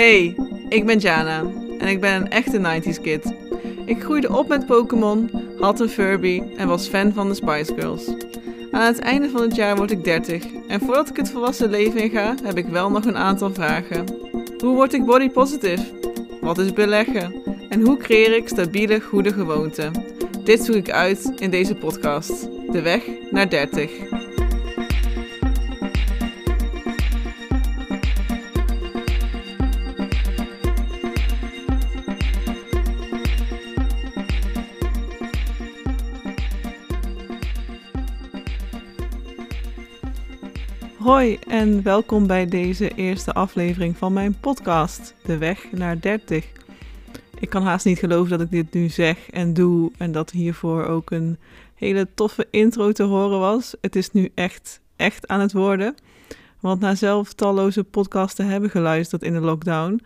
Hey, 0.00 0.36
ik 0.68 0.86
ben 0.86 0.98
Jana 0.98 1.44
en 1.78 1.88
ik 1.88 2.00
ben 2.00 2.14
een 2.14 2.30
echte 2.30 2.58
90s 2.58 3.00
kid. 3.02 3.34
Ik 3.84 4.02
groeide 4.02 4.36
op 4.36 4.48
met 4.48 4.66
Pokémon, 4.66 5.30
had 5.58 5.80
een 5.80 5.88
Furby 5.88 6.42
en 6.56 6.68
was 6.68 6.88
fan 6.88 7.12
van 7.12 7.28
de 7.28 7.34
Spice 7.34 7.74
Girls. 7.74 8.08
Aan 8.70 8.86
het 8.86 8.98
einde 8.98 9.30
van 9.30 9.42
het 9.42 9.54
jaar 9.54 9.76
word 9.76 9.90
ik 9.90 10.04
30 10.04 10.44
en 10.68 10.80
voordat 10.80 11.08
ik 11.08 11.16
het 11.16 11.30
volwassen 11.30 11.70
leven 11.70 12.00
inga, 12.00 12.34
heb 12.42 12.56
ik 12.56 12.66
wel 12.66 12.90
nog 12.90 13.04
een 13.04 13.16
aantal 13.16 13.54
vragen. 13.54 14.04
Hoe 14.58 14.74
word 14.74 14.92
ik 14.92 15.04
body 15.04 15.30
positive? 15.30 15.84
Wat 16.40 16.58
is 16.58 16.72
beleggen? 16.72 17.34
En 17.68 17.80
hoe 17.80 17.96
creëer 17.96 18.36
ik 18.36 18.48
stabiele, 18.48 19.00
goede 19.00 19.32
gewoonten? 19.32 19.92
Dit 20.44 20.64
zoek 20.64 20.76
ik 20.76 20.90
uit 20.90 21.32
in 21.38 21.50
deze 21.50 21.74
podcast. 21.74 22.48
De 22.72 22.82
weg 22.82 23.02
naar 23.30 23.50
30. 23.50 23.90
Hoi 41.00 41.38
en 41.48 41.82
welkom 41.82 42.26
bij 42.26 42.46
deze 42.46 42.94
eerste 42.94 43.32
aflevering 43.32 43.96
van 43.96 44.12
mijn 44.12 44.36
podcast, 44.40 45.14
De 45.22 45.38
Weg 45.38 45.72
naar 45.72 46.00
30. 46.00 46.46
Ik 47.38 47.50
kan 47.50 47.62
haast 47.62 47.84
niet 47.84 47.98
geloven 47.98 48.30
dat 48.30 48.40
ik 48.40 48.50
dit 48.50 48.72
nu 48.72 48.88
zeg 48.88 49.30
en 49.30 49.54
doe 49.54 49.90
en 49.96 50.12
dat 50.12 50.30
hiervoor 50.30 50.84
ook 50.84 51.10
een 51.10 51.38
hele 51.74 52.08
toffe 52.14 52.46
intro 52.50 52.92
te 52.92 53.02
horen 53.02 53.38
was. 53.38 53.74
Het 53.80 53.96
is 53.96 54.10
nu 54.10 54.30
echt, 54.34 54.80
echt 54.96 55.28
aan 55.28 55.40
het 55.40 55.52
worden. 55.52 55.94
Want 56.60 56.80
na 56.80 56.94
zelf 56.94 57.32
talloze 57.32 57.84
podcasts 57.84 58.38
hebben 58.38 58.70
geluisterd 58.70 59.22
in 59.22 59.32
de 59.32 59.40
lockdown, 59.40 60.00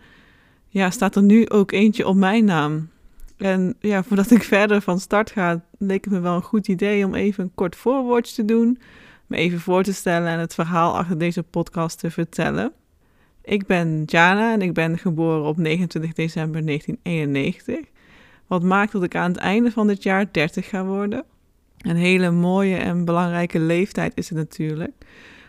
ja, 0.67 0.89
staat 0.89 1.15
er 1.15 1.23
nu 1.23 1.49
ook 1.49 1.71
eentje 1.71 2.07
op 2.07 2.15
mijn 2.15 2.45
naam. 2.45 2.89
En 3.37 3.75
ja, 3.79 4.03
voordat 4.03 4.31
ik 4.31 4.43
verder 4.57 4.81
van 4.81 4.99
start 4.99 5.31
ga, 5.31 5.63
leek 5.77 6.03
het 6.03 6.13
me 6.13 6.19
wel 6.19 6.35
een 6.35 6.41
goed 6.41 6.67
idee 6.67 7.05
om 7.05 7.15
even 7.15 7.43
een 7.43 7.55
kort 7.55 7.75
voorwoordje 7.75 8.35
te 8.35 8.45
doen 8.45 8.79
me 9.27 9.37
even 9.37 9.59
voor 9.59 9.83
te 9.83 9.93
stellen 9.93 10.27
en 10.27 10.39
het 10.39 10.53
verhaal 10.53 10.97
achter 10.97 11.17
deze 11.17 11.43
podcast 11.43 11.99
te 11.99 12.11
vertellen. 12.11 12.73
Ik 13.41 13.65
ben 13.65 14.03
Jana 14.05 14.53
en 14.53 14.61
ik 14.61 14.73
ben 14.73 14.97
geboren 14.97 15.43
op 15.43 15.57
29 15.57 16.13
december 16.13 16.65
1991. 16.65 17.91
Wat 18.47 18.63
maakt 18.63 18.91
dat 18.91 19.03
ik 19.03 19.15
aan 19.15 19.31
het 19.31 19.39
einde 19.39 19.71
van 19.71 19.87
dit 19.87 20.03
jaar 20.03 20.31
30 20.31 20.69
ga 20.69 20.85
worden. 20.85 21.23
Een 21.77 21.95
hele 21.95 22.31
mooie 22.31 22.75
en 22.75 23.05
belangrijke 23.05 23.59
leeftijd 23.59 24.11
is 24.15 24.29
het 24.29 24.37
natuurlijk. 24.37 24.91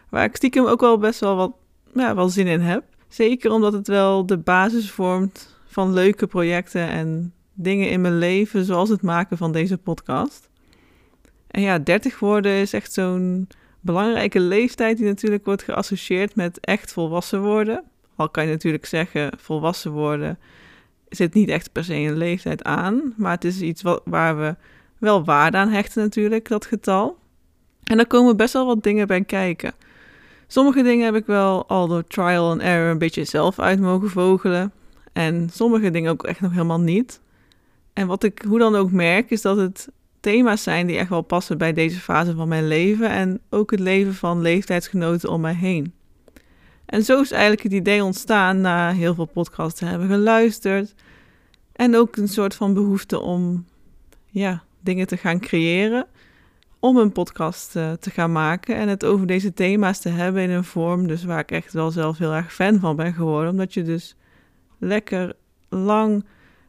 Waar 0.08 0.24
ik 0.24 0.36
stiekem 0.36 0.66
ook 0.66 0.80
wel 0.80 0.98
best 0.98 1.20
wel 1.20 1.36
wat 1.36 1.52
ja, 1.94 2.14
wel 2.14 2.28
zin 2.28 2.46
in 2.46 2.60
heb. 2.60 2.84
Zeker 3.08 3.50
omdat 3.50 3.72
het 3.72 3.88
wel 3.88 4.26
de 4.26 4.38
basis 4.38 4.90
vormt 4.90 5.58
van 5.66 5.92
leuke 5.92 6.26
projecten 6.26 6.88
en 6.88 7.32
dingen 7.54 7.90
in 7.90 8.00
mijn 8.00 8.18
leven, 8.18 8.64
zoals 8.64 8.88
het 8.88 9.02
maken 9.02 9.36
van 9.36 9.52
deze 9.52 9.78
podcast. 9.78 10.48
En 11.46 11.62
ja, 11.62 11.78
30 11.78 12.18
worden 12.18 12.52
is 12.52 12.72
echt 12.72 12.92
zo'n 12.92 13.48
belangrijke 13.86 14.40
leeftijd 14.40 14.96
die 14.96 15.06
natuurlijk 15.06 15.44
wordt 15.44 15.62
geassocieerd 15.62 16.34
met 16.34 16.60
echt 16.60 16.92
volwassen 16.92 17.42
worden. 17.42 17.82
Al 18.16 18.28
kan 18.28 18.44
je 18.44 18.50
natuurlijk 18.50 18.86
zeggen, 18.86 19.32
volwassen 19.38 19.90
worden 19.90 20.38
zit 21.08 21.34
niet 21.34 21.48
echt 21.48 21.72
per 21.72 21.84
se 21.84 21.94
een 21.94 22.16
leeftijd 22.16 22.64
aan, 22.64 23.14
maar 23.16 23.32
het 23.32 23.44
is 23.44 23.60
iets 23.60 23.82
wat, 23.82 24.02
waar 24.04 24.38
we 24.38 24.54
wel 24.98 25.24
waarde 25.24 25.56
aan 25.56 25.68
hechten 25.68 26.02
natuurlijk, 26.02 26.48
dat 26.48 26.66
getal. 26.66 27.18
En 27.84 27.96
daar 27.96 28.06
komen 28.06 28.36
best 28.36 28.52
wel 28.52 28.66
wat 28.66 28.82
dingen 28.82 29.06
bij 29.06 29.24
kijken. 29.24 29.72
Sommige 30.46 30.82
dingen 30.82 31.04
heb 31.04 31.14
ik 31.14 31.26
wel 31.26 31.68
al 31.68 31.88
door 31.88 32.06
trial 32.06 32.50
and 32.50 32.60
error 32.60 32.90
een 32.90 32.98
beetje 32.98 33.24
zelf 33.24 33.58
uit 33.58 33.80
mogen 33.80 34.10
vogelen. 34.10 34.72
En 35.12 35.48
sommige 35.52 35.90
dingen 35.90 36.10
ook 36.10 36.24
echt 36.24 36.40
nog 36.40 36.52
helemaal 36.52 36.80
niet. 36.80 37.20
En 37.92 38.06
wat 38.06 38.22
ik 38.22 38.44
hoe 38.48 38.58
dan 38.58 38.76
ook 38.76 38.90
merk, 38.90 39.30
is 39.30 39.42
dat 39.42 39.56
het 39.56 39.88
thema's 40.26 40.62
zijn 40.62 40.86
die 40.86 40.96
echt 40.96 41.08
wel 41.08 41.22
passen 41.22 41.58
bij 41.58 41.72
deze 41.72 41.98
fase 41.98 42.34
van 42.34 42.48
mijn 42.48 42.66
leven 42.68 43.10
en 43.10 43.40
ook 43.50 43.70
het 43.70 43.80
leven 43.80 44.14
van 44.14 44.40
leeftijdsgenoten 44.40 45.30
om 45.30 45.40
mij 45.40 45.54
heen. 45.54 45.92
En 46.86 47.02
zo 47.02 47.20
is 47.20 47.30
eigenlijk 47.30 47.62
het 47.62 47.72
idee 47.72 48.04
ontstaan 48.04 48.60
na 48.60 48.92
heel 48.92 49.14
veel 49.14 49.24
podcasts 49.24 49.78
te 49.78 49.84
hebben 49.84 50.08
geluisterd 50.08 50.94
en 51.72 51.96
ook 51.96 52.16
een 52.16 52.28
soort 52.28 52.54
van 52.54 52.74
behoefte 52.74 53.20
om 53.20 53.64
ja, 54.26 54.62
dingen 54.80 55.06
te 55.06 55.16
gaan 55.16 55.40
creëren, 55.40 56.06
om 56.78 56.96
een 56.96 57.12
podcast 57.12 57.76
uh, 57.76 57.92
te 57.92 58.10
gaan 58.10 58.32
maken 58.32 58.76
en 58.76 58.88
het 58.88 59.04
over 59.04 59.26
deze 59.26 59.54
thema's 59.54 60.00
te 60.00 60.08
hebben 60.08 60.42
in 60.42 60.50
een 60.50 60.64
vorm 60.64 61.06
dus 61.06 61.24
waar 61.24 61.40
ik 61.40 61.50
echt 61.50 61.72
wel 61.72 61.90
zelf 61.90 62.18
heel 62.18 62.32
erg 62.32 62.54
fan 62.54 62.80
van 62.80 62.96
ben 62.96 63.12
geworden, 63.14 63.50
omdat 63.50 63.74
je 63.74 63.82
dus 63.82 64.16
lekker 64.78 65.36
lang 65.68 66.24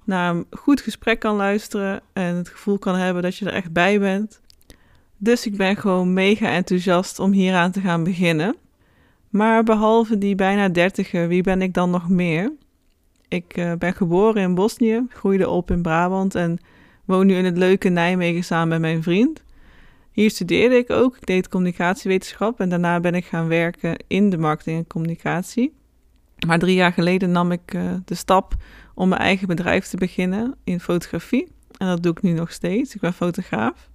naar 0.08 0.36
een 0.36 0.46
goed 0.52 0.82
gesprek 0.82 1.20
kan 1.20 1.36
luisteren 1.36 2.02
en 2.14 2.36
het 2.36 2.50
gevoel 2.50 2.80
kan 2.80 2.96
hebben 2.96 3.24
dat 3.24 3.38
je 3.38 3.46
er 3.46 3.54
echt 3.54 3.72
bij 3.72 4.00
bent. 4.00 4.42
Dus 5.18 5.46
ik 5.46 5.58
ben 5.58 5.76
gewoon 5.76 6.14
mega 6.14 6.50
enthousiast 6.50 7.20
om 7.20 7.32
hieraan 7.32 7.72
te 7.72 7.82
gaan 7.82 8.04
beginnen. 8.04 8.56
Maar 9.30 9.64
behalve 9.64 10.18
die 10.18 10.36
bijna 10.36 10.70
dertiger, 10.70 11.28
wie 11.28 11.44
ben 11.44 11.62
ik 11.62 11.74
dan 11.74 11.90
nog 11.90 12.10
meer? 12.10 12.52
Ik 13.28 13.58
uh, 13.58 13.74
ben 13.74 13.94
geboren 13.94 14.42
in 14.42 14.56
Bosnië, 14.56 15.06
groeide 15.10 15.50
op 15.50 15.72
in 15.72 15.82
Brabant 15.82 16.36
en 16.36 16.60
woon 17.06 17.26
nu 17.26 17.36
in 17.36 17.46
het 17.46 17.58
leuke 17.58 17.90
Nijmegen 17.90 18.44
samen 18.44 18.68
met 18.68 18.80
mijn 18.80 19.04
vriend. 19.04 19.44
Hier 20.12 20.30
studeerde 20.30 20.76
ik 20.76 20.90
ook. 20.90 21.16
Ik 21.16 21.26
deed 21.26 21.50
communicatiewetenschap 21.50 22.60
en 22.60 22.70
daarna 22.70 23.00
ben 23.00 23.16
ik 23.16 23.26
gaan 23.26 23.48
werken 23.48 24.04
in 24.08 24.30
de 24.30 24.38
marketing 24.38 24.78
en 24.78 24.88
communicatie. 24.88 25.74
Maar 26.48 26.60
drie 26.60 26.76
jaar 26.76 26.94
geleden 26.94 27.32
nam 27.32 27.52
ik 27.52 27.74
uh, 27.74 27.94
de 28.06 28.16
stap 28.16 28.56
om 28.98 29.10
mijn 29.10 29.22
eigen 29.22 29.48
bedrijf 29.48 29.88
te 29.88 29.98
beginnen 29.98 30.56
in 30.64 30.80
fotografie. 30.80 31.48
En 31.78 31.88
dat 31.88 32.04
doe 32.04 32.12
ik 32.12 32.22
nu 32.22 32.32
nog 32.32 32.52
steeds. 32.52 32.96
Ik 32.96 33.02
ben 33.02 33.14
fotograaf. 33.14 33.90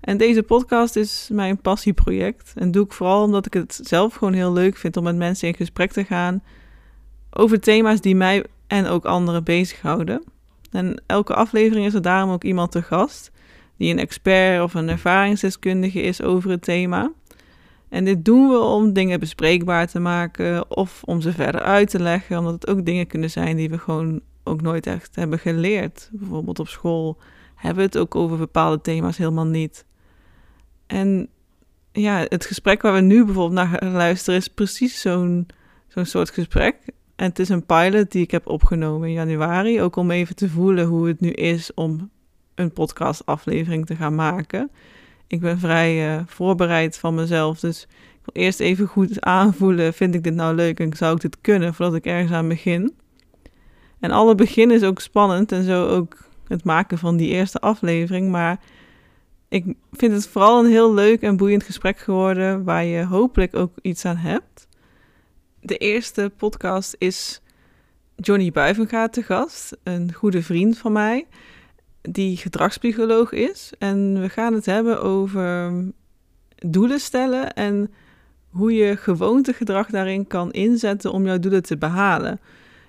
En 0.00 0.16
deze 0.16 0.42
podcast 0.42 0.96
is 0.96 1.28
mijn 1.32 1.60
passieproject. 1.60 2.52
En 2.54 2.70
doe 2.70 2.84
ik 2.84 2.92
vooral 2.92 3.22
omdat 3.22 3.46
ik 3.46 3.52
het 3.52 3.80
zelf 3.82 4.14
gewoon 4.14 4.32
heel 4.32 4.52
leuk 4.52 4.76
vind 4.76 4.96
om 4.96 5.04
met 5.04 5.16
mensen 5.16 5.48
in 5.48 5.54
gesprek 5.54 5.92
te 5.92 6.04
gaan 6.04 6.42
over 7.30 7.60
thema's 7.60 8.00
die 8.00 8.16
mij 8.16 8.44
en 8.66 8.86
ook 8.86 9.04
anderen 9.04 9.44
bezighouden. 9.44 10.24
En 10.70 11.02
elke 11.06 11.34
aflevering 11.34 11.86
is 11.86 11.94
er 11.94 12.02
daarom 12.02 12.30
ook 12.30 12.44
iemand 12.44 12.72
te 12.72 12.82
gast 12.82 13.30
die 13.76 13.92
een 13.92 13.98
expert 13.98 14.62
of 14.62 14.74
een 14.74 14.88
ervaringsdeskundige 14.88 16.00
is 16.00 16.22
over 16.22 16.50
het 16.50 16.62
thema. 16.62 17.12
En 17.88 18.04
dit 18.04 18.24
doen 18.24 18.48
we 18.48 18.58
om 18.58 18.92
dingen 18.92 19.20
bespreekbaar 19.20 19.86
te 19.86 19.98
maken 19.98 20.76
of 20.76 21.02
om 21.04 21.20
ze 21.20 21.32
verder 21.32 21.60
uit 21.60 21.90
te 21.90 22.00
leggen, 22.00 22.38
omdat 22.38 22.52
het 22.52 22.66
ook 22.66 22.84
dingen 22.84 23.06
kunnen 23.06 23.30
zijn 23.30 23.56
die 23.56 23.70
we 23.70 23.78
gewoon 23.78 24.20
ook 24.44 24.62
nooit 24.62 24.86
echt 24.86 25.16
hebben 25.16 25.38
geleerd. 25.38 26.08
Bijvoorbeeld 26.12 26.58
op 26.58 26.68
school 26.68 27.18
hebben 27.54 27.76
we 27.76 27.82
het 27.82 27.98
ook 27.98 28.14
over 28.14 28.38
bepaalde 28.38 28.80
thema's 28.80 29.16
helemaal 29.16 29.46
niet. 29.46 29.84
En 30.86 31.28
ja, 31.92 32.24
het 32.28 32.46
gesprek 32.46 32.82
waar 32.82 32.94
we 32.94 33.00
nu 33.00 33.24
bijvoorbeeld 33.24 33.68
naar 33.68 33.84
luisteren 33.84 34.40
is 34.40 34.48
precies 34.48 35.00
zo'n 35.00 35.46
zo'n 35.88 36.04
soort 36.04 36.30
gesprek. 36.30 36.76
En 37.16 37.28
het 37.28 37.38
is 37.38 37.48
een 37.48 37.66
pilot 37.66 38.12
die 38.12 38.22
ik 38.22 38.30
heb 38.30 38.46
opgenomen 38.46 39.08
in 39.08 39.14
januari, 39.14 39.82
ook 39.82 39.96
om 39.96 40.10
even 40.10 40.36
te 40.36 40.48
voelen 40.48 40.86
hoe 40.86 41.08
het 41.08 41.20
nu 41.20 41.30
is 41.30 41.74
om 41.74 42.10
een 42.54 42.72
podcastaflevering 42.72 43.86
te 43.86 43.96
gaan 43.96 44.14
maken. 44.14 44.70
Ik 45.26 45.40
ben 45.40 45.58
vrij 45.58 46.16
uh, 46.16 46.22
voorbereid 46.26 46.98
van 46.98 47.14
mezelf. 47.14 47.60
Dus 47.60 47.82
ik 47.82 48.32
wil 48.32 48.42
eerst 48.42 48.60
even 48.60 48.86
goed 48.86 49.20
aanvoelen: 49.20 49.94
vind 49.94 50.14
ik 50.14 50.22
dit 50.22 50.34
nou 50.34 50.54
leuk 50.54 50.80
en 50.80 50.96
zou 50.96 51.14
ik 51.14 51.20
dit 51.20 51.40
kunnen 51.40 51.74
voordat 51.74 51.94
ik 51.94 52.06
ergens 52.06 52.32
aan 52.32 52.48
begin? 52.48 52.94
En 54.00 54.10
alle 54.10 54.34
begin 54.34 54.70
is 54.70 54.82
ook 54.82 55.00
spannend 55.00 55.52
en 55.52 55.64
zo 55.64 55.88
ook 55.88 56.16
het 56.48 56.64
maken 56.64 56.98
van 56.98 57.16
die 57.16 57.28
eerste 57.28 57.58
aflevering. 57.58 58.30
Maar 58.30 58.60
ik 59.48 59.74
vind 59.92 60.12
het 60.12 60.28
vooral 60.28 60.64
een 60.64 60.70
heel 60.70 60.94
leuk 60.94 61.22
en 61.22 61.36
boeiend 61.36 61.62
gesprek 61.62 61.98
geworden 61.98 62.64
waar 62.64 62.84
je 62.84 63.04
hopelijk 63.04 63.56
ook 63.56 63.72
iets 63.82 64.04
aan 64.04 64.16
hebt. 64.16 64.68
De 65.60 65.76
eerste 65.76 66.32
podcast 66.36 66.94
is 66.98 67.40
Johnny 68.16 68.50
Buivenga 68.50 69.08
te 69.08 69.22
gast, 69.22 69.76
een 69.82 70.12
goede 70.12 70.42
vriend 70.42 70.78
van 70.78 70.92
mij 70.92 71.26
die 72.08 72.36
gedragspsycholoog 72.36 73.32
is. 73.32 73.72
En 73.78 74.20
we 74.20 74.28
gaan 74.28 74.52
het 74.52 74.66
hebben 74.66 75.02
over 75.02 75.72
doelen 76.56 77.00
stellen 77.00 77.54
en 77.54 77.90
hoe 78.48 78.74
je 78.74 78.96
gewoontegedrag 78.96 79.90
daarin 79.90 80.26
kan 80.26 80.52
inzetten 80.52 81.12
om 81.12 81.26
jouw 81.26 81.38
doelen 81.38 81.62
te 81.62 81.76
behalen. 81.76 82.40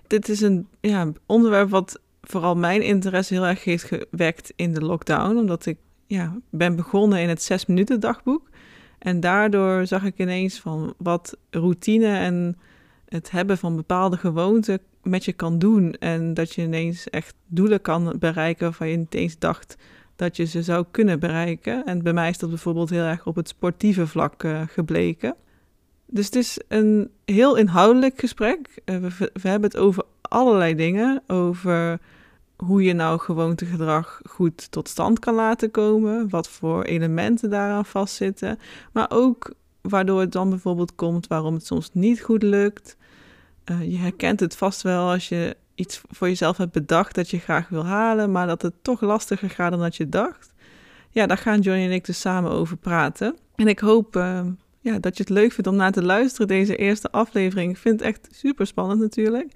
Dit 0.07 0.29
is 0.29 0.41
een 0.41 0.67
ja, 0.79 1.11
onderwerp 1.25 1.69
wat 1.69 1.99
vooral 2.21 2.55
mijn 2.55 2.81
interesse 2.81 3.33
heel 3.33 3.45
erg 3.45 3.63
heeft 3.63 3.83
gewekt 3.83 4.53
in 4.55 4.73
de 4.73 4.81
lockdown, 4.81 5.37
omdat 5.37 5.65
ik 5.65 5.77
ja, 6.07 6.37
ben 6.49 6.75
begonnen 6.75 7.21
in 7.21 7.29
het 7.29 7.41
6 7.43 7.65
minuten 7.65 7.99
dagboek. 7.99 8.49
En 8.99 9.19
daardoor 9.19 9.85
zag 9.85 10.03
ik 10.03 10.17
ineens 10.17 10.59
van 10.59 10.93
wat 10.97 11.37
routine 11.49 12.17
en 12.17 12.57
het 13.09 13.31
hebben 13.31 13.57
van 13.57 13.75
bepaalde 13.75 14.17
gewoonten 14.17 14.79
met 15.09 15.25
je 15.25 15.33
kan 15.33 15.59
doen. 15.59 15.93
En 15.93 16.33
dat 16.33 16.53
je 16.53 16.61
ineens 16.61 17.09
echt 17.09 17.35
doelen 17.47 17.81
kan 17.81 18.15
bereiken 18.19 18.63
waarvan 18.63 18.89
je 18.89 18.97
niet 18.97 19.13
eens 19.13 19.39
dacht 19.39 19.75
dat 20.15 20.35
je 20.35 20.45
ze 20.45 20.63
zou 20.63 20.85
kunnen 20.91 21.19
bereiken. 21.19 21.85
En 21.85 22.03
bij 22.03 22.13
mij 22.13 22.29
is 22.29 22.37
dat 22.37 22.49
bijvoorbeeld 22.49 22.89
heel 22.89 23.03
erg 23.03 23.25
op 23.25 23.35
het 23.35 23.47
sportieve 23.47 24.07
vlak 24.07 24.43
uh, 24.43 24.61
gebleken. 24.67 25.35
Dus 26.05 26.25
het 26.25 26.35
is 26.35 26.59
een 26.67 27.09
heel 27.25 27.55
inhoudelijk 27.55 28.19
gesprek. 28.19 28.81
Uh, 28.85 28.97
we, 28.97 29.31
we, 29.33 29.49
hebben 29.49 29.69
het 29.69 29.79
over 29.79 30.03
allerlei 30.21 30.75
dingen. 30.75 31.23
Over 31.27 31.99
hoe 32.55 32.83
je 32.83 32.93
nou 32.93 33.19
gewoontegedrag 33.19 34.21
goed 34.29 34.71
tot 34.71 34.89
stand 34.89 35.19
kan 35.19 35.35
laten 35.35 35.71
komen. 35.71 36.29
Wat 36.29 36.49
voor 36.49 36.83
elementen 36.83 37.49
daaraan 37.49 37.85
vastzitten. 37.85 38.59
Maar 38.91 39.09
ook 39.09 39.53
waardoor 39.81 40.19
het 40.19 40.31
dan 40.31 40.49
bijvoorbeeld 40.49 40.95
komt 40.95 41.27
waarom 41.27 41.53
het 41.53 41.65
soms 41.65 41.89
niet 41.93 42.21
goed 42.21 42.43
lukt. 42.43 42.97
Uh, 43.71 43.91
je 43.91 43.97
herkent 43.97 44.39
het 44.39 44.55
vast 44.55 44.81
wel 44.81 45.09
als 45.09 45.29
je 45.29 45.57
iets 45.75 46.01
voor 46.09 46.27
jezelf 46.27 46.57
hebt 46.57 46.71
bedacht 46.71 47.15
dat 47.15 47.29
je 47.29 47.39
graag 47.39 47.69
wil 47.69 47.85
halen, 47.85 48.31
maar 48.31 48.47
dat 48.47 48.61
het 48.61 48.73
toch 48.81 49.01
lastiger 49.01 49.49
gaat 49.49 49.71
dan 49.71 49.79
dat 49.79 49.95
je 49.95 50.09
dacht. 50.09 50.53
Ja, 51.09 51.25
daar 51.25 51.37
gaan 51.37 51.59
Johnny 51.59 51.85
en 51.85 51.91
ik 51.91 52.05
dus 52.05 52.19
samen 52.19 52.51
over 52.51 52.77
praten. 52.77 53.37
En 53.55 53.67
ik 53.67 53.79
hoop 53.79 54.15
uh, 54.15 54.41
ja, 54.81 54.99
dat 54.99 55.17
je 55.17 55.23
het 55.23 55.31
leuk 55.31 55.51
vindt 55.51 55.69
om 55.69 55.75
naar 55.75 55.91
te 55.91 56.03
luisteren, 56.03 56.47
deze 56.47 56.75
eerste 56.75 57.11
aflevering. 57.11 57.71
Ik 57.71 57.77
vind 57.77 57.99
het 57.99 58.09
echt 58.09 58.27
super 58.31 58.67
spannend 58.67 58.99
natuurlijk. 58.99 59.51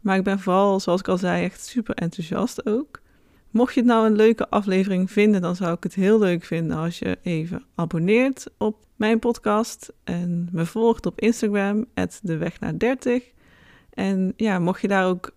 Maar 0.00 0.16
ik 0.16 0.24
ben 0.24 0.40
vooral, 0.40 0.80
zoals 0.80 1.00
ik 1.00 1.08
al 1.08 1.18
zei, 1.18 1.44
echt 1.44 1.66
super 1.66 1.94
enthousiast 1.94 2.66
ook. 2.66 3.00
Mocht 3.50 3.74
je 3.74 3.80
het 3.80 3.88
nou 3.88 4.06
een 4.06 4.16
leuke 4.16 4.48
aflevering 4.48 5.10
vinden, 5.10 5.40
dan 5.40 5.56
zou 5.56 5.72
ik 5.72 5.82
het 5.82 5.94
heel 5.94 6.18
leuk 6.18 6.44
vinden 6.44 6.76
als 6.76 6.98
je 6.98 7.18
even 7.22 7.64
abonneert 7.74 8.46
op 8.58 8.76
mijn 8.96 9.18
podcast 9.18 9.92
en 10.04 10.48
me 10.52 10.66
volgt 10.66 11.06
op 11.06 11.20
Instagram, 11.20 11.86
de 12.22 12.36
weg 12.36 12.60
naar 12.60 12.78
30. 12.78 13.22
En 13.98 14.32
ja, 14.36 14.58
mocht 14.58 14.80
je 14.80 14.88
daar 14.88 15.06
ook 15.06 15.30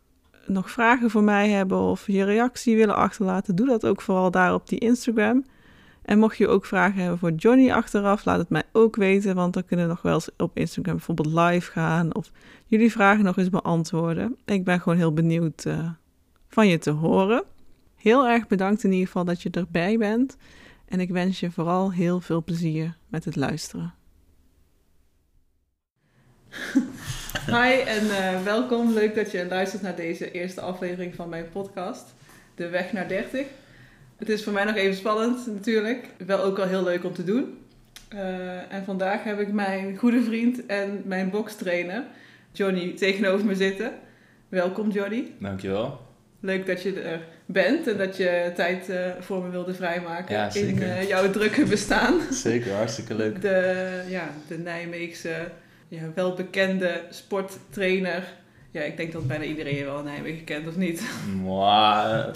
nog 0.45 0.71
vragen 0.71 1.09
voor 1.09 1.23
mij 1.23 1.49
hebben 1.49 1.77
of 1.77 2.07
je 2.07 2.23
reactie 2.23 2.75
willen 2.75 2.95
achterlaten, 2.95 3.55
doe 3.55 3.67
dat 3.67 3.85
ook 3.85 4.01
vooral 4.01 4.31
daar 4.31 4.53
op 4.53 4.67
die 4.67 4.79
Instagram. 4.79 5.45
En 6.01 6.19
mocht 6.19 6.37
je 6.37 6.47
ook 6.47 6.65
vragen 6.65 7.01
hebben 7.01 7.19
voor 7.19 7.31
Johnny 7.31 7.71
achteraf, 7.71 8.25
laat 8.25 8.37
het 8.37 8.49
mij 8.49 8.63
ook 8.71 8.95
weten, 8.95 9.35
want 9.35 9.53
dan 9.53 9.65
kunnen 9.65 9.85
we 9.85 9.91
nog 9.91 10.01
wel 10.01 10.13
eens 10.13 10.29
op 10.37 10.57
Instagram 10.57 10.95
bijvoorbeeld 10.95 11.39
live 11.39 11.71
gaan 11.71 12.15
of 12.15 12.31
jullie 12.65 12.91
vragen 12.91 13.23
nog 13.23 13.37
eens 13.37 13.49
beantwoorden. 13.49 14.37
Ik 14.45 14.63
ben 14.63 14.81
gewoon 14.81 14.97
heel 14.97 15.13
benieuwd 15.13 15.65
uh, 15.65 15.89
van 16.47 16.67
je 16.67 16.77
te 16.77 16.91
horen. 16.91 17.43
Heel 17.95 18.27
erg 18.27 18.47
bedankt 18.47 18.83
in 18.83 18.91
ieder 18.91 19.07
geval 19.07 19.25
dat 19.25 19.41
je 19.41 19.49
erbij 19.49 19.97
bent 19.97 20.37
en 20.85 20.99
ik 20.99 21.09
wens 21.09 21.39
je 21.39 21.51
vooral 21.51 21.91
heel 21.91 22.19
veel 22.19 22.43
plezier 22.43 22.97
met 23.07 23.25
het 23.25 23.35
luisteren. 23.35 23.93
Hi 27.45 27.79
en 27.79 28.05
uh, 28.05 28.43
welkom. 28.43 28.93
Leuk 28.93 29.15
dat 29.15 29.31
je 29.31 29.45
luistert 29.49 29.81
naar 29.81 29.95
deze 29.95 30.31
eerste 30.31 30.61
aflevering 30.61 31.15
van 31.15 31.29
mijn 31.29 31.49
podcast, 31.49 32.13
De 32.55 32.69
Weg 32.69 32.93
naar 32.93 33.07
30. 33.07 33.45
Het 34.17 34.29
is 34.29 34.43
voor 34.43 34.53
mij 34.53 34.63
nog 34.63 34.75
even 34.75 34.95
spannend 34.95 35.47
natuurlijk, 35.47 36.05
wel 36.25 36.39
ook 36.43 36.59
al 36.59 36.67
heel 36.67 36.83
leuk 36.83 37.03
om 37.03 37.13
te 37.13 37.23
doen. 37.23 37.57
Uh, 38.13 38.73
en 38.73 38.83
vandaag 38.85 39.23
heb 39.23 39.39
ik 39.39 39.51
mijn 39.51 39.97
goede 39.97 40.21
vriend 40.21 40.65
en 40.65 41.01
mijn 41.05 41.29
bokstrainer, 41.29 42.03
Johnny, 42.51 42.93
tegenover 42.93 43.45
me 43.45 43.55
zitten. 43.55 43.91
Welkom 44.49 44.89
Johnny. 44.89 45.31
Dankjewel. 45.39 45.99
Leuk 46.39 46.65
dat 46.65 46.81
je 46.81 47.01
er 47.01 47.21
bent 47.45 47.87
en 47.87 47.97
dat 47.97 48.17
je 48.17 48.51
tijd 48.55 48.89
uh, 48.89 48.97
voor 49.19 49.43
me 49.43 49.49
wilde 49.49 49.73
vrijmaken 49.73 50.35
ja, 50.35 50.53
in 50.53 51.07
jouw 51.07 51.31
drukke 51.31 51.63
bestaan. 51.63 52.21
Zeker, 52.31 52.73
hartstikke 52.73 53.15
leuk. 53.15 53.41
De, 53.41 54.03
ja, 54.07 54.29
de 54.47 54.57
Nijmeegse 54.57 55.51
ja, 55.91 56.01
welbekende 56.15 57.01
sporttrainer. 57.09 58.23
Ja, 58.71 58.81
ik 58.81 58.97
denk 58.97 59.11
dat 59.11 59.27
bijna 59.27 59.43
iedereen 59.43 59.85
wel 59.85 60.03
Nijmegen 60.03 60.43
kent, 60.43 60.67
of 60.67 60.75
niet? 60.75 61.01
Mwah, 61.35 62.33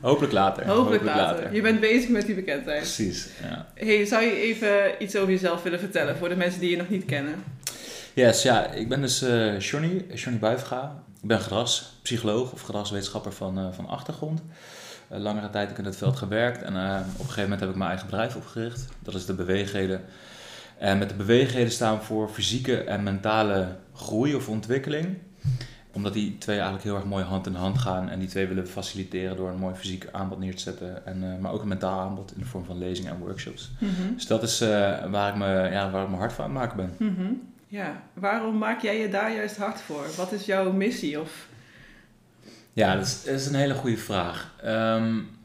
hopelijk 0.00 0.32
later. 0.32 0.66
Hopelijk, 0.66 1.04
later. 1.04 1.54
Je 1.54 1.60
bent 1.60 1.80
bezig 1.80 2.08
met 2.08 2.26
die 2.26 2.34
bekendheid. 2.34 2.78
Precies, 2.78 3.28
ja. 3.42 3.66
Hey, 3.74 4.04
zou 4.04 4.24
je 4.24 4.36
even 4.36 5.02
iets 5.02 5.16
over 5.16 5.30
jezelf 5.30 5.62
willen 5.62 5.78
vertellen 5.78 6.16
voor 6.16 6.28
de 6.28 6.36
mensen 6.36 6.60
die 6.60 6.70
je 6.70 6.76
nog 6.76 6.88
niet 6.88 7.04
kennen? 7.04 7.44
Yes, 8.14 8.42
ja. 8.42 8.70
Ik 8.70 8.88
ben 8.88 9.00
dus 9.00 9.22
uh, 9.22 9.58
Johnny, 9.60 10.04
Johnny. 10.14 10.54
Ik 11.22 11.28
ben 11.28 11.40
gedragspsycholoog 11.40 12.52
of 12.52 12.60
gedragswetenschapper 12.60 13.32
van, 13.32 13.58
uh, 13.58 13.72
van 13.72 13.88
achtergrond. 13.88 14.42
Uh, 15.12 15.18
langere 15.18 15.50
tijd 15.50 15.78
in 15.78 15.84
het 15.84 15.96
veld 15.96 16.16
gewerkt 16.16 16.62
en 16.62 16.74
op 16.74 17.18
een 17.18 17.24
gegeven 17.24 17.42
moment 17.42 17.60
heb 17.60 17.70
ik 17.70 17.76
mijn 17.76 17.90
eigen 17.90 18.06
bedrijf 18.06 18.36
opgericht. 18.36 18.86
Dat 18.98 19.14
is 19.14 19.26
de 19.26 19.34
Beweegheden 19.34 20.00
en 20.82 20.98
met 20.98 21.08
de 21.08 21.14
beweegheden 21.14 21.72
staan 21.72 21.98
we 21.98 22.04
voor 22.04 22.28
fysieke 22.28 22.84
en 22.84 23.02
mentale 23.02 23.76
groei 23.94 24.34
of 24.34 24.48
ontwikkeling. 24.48 25.16
Omdat 25.92 26.12
die 26.12 26.38
twee 26.38 26.54
eigenlijk 26.54 26.84
heel 26.84 26.94
erg 26.94 27.04
mooi 27.04 27.24
hand 27.24 27.46
in 27.46 27.54
hand 27.54 27.78
gaan. 27.78 28.08
En 28.08 28.18
die 28.18 28.28
twee 28.28 28.46
willen 28.46 28.68
faciliteren 28.68 29.36
door 29.36 29.48
een 29.48 29.58
mooi 29.58 29.74
fysiek 29.74 30.08
aanbod 30.12 30.38
neer 30.38 30.54
te 30.54 30.62
zetten. 30.62 31.06
En, 31.06 31.22
uh, 31.22 31.38
maar 31.38 31.52
ook 31.52 31.62
een 31.62 31.68
mentaal 31.68 32.00
aanbod 32.00 32.32
in 32.34 32.40
de 32.40 32.46
vorm 32.46 32.64
van 32.64 32.78
lezingen 32.78 33.12
en 33.12 33.18
workshops. 33.18 33.70
Mm 33.78 34.14
Dus 34.14 34.26
dat 34.26 34.42
is 34.42 34.62
uh, 34.62 34.68
waar, 35.10 35.28
ik 35.28 35.36
me, 35.36 35.68
ja, 35.70 35.90
waar 35.90 36.04
ik 36.04 36.10
me 36.10 36.16
hard 36.16 36.32
van 36.32 36.44
aan 36.44 36.50
het 36.50 36.60
maken 36.60 36.76
ben. 36.76 37.08
Mm 37.08 37.16
-hmm. 37.16 37.42
Ja, 37.66 38.02
waarom 38.12 38.58
maak 38.58 38.80
jij 38.80 38.98
je 38.98 39.08
daar 39.08 39.34
juist 39.34 39.56
hard 39.56 39.80
voor? 39.80 40.04
Wat 40.16 40.32
is 40.32 40.44
jouw 40.44 40.72
missie? 40.72 41.20
Of... 41.20 41.48
Ja, 42.72 42.94
dat 42.94 43.06
is, 43.06 43.24
dat 43.24 43.34
is 43.34 43.46
een 43.46 43.54
hele 43.54 43.74
goede 43.74 43.96
vraag. 43.96 44.54
Um, 44.64 45.18
eh, 45.18 45.41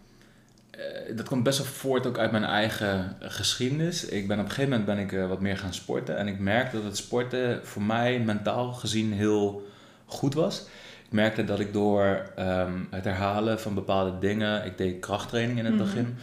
dat 1.16 1.28
komt 1.28 1.44
best 1.44 1.58
wel 1.58 1.68
voort 1.68 2.08
ook 2.08 2.18
uit 2.18 2.32
mijn 2.32 2.44
eigen 2.44 3.16
geschiedenis. 3.20 4.06
Ik 4.06 4.28
ben 4.28 4.40
op 4.40 4.44
een 4.44 4.52
gegeven 4.52 4.70
moment 4.70 4.88
ben 4.88 4.98
ik 4.98 5.12
uh, 5.12 5.28
wat 5.28 5.42
meer 5.42 5.58
gaan 5.58 5.74
sporten. 5.74 6.18
En 6.18 6.28
ik 6.28 6.40
merkte 6.40 6.76
dat 6.76 6.86
het 6.86 6.98
sporten 6.98 7.60
voor 7.64 7.82
mij 7.82 8.20
mentaal 8.20 8.74
gezien 8.74 9.14
heel 9.14 9.68
goed 10.06 10.34
was. 10.34 10.68
Ik 11.06 11.12
merkte 11.14 11.44
dat 11.44 11.60
ik 11.60 11.74
door 11.74 12.32
um, 12.40 12.88
het 12.92 13.04
herhalen 13.04 13.60
van 13.60 13.74
bepaalde 13.74 14.20
dingen, 14.20 14.66
ik 14.66 14.78
deed 14.78 15.00
krachttraining 15.00 15.60
in 15.60 15.66
het 15.66 15.74
mhm. 15.74 15.84
begin, 15.84 16.16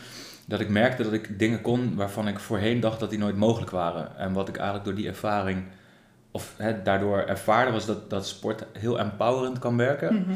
dat 0.46 0.60
ik 0.60 0.68
merkte 0.68 1.02
dat 1.02 1.12
ik 1.12 1.38
dingen 1.38 1.60
kon 1.60 1.94
waarvan 1.94 2.28
ik 2.28 2.38
voorheen 2.38 2.80
dacht 2.80 3.00
dat 3.00 3.10
die 3.10 3.18
nooit 3.18 3.36
mogelijk 3.36 3.70
waren. 3.70 4.16
En 4.16 4.32
wat 4.32 4.48
ik 4.48 4.56
eigenlijk 4.56 4.84
door 4.84 4.94
die 4.94 5.08
ervaring, 5.08 5.64
of 6.30 6.56
daardoor 6.84 7.18
ervaarde, 7.18 7.72
was 7.72 7.86
dat, 7.86 8.10
dat 8.10 8.26
sport 8.26 8.64
heel 8.72 8.98
empowerend 8.98 9.58
kan 9.58 9.76
werken. 9.76 10.14
Mhm. 10.14 10.32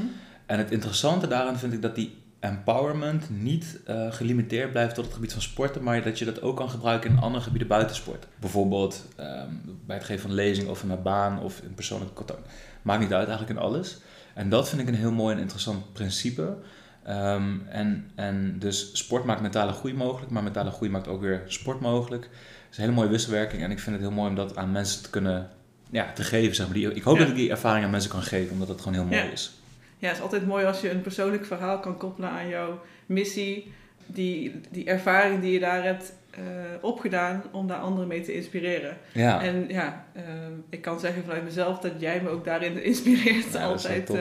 En 0.46 0.58
het 0.58 0.70
interessante 0.70 1.26
daaraan 1.26 1.58
vind 1.58 1.72
ik 1.72 1.82
dat 1.82 1.94
die 1.94 2.16
empowerment 2.40 3.30
niet 3.30 3.80
uh, 3.88 4.12
gelimiteerd 4.12 4.72
blijft 4.72 4.94
tot 4.94 5.04
het 5.04 5.14
gebied 5.14 5.32
van 5.32 5.42
sporten, 5.42 5.82
maar 5.82 6.02
dat 6.02 6.18
je 6.18 6.24
dat 6.24 6.42
ook 6.42 6.56
kan 6.56 6.70
gebruiken 6.70 7.10
in 7.10 7.18
andere 7.18 7.44
gebieden 7.44 7.68
buiten 7.68 7.96
sport. 7.96 8.26
Bijvoorbeeld 8.40 9.06
ehm, 9.16 9.50
bij 9.86 9.96
het 9.96 10.04
geven 10.04 10.22
van 10.22 10.32
lezing 10.32 10.68
of 10.68 10.82
in 10.82 10.90
een 10.90 11.02
baan 11.02 11.40
of 11.40 11.60
in 11.60 11.74
persoonlijk 11.74 12.14
contact. 12.14 12.48
Maakt 12.82 13.00
niet 13.00 13.12
uit 13.12 13.28
eigenlijk 13.28 13.58
in 13.58 13.64
alles. 13.64 13.98
En 14.34 14.48
dat 14.48 14.68
vind 14.68 14.80
ik 14.80 14.88
een 14.88 14.94
heel 14.94 15.12
mooi 15.12 15.34
en 15.34 15.40
interessant 15.40 15.92
principe. 15.92 16.56
Ehm, 17.04 17.56
en, 17.68 18.10
en 18.14 18.58
dus 18.58 18.90
sport 18.92 19.24
maakt 19.24 19.40
mentale 19.40 19.72
groei 19.72 19.94
mogelijk, 19.94 20.30
maar 20.30 20.42
mentale 20.42 20.70
groei 20.70 20.90
maakt 20.90 21.08
ook 21.08 21.20
weer 21.20 21.42
sport 21.46 21.80
mogelijk. 21.80 22.22
Het 22.22 22.70
is 22.70 22.76
een 22.76 22.82
hele 22.82 22.96
mooie 22.96 23.08
wisselwerking 23.08 23.62
en 23.62 23.70
ik 23.70 23.78
vind 23.78 23.96
het 23.96 24.04
heel 24.04 24.14
mooi 24.14 24.28
om 24.28 24.36
dat 24.36 24.56
aan 24.56 24.72
mensen 24.72 25.02
te 25.02 25.10
kunnen 25.10 25.50
ja, 25.90 26.12
te 26.12 26.22
geven. 26.22 26.54
Zeg 26.54 26.66
maar. 26.66 26.74
die, 26.74 26.94
ik 26.94 27.02
hoop 27.02 27.18
dat 27.18 27.28
ik 27.28 27.34
die 27.34 27.50
ervaring 27.50 27.84
aan 27.84 27.90
mensen 27.90 28.10
kan 28.10 28.22
geven, 28.22 28.52
omdat 28.52 28.68
het 28.68 28.80
gewoon 28.80 28.94
heel 28.94 29.04
mooi 29.04 29.32
is 29.32 29.57
ja, 29.98 30.08
het 30.08 30.16
is 30.16 30.22
altijd 30.22 30.46
mooi 30.46 30.64
als 30.64 30.80
je 30.80 30.90
een 30.90 31.00
persoonlijk 31.00 31.46
verhaal 31.46 31.78
kan 31.80 31.96
koppelen 31.96 32.30
aan 32.30 32.48
jouw 32.48 32.80
missie. 33.06 33.72
Die, 34.06 34.60
die 34.70 34.84
ervaring 34.84 35.40
die 35.40 35.52
je 35.52 35.58
daar 35.58 35.84
hebt 35.84 36.12
uh, 36.38 36.44
opgedaan 36.80 37.42
om 37.50 37.66
daar 37.66 37.78
anderen 37.78 38.08
mee 38.08 38.20
te 38.20 38.34
inspireren. 38.34 38.96
Ja. 39.12 39.42
En 39.42 39.64
ja, 39.68 40.04
uh, 40.16 40.22
ik 40.68 40.80
kan 40.80 41.00
zeggen 41.00 41.22
vanuit 41.22 41.44
mezelf 41.44 41.78
dat 41.78 41.92
jij 41.98 42.20
me 42.22 42.28
ook 42.28 42.44
daarin 42.44 42.82
inspireert. 42.92 43.52
Ja, 43.52 43.64
altijd 43.64 44.10
uh, 44.10 44.20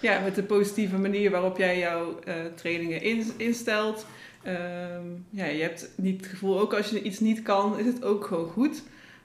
ja, 0.00 0.20
met 0.20 0.34
de 0.34 0.42
positieve 0.42 0.98
manier 0.98 1.30
waarop 1.30 1.56
jij 1.58 1.78
jouw 1.78 2.18
trainingen 2.54 3.02
in, 3.02 3.32
instelt. 3.36 4.06
Ehm, 4.42 5.06
ja, 5.30 5.44
je 5.44 5.62
hebt 5.62 5.88
niet 5.96 6.20
het 6.20 6.30
gevoel, 6.30 6.60
ook 6.60 6.74
als 6.74 6.90
je 6.90 7.02
iets 7.02 7.20
niet 7.20 7.42
kan, 7.42 7.78
is 7.78 7.86
het 7.86 8.04
ook 8.04 8.26
gewoon 8.26 8.48
goed. 8.48 8.82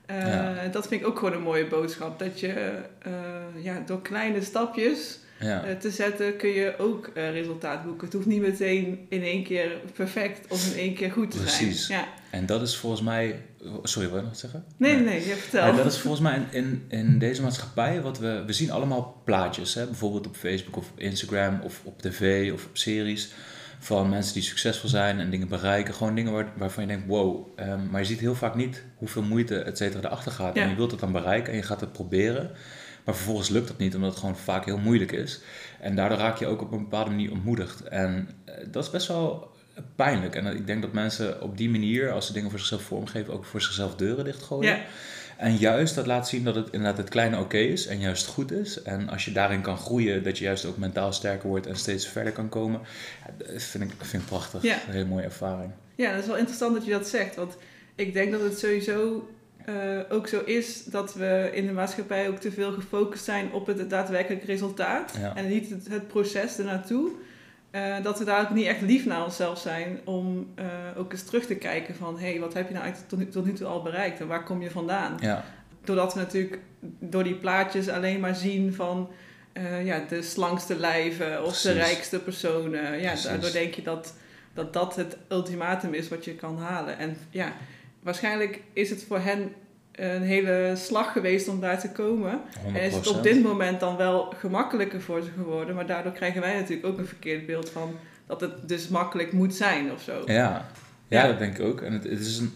Ja. 0.08 0.68
Dat 0.72 0.88
vind 0.88 1.02
ik 1.02 1.08
ook 1.08 1.20
gewoon 1.20 1.34
een 1.34 1.42
mooie 1.42 1.68
boodschap. 1.68 2.20
Dat 2.20 2.40
je 2.40 2.80
ja, 3.56 3.84
door 3.86 4.02
kleine 4.02 4.42
stapjes 4.42 5.20
ja. 5.42 5.64
Eh, 5.64 5.76
te 5.76 5.92
zetten, 5.92 6.38
kun 6.38 6.50
je 6.50 6.74
ook 6.78 7.12
uh, 7.14 7.32
resultaat 7.32 7.84
boeken. 7.84 8.06
Het 8.06 8.14
hoeft 8.14 8.26
niet 8.26 8.42
meteen 8.42 9.06
in 9.10 9.24
één 9.24 9.44
keer 9.44 9.72
perfect 9.96 10.52
of 10.52 10.72
in 10.72 10.80
één 10.80 10.94
keer 10.94 11.12
goed 11.12 11.32
te 11.32 11.38
Precies. 11.38 11.58
zijn. 11.58 11.68
Precies. 11.70 11.88
Ja. 11.88 12.08
En 12.32 12.46
dat 12.46 12.62
is 12.62 12.76
volgens 12.78 13.02
mij. 13.02 13.40
Sorry, 13.84 14.10
wil 14.10 14.18
je 14.18 14.24
nog 14.24 14.36
zeggen? 14.36 14.66
Nee, 14.78 14.96
nee, 14.96 15.04
nee 15.04 15.28
je 15.28 15.36
vertel. 15.36 15.66
Ja, 15.66 15.72
dat 15.72 15.86
is 15.86 16.00
volgens 16.00 16.22
mij 16.22 16.46
in, 16.50 16.86
in, 16.88 17.20
deze 17.20 17.42
maatschappij 17.42 18.02
wat 18.02 18.20
we. 18.20 18.44
We 18.46 18.54
zien 18.54 18.72
allemaal 18.72 19.22
plaatjes, 19.26 19.74
hè? 19.74 19.86
bijvoorbeeld 19.86 20.28
op 20.28 20.36
Facebook 20.36 20.78
of 20.78 20.92
Instagram 20.96 21.60
of 21.64 21.82
op 21.84 22.02
tv 22.02 22.52
of 22.54 22.66
op 22.66 22.78
series. 22.78 23.34
Van 23.80 24.10
mensen 24.10 24.34
die 24.34 24.44
succesvol 24.44 24.90
zijn 24.90 25.20
en 25.20 25.30
dingen 25.30 25.48
bereiken. 25.48 25.94
Gewoon 25.94 26.16
dingen 26.16 26.32
waar, 26.32 26.52
waarvan 26.58 26.84
je 26.84 26.90
denkt: 26.90 27.08
wow. 27.08 27.60
Um, 27.60 27.90
maar 27.90 28.02
je 28.02 28.08
ziet 28.08 28.20
heel 28.20 28.36
vaak 28.36 28.56
niet 28.56 28.84
hoeveel 28.96 29.24
moeite, 29.24 29.60
et 29.60 29.78
cetera, 29.78 30.08
erachter 30.08 30.32
gaat. 30.32 30.56
En 30.56 30.70
je 30.70 30.76
wilt 30.76 30.92
het 30.92 31.00
dan 31.00 31.12
bereiken 31.12 31.52
en 31.52 31.58
je 31.58 31.66
gaat 31.66 31.82
het 31.82 31.92
proberen. 31.92 32.52
Maar 33.12 33.20
vervolgens 33.20 33.50
lukt 33.50 33.68
dat 33.68 33.78
niet, 33.78 33.96
omdat 33.96 34.10
het 34.10 34.20
gewoon 34.20 34.38
vaak 34.38 34.66
heel 34.66 34.78
moeilijk 34.78 35.12
is. 35.12 35.40
En 35.80 35.96
daardoor 35.96 36.18
raak 36.18 36.38
je 36.38 36.48
ook 36.48 36.62
op 36.62 36.72
een 36.72 36.80
bepaalde 36.80 37.10
manier 37.10 37.32
ontmoedigd. 37.32 37.82
En 37.82 38.30
eh, 38.46 38.56
dat 38.72 38.84
is 38.84 38.90
best 38.90 39.08
wel 39.08 39.52
pijnlijk. 39.96 40.36
En 40.36 40.46
ik 40.46 40.68
denk 40.68 40.82
dat 40.82 40.94
mensen 40.94 41.42
op 41.42 41.58
die 41.58 41.70
manier, 41.70 42.12
als 42.12 42.26
ze 42.26 42.34
dingen 42.34 42.50
voor 42.50 42.60
zichzelf 42.60 42.82
vormgeven, 42.82 43.34
ook 43.34 43.46
voor 43.46 43.62
zichzelf 43.62 43.96
deuren 43.96 44.26
dichtgooien. 44.26 44.72
Ja. 44.72 44.82
En 45.38 45.56
juist 45.56 45.96
dat 45.96 46.06
laat 46.06 46.28
zien 46.28 46.44
dat 46.44 46.56
het 46.56 46.68
inderdaad 46.72 46.98
het 46.98 47.10
kleine 47.10 47.40
oké 47.40 47.58
is 47.58 47.88
en 47.88 48.00
juist 48.00 48.28
goed 48.28 48.52
is. 48.52 48.82
En 48.82 49.10
als 49.10 49.26
je 49.26 49.32
daarin 49.32 49.62
kan 49.62 49.78
groeien, 49.78 50.24
dat 50.24 50.38
je 50.38 50.44
juist 50.44 50.66
ook 50.66 50.78
mentaal 50.78 51.14
sterker 51.14 51.50
wordt 51.50 51.68
en 51.68 51.76
steeds 51.76 52.08
verder 52.08 52.34
kan 52.34 52.50
komen. 52.50 52.82
Dat 53.38 53.64
vind 53.64 53.84
ik, 53.84 53.92
vind 53.98 54.24
ik 54.24 54.30
prachtig. 54.30 54.64
Een 54.64 54.78
hele 54.88 55.06
mooie 55.06 55.24
ervaring. 55.24 55.72
Ja, 55.96 56.12
dat 56.12 56.22
is 56.22 56.28
wel 56.28 56.38
interessant 56.38 56.74
dat 56.74 56.86
je 56.86 56.92
dat 56.92 57.08
zegt. 57.08 57.36
Want 57.36 57.58
ik 57.96 58.14
denk 58.14 58.32
dat 58.32 58.42
het 58.42 58.60
sowieso 58.60 59.30
eh, 59.66 59.76
ook 60.10 60.28
zo 60.28 60.42
is 60.46 60.84
dat 60.84 61.14
we 61.14 61.50
in 61.54 61.66
de 61.68 61.74
maatschappij 61.74 62.30
ook 62.30 62.38
te 62.38 62.52
veel 62.52 62.72
gefocust 62.72 63.24
zijn 63.24 63.52
op 63.52 63.68
het 63.68 63.90
daadwerkelijk 63.90 64.44
resultaat 64.44 65.16
Ja. 65.20 65.36
en 65.36 65.48
niet 65.48 65.70
het, 65.70 65.88
het 65.90 66.08
proces 66.08 66.58
ernaartoe. 66.58 67.12
Eh, 67.72 67.96
dat 68.04 68.20
we 68.20 68.26
daar 68.26 68.42
ook 68.42 68.50
niet 68.50 68.66
echt 68.66 68.82
lief 68.82 69.06
naar 69.06 69.24
onszelf 69.24 69.60
zijn 69.60 70.00
om 70.04 70.52
eh, 70.56 70.66
ook 70.98 71.12
eens 71.12 71.24
terug 71.24 71.46
te 71.46 71.56
kijken 71.56 71.96
van 71.96 72.20
hé, 72.20 72.30
hey, 72.30 72.40
wat 72.40 72.54
heb 72.54 72.68
je 72.68 72.74
nou 72.74 72.84
eigenlijk 72.84 73.10
tot 73.14 73.20
nu, 73.20 73.30
tot 73.30 73.46
nu 73.46 73.54
toe 73.54 73.68
al 73.68 73.82
bereikt 73.82 74.20
en 74.20 74.28
waar 74.28 74.44
kom 74.44 74.62
je 74.62 74.72
vandaan? 74.72 75.18
Ja, 75.20 75.44
Doordat 75.84 76.14
we 76.14 76.20
natuurlijk 76.20 76.60
door 77.00 77.24
die 77.24 77.36
plaatjes 77.36 77.90
alleen 77.90 78.20
maar 78.20 78.36
zien 78.36 78.74
van 78.74 79.10
ja, 79.84 80.04
de 80.10 80.22
slankste 80.22 80.76
lijven 80.80 81.46
of 81.46 81.62
de 81.62 81.72
rijkste 81.72 82.20
personen. 82.20 83.00
Ja, 83.00 83.08
Precies. 83.08 83.24
daardoor 83.24 83.52
denk 83.52 83.74
je 83.74 83.82
dat, 83.82 84.14
dat 84.54 84.74
dat 84.74 84.96
het 84.96 85.18
ultimatum 85.30 85.94
is 85.94 86.08
wat 86.08 86.26
je 86.26 86.36
kan 86.36 86.58
halen. 86.58 86.98
En 86.98 87.18
ja, 87.30 87.54
waarschijnlijk 88.04 88.62
is 88.74 88.90
het 88.90 89.04
voor 89.08 89.20
hen 89.20 89.54
een 89.92 90.22
hele 90.22 90.74
slag 90.76 91.12
geweest 91.12 91.48
om 91.48 91.60
daar 91.60 91.80
te 91.80 91.92
komen. 91.92 92.40
100%. 92.64 92.66
En 92.76 92.82
is 92.82 92.96
het 92.96 93.08
op 93.08 93.24
dit 93.24 93.44
moment 93.44 93.80
dan 93.80 93.98
wel 93.98 94.34
gemakkelijker 94.38 95.02
voor 95.02 95.22
ze 95.22 95.30
geworden. 95.38 95.76
Maar 95.76 95.86
daardoor 95.86 96.12
krijgen 96.12 96.42
wij 96.42 96.54
natuurlijk 96.60 96.88
ook 96.88 96.98
een 96.98 97.06
verkeerd 97.08 97.46
beeld 97.46 97.70
van 97.70 97.96
dat 98.28 98.42
het 98.42 98.68
dus 98.70 98.88
makkelijk 98.88 99.32
moet 99.32 99.56
zijn 99.56 99.92
of 99.92 100.02
zo. 100.02 100.22
Ja, 100.26 100.34
ja, 100.34 100.66
Ja. 101.08 101.28
dat 101.28 101.40
denk 101.40 101.58
ik 101.58 101.66
ook. 101.66 101.82
En 101.82 101.94
het, 101.94 102.04
het 102.04 102.20
is 102.20 102.38
een, 102.38 102.54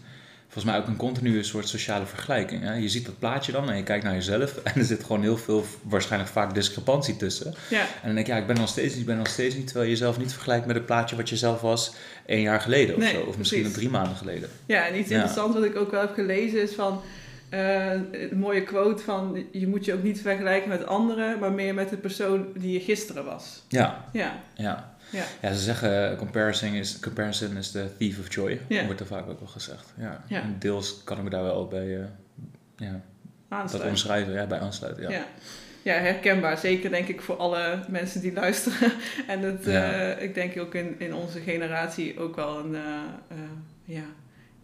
volgens 0.48 0.64
mij 0.64 0.76
ook 0.82 0.86
een 0.86 0.96
continue 0.96 1.42
soort 1.42 1.68
sociale 1.68 2.06
vergelijking. 2.06 2.62
Hè? 2.62 2.74
Je 2.74 2.88
ziet 2.88 3.06
dat 3.06 3.18
plaatje 3.18 3.52
dan 3.52 3.70
en 3.70 3.76
je 3.76 3.82
kijkt 3.82 4.04
naar 4.04 4.14
jezelf 4.14 4.56
en 4.64 4.72
er 4.74 4.84
zit 4.84 5.04
gewoon 5.04 5.22
heel 5.22 5.36
veel, 5.36 5.64
waarschijnlijk 5.82 6.32
vaak 6.32 6.54
discrepantie 6.54 7.16
tussen. 7.16 7.54
Ja, 7.70 7.80
En 7.80 7.86
dan 8.04 8.14
denk 8.14 8.26
je, 8.26 8.32
ja, 8.32 8.38
ik 8.38 8.46
ben 8.46 8.56
nog 8.56 8.68
steeds 8.68 8.90
niet, 8.92 9.00
ik 9.00 9.06
ben 9.06 9.16
nog 9.16 9.28
steeds 9.28 9.54
niet, 9.54 9.64
terwijl 9.66 9.86
je 9.86 9.92
jezelf 9.92 10.18
niet 10.18 10.32
vergelijkt 10.32 10.66
met 10.66 10.76
het 10.76 10.86
plaatje 10.86 11.16
wat 11.16 11.28
je 11.28 11.36
zelf 11.36 11.60
was 11.60 11.92
één 12.26 12.40
jaar 12.40 12.60
geleden 12.60 12.94
of 12.96 13.00
Nee, 13.02 13.12
zo. 13.12 13.20
Of 13.20 13.38
misschien 13.38 13.72
drie 13.72 13.88
maanden 13.90 14.16
geleden. 14.16 14.48
Ja, 14.66 14.86
en 14.86 14.98
iets 14.98 15.08
Ja. 15.08 15.14
interessants 15.14 15.54
wat 15.54 15.64
ik 15.64 15.76
ook 15.76 15.90
wel 15.90 16.00
heb 16.00 16.14
gelezen 16.14 16.62
is 16.62 16.72
van 16.74 17.00
eh, 17.48 17.90
een 17.92 18.38
mooie 18.38 18.62
quote 18.62 19.02
van 19.02 19.44
je 19.52 19.66
moet 19.68 19.84
je 19.84 19.94
ook 19.94 20.02
niet 20.02 20.20
vergelijken 20.20 20.68
met 20.68 20.86
anderen, 20.86 21.38
maar 21.38 21.52
meer 21.52 21.74
met 21.74 21.90
de 21.90 21.96
persoon 21.96 22.46
die 22.54 22.72
je 22.72 22.80
gisteren 22.80 23.24
was. 23.24 23.62
Ja, 23.68 24.04
Ja, 24.12 24.40
ja. 24.54 24.94
Ja. 25.10 25.24
Ja, 25.40 25.52
ze 25.52 25.60
zeggen 25.60 26.12
uh, 26.12 26.18
comparison 26.18 26.72
is, 26.72 26.98
comparison 27.00 27.56
is 27.56 27.70
the 27.70 27.88
thief 27.98 28.18
of 28.18 28.34
joy. 28.34 28.60
Ja. 28.68 28.76
Dat 28.76 28.84
wordt 28.84 29.00
er 29.00 29.06
vaak 29.06 29.28
ook 29.28 29.38
wel 29.38 29.48
gezegd. 29.48 29.92
Ja. 29.96 30.24
Ja. 30.28 30.40
En 30.42 30.56
deels 30.58 31.00
kan 31.04 31.16
ik 31.18 31.22
me 31.24 31.30
daar 31.30 31.42
wel 31.42 31.66
bij 31.68 31.86
uh, 31.86 32.04
ja, 32.76 33.00
dat 33.70 33.82
omschrijven, 33.84 34.32
ja, 34.32 34.46
bij 34.46 34.58
aansluiten. 34.58 35.10
Ja. 35.10 35.24
Ja. 35.82 35.94
herkenbaar. 35.94 36.58
Zeker 36.58 36.90
denk 36.90 37.08
ik 37.08 37.20
voor 37.20 37.36
alle 37.36 37.78
mensen 37.88 38.20
die 38.20 38.32
luisteren. 38.42 38.92
en 39.26 39.58
Ja. 39.62 39.92
eh, 39.92 40.22
ik 40.22 40.34
denk 40.34 40.58
ook 40.58 40.74
in, 40.74 40.94
in 40.98 41.14
onze 41.14 41.40
generatie 41.40 42.20
ook 42.20 42.36
wel 42.36 42.58
een, 42.58 42.74
eh, 42.74 42.82
eh, 43.28 43.36
ja, 43.84 44.04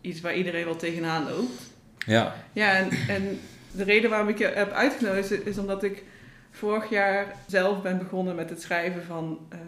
iets 0.01 0.21
waar 0.21 0.35
iedereen 0.35 0.65
wel 0.65 0.77
tegenaan 0.77 1.25
loopt. 1.25 1.63
ja. 2.07 2.35
Ja, 2.53 2.73
en, 2.77 2.89
en 3.09 3.41
de 3.71 3.85
reden 3.85 4.11
waarom 4.11 4.29
ik 4.29 4.39
je 4.39 4.47
heb 4.47 4.73
uitgenodigd 4.73 5.31
is, 5.31 5.39
is 5.41 5.59
omdat 5.59 5.83
ik 5.83 6.05
vorig 6.51 6.91
jaar 6.91 7.27
zelf 7.47 7.83
ben 7.83 7.99
begonnen 7.99 8.35
met 8.35 8.51
het 8.51 8.63
schrijven 8.63 9.05
van 9.05 9.39
eh, 9.49 9.59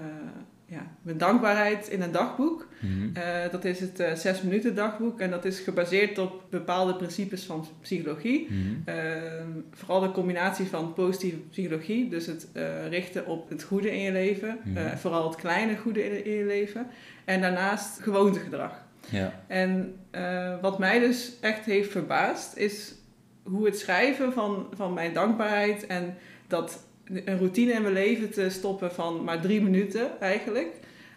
ja, 0.75 0.87
mijn 1.03 1.19
dankbaarheid 1.19 1.89
in 1.89 2.03
een 2.03 2.13
dagboek. 2.13 2.69
Mhm. 2.81 3.17
Eh, 3.17 3.51
dat 3.51 3.65
is 3.65 3.81
het 3.81 4.01
eh, 4.01 4.15
zes 4.15 4.43
minuten 4.43 4.75
dagboek 4.75 5.21
en 5.21 5.31
dat 5.31 5.45
is 5.45 5.59
gebaseerd 5.61 6.19
op 6.19 6.43
bepaalde 6.51 6.95
principes 6.95 7.45
van 7.45 7.67
psychologie. 7.81 8.49
Mhm. 8.51 8.59
Ehm, 8.85 9.49
vooral 9.71 10.01
de 10.01 10.11
combinatie 10.11 10.67
van 10.67 10.93
positieve 10.93 11.39
psychologie, 11.39 12.09
dus 12.09 12.27
het 12.27 12.49
eh, 12.53 12.89
richten 12.89 13.27
op 13.27 13.49
het 13.49 13.63
goede 13.63 13.91
in 13.91 14.01
je 14.01 14.13
leven, 14.13 14.59
Mhm. 14.65 14.97
vooral 14.97 15.29
het 15.29 15.37
kleine 15.37 15.77
goede 15.77 16.05
in, 16.05 16.25
in 16.25 16.33
je 16.33 16.45
leven, 16.45 16.87
en 17.25 17.41
daarnaast 17.41 18.03
gewoontegedrag. 18.03 18.83
Ja. 19.11 19.43
En 19.47 19.95
wat 20.61 20.79
mij 20.79 20.99
dus 20.99 21.33
echt 21.41 21.65
heeft 21.65 21.91
verbaasd, 21.91 22.57
is 22.57 22.95
hoe 23.43 23.65
het 23.65 23.79
schrijven 23.79 24.33
van, 24.33 24.67
van 24.75 24.93
mijn 24.93 25.13
dankbaarheid 25.13 25.87
en 25.87 26.15
dat 26.47 26.85
een 27.05 27.39
routine 27.39 27.73
in 27.73 27.83
mijn 27.83 27.95
leven 27.95 28.31
te 28.31 28.51
stoppen 28.51 28.93
van 28.93 29.25
maar 29.25 29.41
drie 29.41 29.63
minuten 29.63 30.21
eigenlijk, 30.21 30.69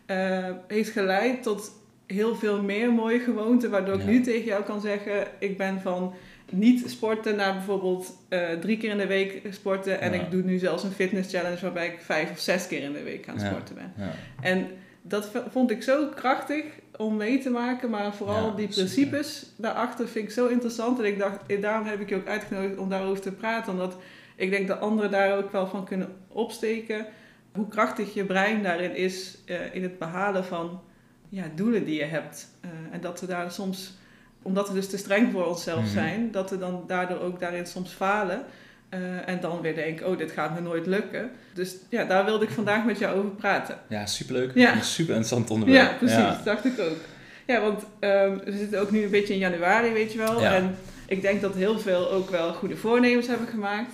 eh, 0.05 0.49
heeft 0.67 0.89
geleid 0.89 1.43
tot 1.43 1.71
heel 2.05 2.35
veel 2.35 2.61
meer 2.61 2.91
mooie 2.93 3.19
gewoonten, 3.19 3.69
waardoor 3.69 3.95
ik 3.95 4.01
Ja. 4.01 4.07
nu 4.07 4.21
tegen 4.21 4.45
jou 4.45 4.63
kan 4.63 4.81
zeggen, 4.81 5.27
ik 5.39 5.57
ben 5.57 5.81
van 5.81 6.13
niet 6.51 6.89
sporten 6.89 7.35
naar 7.35 7.53
bijvoorbeeld 7.53 8.17
eh, 8.29 8.49
drie 8.61 8.77
keer 8.77 8.89
in 8.91 8.97
de 8.97 9.07
week 9.07 9.41
sporten 9.49 10.01
en 10.01 10.13
Ja. 10.13 10.19
ik 10.21 10.31
doe 10.31 10.41
nu 10.41 10.57
zelfs 10.57 10.83
een 10.83 10.91
fitness 10.91 11.33
challenge 11.33 11.61
waarbij 11.61 11.87
ik 11.87 11.99
vijf 11.99 12.31
of 12.31 12.39
zes 12.39 12.67
keer 12.67 12.81
in 12.83 12.93
de 12.93 13.03
week 13.03 13.27
aan 13.27 13.39
sporten 13.39 13.75
ben. 13.75 13.93
En 14.41 14.67
dat 15.01 15.31
vond 15.51 15.71
ik 15.71 15.83
zo 15.83 16.07
krachtig 16.15 16.63
om 16.97 17.15
mee 17.17 17.39
te 17.39 17.49
maken, 17.49 17.89
maar 17.89 18.13
vooral 18.15 18.45
Ja, 18.45 18.55
die 18.55 18.67
super. 18.71 18.75
principes 18.83 19.45
daarachter 19.57 20.07
vind 20.07 20.25
ik 20.27 20.31
zo 20.33 20.47
interessant. 20.47 20.99
En 20.99 21.05
ik 21.05 21.19
dacht, 21.19 21.39
eh, 21.47 21.61
daarom 21.61 21.87
heb 21.87 21.99
ik 21.99 22.09
je 22.09 22.15
ook 22.15 22.27
uitgenodigd 22.27 22.77
om 22.77 22.89
daarover 22.89 23.21
te 23.21 23.31
praten, 23.31 23.71
omdat 23.73 23.97
ik 24.37 24.49
denk 24.49 24.67
dat 24.67 24.79
anderen 24.79 25.11
daar 25.11 25.37
ook 25.37 25.51
wel 25.51 25.67
van 25.67 25.85
kunnen 25.85 26.09
opsteken. 26.27 27.05
Hoe 27.51 27.67
krachtig 27.67 28.13
je 28.13 28.23
brein 28.25 28.63
daarin 28.63 28.95
is 28.95 29.37
eh, 29.45 29.55
in 29.75 29.83
het 29.83 29.99
behalen 29.99 30.45
van 30.45 30.81
ja, 31.29 31.43
doelen 31.55 31.85
die 31.85 31.95
je 31.99 32.05
hebt. 32.05 32.47
Eh, 32.61 32.69
en 32.91 33.01
dat 33.01 33.19
we 33.19 33.25
daar 33.27 33.51
soms, 33.51 33.93
omdat 34.41 34.67
we 34.67 34.73
dus 34.73 34.89
te 34.89 34.97
streng 34.97 35.31
voor 35.31 35.45
onszelf 35.45 35.79
Mhm. 35.83 35.89
zijn, 35.93 36.31
dat 36.31 36.49
we 36.49 36.57
dan 36.57 36.83
daardoor 36.87 37.19
ook 37.19 37.39
daarin 37.39 37.65
soms 37.65 37.91
falen. 37.91 38.43
Eh, 38.89 39.27
en 39.29 39.39
dan 39.41 39.61
weer 39.61 39.75
denken, 39.75 40.07
oh, 40.07 40.17
dit 40.17 40.31
gaat 40.31 40.53
me 40.53 40.61
nooit 40.61 40.85
lukken. 40.85 41.31
Dus 41.53 41.75
ja, 41.89 42.03
daar 42.05 42.25
wilde 42.25 42.45
ik 42.45 42.51
vandaag 42.51 42.85
met 42.85 42.99
jou 42.99 43.17
over 43.17 43.29
praten. 43.29 43.77
ja, 43.89 44.05
superleuk. 44.05 44.51
Ja. 44.55 44.75
Een 44.75 44.83
super 44.83 45.15
interessant 45.15 45.49
onderwerp. 45.49 45.89
Ja, 45.89 45.95
precies. 45.97 46.43
dacht 46.43 46.65
ik 46.65 46.79
ook. 46.79 46.97
Ja, 47.45 47.61
want 47.61 47.83
ehm, 47.99 48.37
we 48.43 48.57
zitten 48.57 48.79
ook 48.81 48.91
nu 48.91 49.03
een 49.03 49.09
beetje 49.09 49.33
in 49.33 49.39
januari, 49.39 49.91
weet 49.93 50.11
je 50.11 50.17
wel. 50.17 50.41
Ja. 50.41 50.55
En 50.55 50.75
ik 51.07 51.21
denk 51.21 51.41
dat 51.41 51.55
heel 51.55 51.79
veel 51.79 52.11
ook 52.11 52.29
wel 52.29 52.53
goede 52.53 52.75
voornemens 52.77 53.27
hebben 53.27 53.47
gemaakt. 53.47 53.93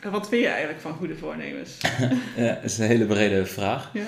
En 0.00 0.10
wat 0.10 0.28
vind 0.28 0.42
je 0.42 0.48
eigenlijk 0.48 0.80
van 0.80 0.92
goede 0.94 1.16
voornemens? 1.16 1.76
Ja, 2.36 2.54
dat 2.54 2.64
is 2.64 2.78
een 2.78 2.86
hele 2.86 3.06
brede 3.06 3.46
vraag. 3.46 3.90
Ja, 3.92 4.04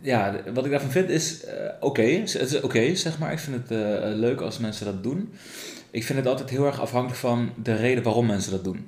Ja, 0.00 0.34
wat 0.54 0.64
ik 0.64 0.70
daarvan 0.70 0.90
vind 0.90 1.08
is 1.08 1.44
eh, 1.44 1.54
oké. 1.80 2.02
Het 2.02 2.34
is 2.34 2.60
oké, 2.60 2.94
zeg 2.94 3.18
maar. 3.18 3.32
Ik 3.32 3.38
vind 3.38 3.56
het 3.56 3.70
eh, 3.70 3.98
leuk 4.14 4.40
als 4.40 4.58
mensen 4.58 4.84
dat 4.86 5.02
doen. 5.02 5.32
Ik 5.90 6.04
vind 6.04 6.18
het 6.18 6.26
altijd 6.28 6.50
heel 6.50 6.66
erg 6.66 6.80
afhankelijk 6.80 7.18
van 7.20 7.52
de 7.62 7.74
reden 7.74 8.02
waarom 8.04 8.26
mensen 8.26 8.50
dat 8.52 8.64
doen. 8.64 8.86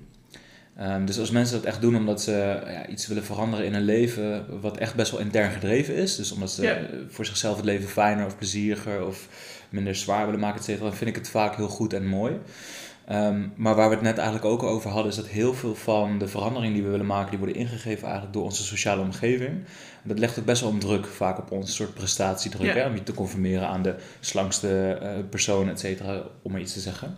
Ehm, 0.76 1.04
dus 1.04 1.18
als 1.18 1.30
mensen 1.30 1.56
dat 1.56 1.64
echt 1.64 1.80
doen 1.80 1.96
omdat 1.96 2.22
ze 2.22 2.60
ja, 2.66 2.86
iets 2.86 3.06
willen 3.06 3.24
veranderen 3.24 3.66
in 3.66 3.72
hun 3.74 3.84
leven, 3.84 4.46
wat 4.60 4.76
echt 4.76 4.94
best 4.94 5.10
wel 5.10 5.20
intern 5.20 5.50
gedreven 5.50 5.94
is. 5.94 6.16
Dus 6.16 6.32
omdat 6.32 6.50
ze 6.50 6.62
Ja. 6.62 6.74
eh, 6.76 6.82
voor 7.08 7.24
zichzelf 7.26 7.56
het 7.56 7.64
leven 7.64 7.88
fijner 7.88 8.26
of 8.26 8.36
plezieriger 8.36 9.06
of 9.06 9.28
minder 9.70 9.94
zwaar 9.94 10.24
willen 10.24 10.40
maken, 10.40 10.58
et 10.58 10.64
cetera, 10.64 10.84
dan 10.84 10.94
vind 10.96 11.10
ik 11.10 11.16
het 11.16 11.28
vaak 11.28 11.56
heel 11.56 11.68
goed 11.68 11.92
en 11.92 12.06
mooi. 12.06 12.32
Ehm, 13.06 13.40
maar 13.56 13.74
waar 13.74 13.88
we 13.88 13.94
het 13.94 14.04
net 14.04 14.16
eigenlijk 14.18 14.46
ook 14.46 14.62
over 14.62 14.90
hadden, 14.90 15.10
is 15.10 15.16
dat 15.16 15.26
heel 15.26 15.54
veel 15.54 15.74
van 15.74 16.18
de 16.18 16.28
veranderingen 16.28 16.74
die 16.74 16.82
we 16.82 16.90
willen 16.90 17.06
maken, 17.06 17.30
die 17.30 17.38
worden 17.38 17.56
ingegeven 17.56 18.02
eigenlijk 18.04 18.32
door 18.32 18.44
onze 18.44 18.62
sociale 18.62 19.00
omgeving. 19.02 19.52
Dat 20.02 20.18
legt 20.18 20.38
ook 20.38 20.44
best 20.44 20.62
wel 20.62 20.70
een 20.70 20.78
druk 20.78 21.06
vaak 21.06 21.38
op 21.38 21.50
ons, 21.50 21.66
een 21.68 21.74
soort 21.74 21.94
prestatiedruk, 21.94 22.66
Ja. 22.74 22.80
hè, 22.80 22.86
om 22.88 22.94
je 22.94 23.02
te 23.02 23.14
conformeren 23.14 23.68
aan 23.68 23.82
de 23.82 23.94
slangste 24.20 24.98
eh, 25.02 25.10
persoon, 25.30 25.68
et 25.68 25.80
cetera, 25.80 26.22
om 26.42 26.52
maar 26.52 26.60
iets 26.60 26.72
te 26.72 26.80
zeggen. 26.80 27.16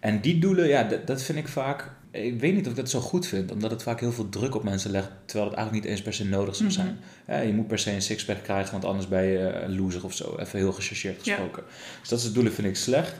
En 0.00 0.20
die 0.20 0.38
doelen, 0.38 0.68
ja, 0.68 0.82
dat, 0.82 1.06
dat 1.06 1.22
vind 1.22 1.38
ik 1.38 1.48
vaak, 1.48 1.90
ik 2.10 2.40
weet 2.40 2.54
niet 2.54 2.64
of 2.64 2.70
ik 2.70 2.76
dat 2.76 2.90
zo 2.90 3.00
goed 3.00 3.26
vind, 3.26 3.50
omdat 3.52 3.70
het 3.70 3.82
vaak 3.82 4.00
heel 4.00 4.12
veel 4.12 4.28
druk 4.28 4.54
op 4.54 4.62
mensen 4.64 4.90
legt, 4.90 5.08
terwijl 5.24 5.48
het 5.50 5.58
eigenlijk 5.58 5.84
niet 5.86 5.94
eens 5.94 6.02
per 6.04 6.14
se 6.14 6.24
nodig 6.24 6.54
zou 6.56 6.68
Mhm. 6.68 6.78
zijn. 6.78 6.98
Ja, 7.26 7.38
je 7.38 7.52
moet 7.52 7.66
per 7.66 7.78
se 7.78 7.90
een 7.92 8.02
sixpack 8.02 8.42
krijgen, 8.42 8.72
want 8.72 8.84
anders 8.84 9.08
ben 9.08 9.22
je 9.22 9.38
een 9.38 9.76
loser 9.80 10.04
of 10.04 10.14
zo, 10.14 10.36
even 10.38 10.58
heel 10.58 10.72
gechargeerd 10.72 11.24
Ja. 11.24 11.34
gesproken. 11.34 11.62
Dus 12.00 12.08
dat 12.08 12.20
soort 12.20 12.34
doelen 12.34 12.52
vind 12.52 12.66
ik 12.66 12.76
slecht. 12.76 13.14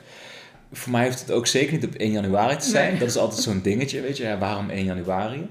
Voor 0.73 0.93
mij 0.93 1.03
heeft 1.03 1.21
het 1.21 1.31
ook 1.31 1.47
zeker 1.47 1.73
niet 1.73 1.85
op 1.85 1.95
1 1.95 2.11
januari 2.13 2.57
te 2.57 2.69
zijn. 2.69 2.91
Nee. 2.91 2.99
Dat 2.99 3.09
is 3.09 3.17
altijd 3.17 3.43
zo'n 3.43 3.61
dingetje, 3.63 4.01
weet 4.01 4.17
je. 4.17 4.23
Ja, 4.25 4.39
waarom 4.39 4.71
1 4.71 4.85
januari? 4.85 5.49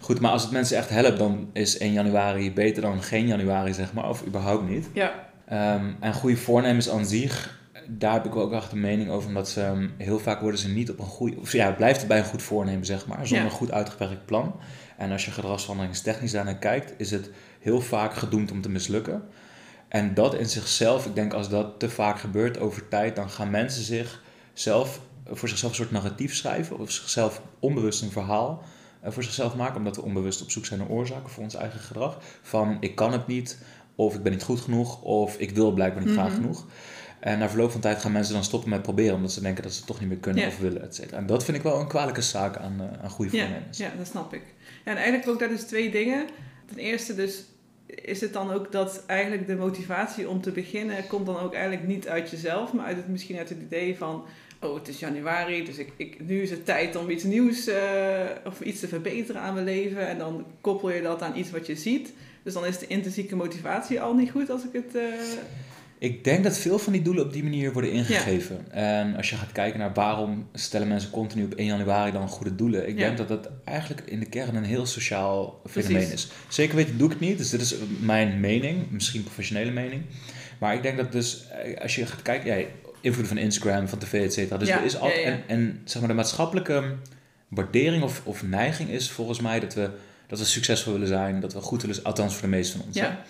Goed, 0.00 0.20
maar 0.20 0.30
als 0.30 0.42
het 0.42 0.50
mensen 0.50 0.76
echt 0.76 0.88
helpt, 0.88 1.18
dan 1.18 1.48
is 1.52 1.78
1 1.78 1.92
januari 1.92 2.52
beter 2.52 2.82
dan 2.82 3.02
geen 3.02 3.26
januari, 3.26 3.72
zeg 3.74 3.92
maar. 3.92 4.08
Of 4.08 4.26
überhaupt 4.26 4.68
niet. 4.68 4.88
ja, 4.92 5.12
Ehm, 5.48 5.84
en 6.00 6.14
goede 6.14 6.36
voornemens 6.36 6.90
aan 6.90 7.06
zich, 7.06 7.58
daar 7.88 8.12
heb 8.12 8.24
ik 8.24 8.36
ook 8.36 8.52
echt 8.52 8.72
een 8.72 8.80
mening 8.80 9.10
over. 9.10 9.28
Omdat 9.28 9.48
ze, 9.48 9.60
ehm, 9.62 9.88
heel 9.98 10.18
vaak 10.18 10.40
worden 10.40 10.60
ze 10.60 10.68
niet 10.68 10.90
op 10.90 10.98
een 10.98 11.04
goede... 11.06 11.36
Of 11.40 11.52
ja, 11.52 11.66
het 11.66 11.76
blijft 11.76 11.98
het 11.98 12.08
bij 12.08 12.18
een 12.18 12.24
goed 12.24 12.42
voornemen, 12.42 12.84
zeg 12.86 13.06
maar. 13.06 13.18
Zonder 13.26 13.38
Ja. 13.38 13.44
een 13.44 13.56
goed 13.56 13.72
uitgewerkt 13.72 14.26
plan. 14.26 14.54
En 14.96 15.12
als 15.12 15.24
je 15.24 15.30
gedragsveranderingstechnisch 15.30 16.30
daarnaar 16.32 16.58
kijkt, 16.58 16.94
is 16.96 17.10
het 17.10 17.30
heel 17.60 17.80
vaak 17.80 18.14
gedoemd 18.14 18.50
om 18.50 18.60
te 18.60 18.68
mislukken. 18.68 19.22
En 19.88 20.14
dat 20.14 20.34
in 20.34 20.46
zichzelf, 20.48 21.06
ik 21.06 21.14
denk 21.14 21.32
als 21.32 21.48
dat 21.48 21.78
te 21.78 21.88
vaak 21.90 22.18
gebeurt 22.18 22.58
over 22.58 22.88
tijd, 22.88 23.16
dan 23.16 23.30
gaan 23.30 23.50
mensen 23.50 23.82
zich 23.82 24.22
zelf, 24.54 25.00
voor 25.30 25.48
zichzelf 25.48 25.70
een 25.72 25.76
soort 25.78 25.90
narratief 25.90 26.34
schrijven. 26.34 26.78
Of 26.78 26.90
zichzelf 26.90 27.42
onbewust 27.58 28.02
een 28.02 28.10
verhaal 28.10 28.62
eh, 29.00 29.12
voor 29.12 29.22
zichzelf 29.22 29.56
maken. 29.56 29.76
Omdat 29.76 29.96
we 29.96 30.02
onbewust 30.02 30.42
op 30.42 30.50
zoek 30.50 30.64
zijn 30.66 30.80
naar 30.80 30.88
oorzaken 30.88 31.30
voor 31.30 31.42
ons 31.42 31.54
eigen 31.54 31.80
gedrag. 31.80 32.18
Van 32.42 32.76
ik 32.80 32.94
kan 32.94 33.12
het 33.12 33.26
niet, 33.26 33.58
of 33.94 34.14
ik 34.14 34.22
ben 34.22 34.32
niet 34.32 34.42
goed 34.42 34.60
genoeg, 34.60 35.02
of 35.02 35.36
ik 35.38 35.50
wil 35.50 35.72
blijkbaar 35.72 36.04
niet 36.04 36.12
graag 36.12 36.28
Mhm. 36.30 36.36
genoeg. 36.40 36.66
En 37.20 37.38
na 37.38 37.48
verloop 37.48 37.70
van 37.70 37.80
tijd 37.80 37.98
gaan 38.00 38.12
mensen 38.12 38.34
dan 38.34 38.44
stoppen 38.44 38.70
met 38.70 38.82
proberen, 38.82 39.14
omdat 39.14 39.32
ze 39.32 39.40
denken 39.40 39.62
dat 39.62 39.72
ze 39.72 39.78
het 39.78 39.86
toch 39.86 40.00
niet 40.00 40.08
meer 40.08 40.18
kunnen 40.18 40.42
Ja. 40.42 40.48
of 40.48 40.58
willen, 40.58 40.82
et 40.82 40.94
cetera. 40.94 41.16
En 41.16 41.26
dat 41.26 41.44
vind 41.44 41.56
ik 41.56 41.62
wel 41.62 41.80
een 41.80 41.88
kwalijke 41.88 42.22
zaak 42.22 42.56
aan, 42.56 42.80
eh, 42.80 43.02
aan 43.04 43.10
goede 43.10 43.36
ja, 43.36 43.42
voornemens. 43.44 43.78
ja, 43.78 43.90
dat 43.98 44.06
snap 44.06 44.34
ik. 44.34 44.42
Ja, 44.84 44.90
en 44.90 44.96
eigenlijk 44.96 45.28
ook 45.28 45.38
daar 45.38 45.48
dus 45.48 45.62
twee 45.62 45.90
dingen. 45.90 46.26
Ten 46.66 46.78
eerste 46.78 47.14
dus, 47.14 47.44
is 47.86 48.20
het 48.20 48.32
dan 48.32 48.50
ook 48.52 48.72
dat 48.72 49.02
eigenlijk 49.06 49.46
de 49.46 49.56
motivatie 49.56 50.28
om 50.28 50.40
te 50.40 50.50
beginnen 50.50 51.06
komt 51.06 51.26
dan 51.26 51.38
ook 51.38 51.52
eigenlijk 51.54 51.86
niet 51.86 52.08
uit 52.08 52.30
jezelf, 52.30 52.72
maar 52.72 52.84
uit 52.86 52.96
het, 52.96 53.08
misschien 53.08 53.38
uit 53.38 53.48
het 53.48 53.58
idee 53.60 53.96
van, 53.98 54.24
oh 54.64 54.74
het 54.74 54.88
is 54.88 54.98
januari, 54.98 55.64
dus 55.64 55.78
ik, 55.78 55.92
ik, 55.96 56.26
nu 56.26 56.42
is 56.42 56.50
het 56.50 56.64
tijd 56.64 56.96
om 56.96 57.10
iets 57.10 57.24
nieuws 57.24 57.68
uh, 57.68 57.74
of 58.44 58.60
iets 58.60 58.80
te 58.80 58.88
verbeteren 58.88 59.40
aan 59.40 59.54
mijn 59.54 59.66
leven 59.66 60.08
en 60.08 60.18
dan 60.18 60.44
koppel 60.60 60.90
je 60.90 61.02
dat 61.02 61.22
aan 61.22 61.36
iets 61.36 61.50
wat 61.50 61.66
je 61.66 61.76
ziet. 61.76 62.12
Dus 62.42 62.52
dan 62.54 62.66
is 62.66 62.78
de 62.78 62.86
intrinsieke 62.86 63.36
motivatie 63.36 64.00
al 64.00 64.14
niet 64.14 64.30
goed 64.30 64.50
als 64.50 64.62
ik 64.64 64.72
het... 64.72 64.94
Uh... 64.94 65.02
Ik 65.98 66.24
denk 66.24 66.44
dat 66.44 66.58
veel 66.58 66.78
van 66.78 66.92
die 66.92 67.02
doelen 67.02 67.24
op 67.24 67.32
die 67.32 67.42
manier 67.42 67.72
worden 67.72 67.92
ingegeven. 67.92 68.72
En 68.72 69.16
als 69.16 69.30
je 69.30 69.36
gaat 69.36 69.52
kijken 69.52 69.78
naar 69.78 69.92
waarom 69.94 70.48
stellen 70.52 70.88
mensen 70.88 71.10
continu 71.10 71.44
op 71.44 71.54
1 71.54 71.66
januari 71.66 72.12
dan 72.12 72.28
goede 72.28 72.54
doelen. 72.54 72.88
Ik 72.88 72.96
denk 72.96 73.16
dat 73.16 73.28
dat 73.28 73.50
eigenlijk 73.64 74.10
in 74.10 74.20
de 74.20 74.26
kern 74.26 74.54
een 74.54 74.64
heel 74.64 74.86
sociaal 74.86 75.60
fenomeen 75.66 76.12
is. 76.12 76.28
Zeker 76.48 76.76
weten 76.76 76.98
doe 76.98 77.06
ik 77.06 77.12
het 77.12 77.28
niet, 77.28 77.38
dus 77.38 77.50
dit 77.50 77.60
is 77.60 77.74
mijn 78.00 78.40
mening, 78.40 78.90
misschien 78.90 79.22
professionele 79.22 79.70
mening. 79.70 80.02
Maar 80.58 80.74
ik 80.74 80.82
denk 80.82 80.96
dat 80.96 81.12
dus, 81.12 81.46
eh, 81.48 81.80
als 81.80 81.94
je 81.94 82.06
gaat 82.06 82.22
kijken, 82.22 82.58
ja, 82.58 82.66
invloed 83.04 83.28
van 83.28 83.38
Instagram, 83.38 83.88
van 83.88 83.98
tv, 83.98 84.24
et 84.24 84.32
cetera. 84.32 84.58
Dus 84.58 84.68
er 84.68 84.84
is 84.84 84.98
altijd, 84.98 85.24
en, 85.24 85.42
en 85.46 85.80
zeg 85.84 86.00
maar 86.00 86.10
de 86.10 86.16
maatschappelijke 86.16 86.94
waardering 87.48 88.02
of, 88.02 88.22
of 88.24 88.42
neiging 88.42 88.88
is 88.90 89.10
volgens 89.10 89.40
mij 89.40 89.60
dat 89.60 89.74
we, 89.74 89.90
dat 90.26 90.38
we 90.38 90.44
succesvol 90.44 90.92
willen 90.92 91.08
zijn, 91.08 91.40
dat 91.40 91.52
we 91.52 91.60
goed 91.60 91.82
willen, 91.82 92.04
althans 92.04 92.32
voor 92.32 92.42
de 92.42 92.56
meesten 92.56 92.78
van 92.78 92.86
ons. 92.86 92.96
Ja. 92.96 93.24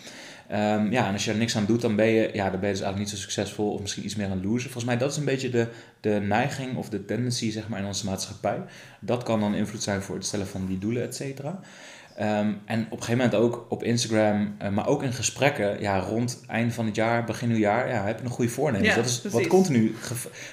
Um, 0.53 0.93
ja, 0.93 1.07
en 1.07 1.13
als 1.13 1.25
je 1.25 1.31
er 1.31 1.37
niks 1.37 1.57
aan 1.57 1.67
doet, 1.67 1.81
dan 1.81 1.97
ben 1.97 2.07
je, 2.07 2.31
ja, 2.33 2.51
dan 2.51 2.61
ben 2.61 2.69
je 2.69 2.75
dus 2.75 2.85
eigenlijk 2.85 2.99
niet 2.99 3.09
zo 3.09 3.17
succesvol 3.17 3.73
of 3.73 3.81
misschien 3.81 4.05
iets 4.05 4.17
meer 4.17 4.29
aan 4.29 4.43
loser. 4.45 4.71
Volgens 4.71 4.85
mij 4.85 4.97
dat 4.97 5.11
is 5.11 5.17
een 5.17 5.25
beetje 5.25 5.51
de, 5.51 5.69
de 6.01 6.11
neiging 6.11 6.77
of 6.77 6.89
de 6.89 7.05
tendency 7.05 7.51
zeg 7.51 7.69
maar, 7.69 7.81
in 7.81 7.87
onze 7.87 8.05
maatschappij. 8.05 8.63
Dat 9.01 9.23
kan 9.23 9.41
dan 9.41 9.55
invloed 9.55 9.83
zijn 9.83 10.03
voor 10.03 10.15
het 10.15 10.27
stellen 10.27 10.47
van 10.47 10.67
die 10.67 10.79
doelen, 10.79 11.03
et 11.03 11.15
cetera. 11.15 11.61
Ehm, 12.15 12.53
en 12.65 12.81
op 12.85 12.99
een 12.99 13.05
gegeven 13.05 13.17
moment 13.17 13.35
ook 13.35 13.67
op 13.69 13.83
Instagram, 13.83 14.57
uh, 14.63 14.69
maar 14.69 14.87
ook 14.87 15.03
in 15.03 15.13
gesprekken, 15.13 15.81
ja, 15.81 15.99
rond 15.99 16.45
eind 16.47 16.75
van 16.75 16.87
het 16.87 16.95
jaar, 16.95 17.25
begin 17.25 17.49
nieuwjaar, 17.49 17.89
ja, 17.89 18.05
heb 18.05 18.19
je 18.19 18.25
een 18.25 18.31
goede 18.31 18.51
voornemen. 18.51 18.87
Ja, 18.89 18.95
dat 18.95 19.05
is 19.05 19.23
wat 19.31 19.47
continu. 19.47 19.95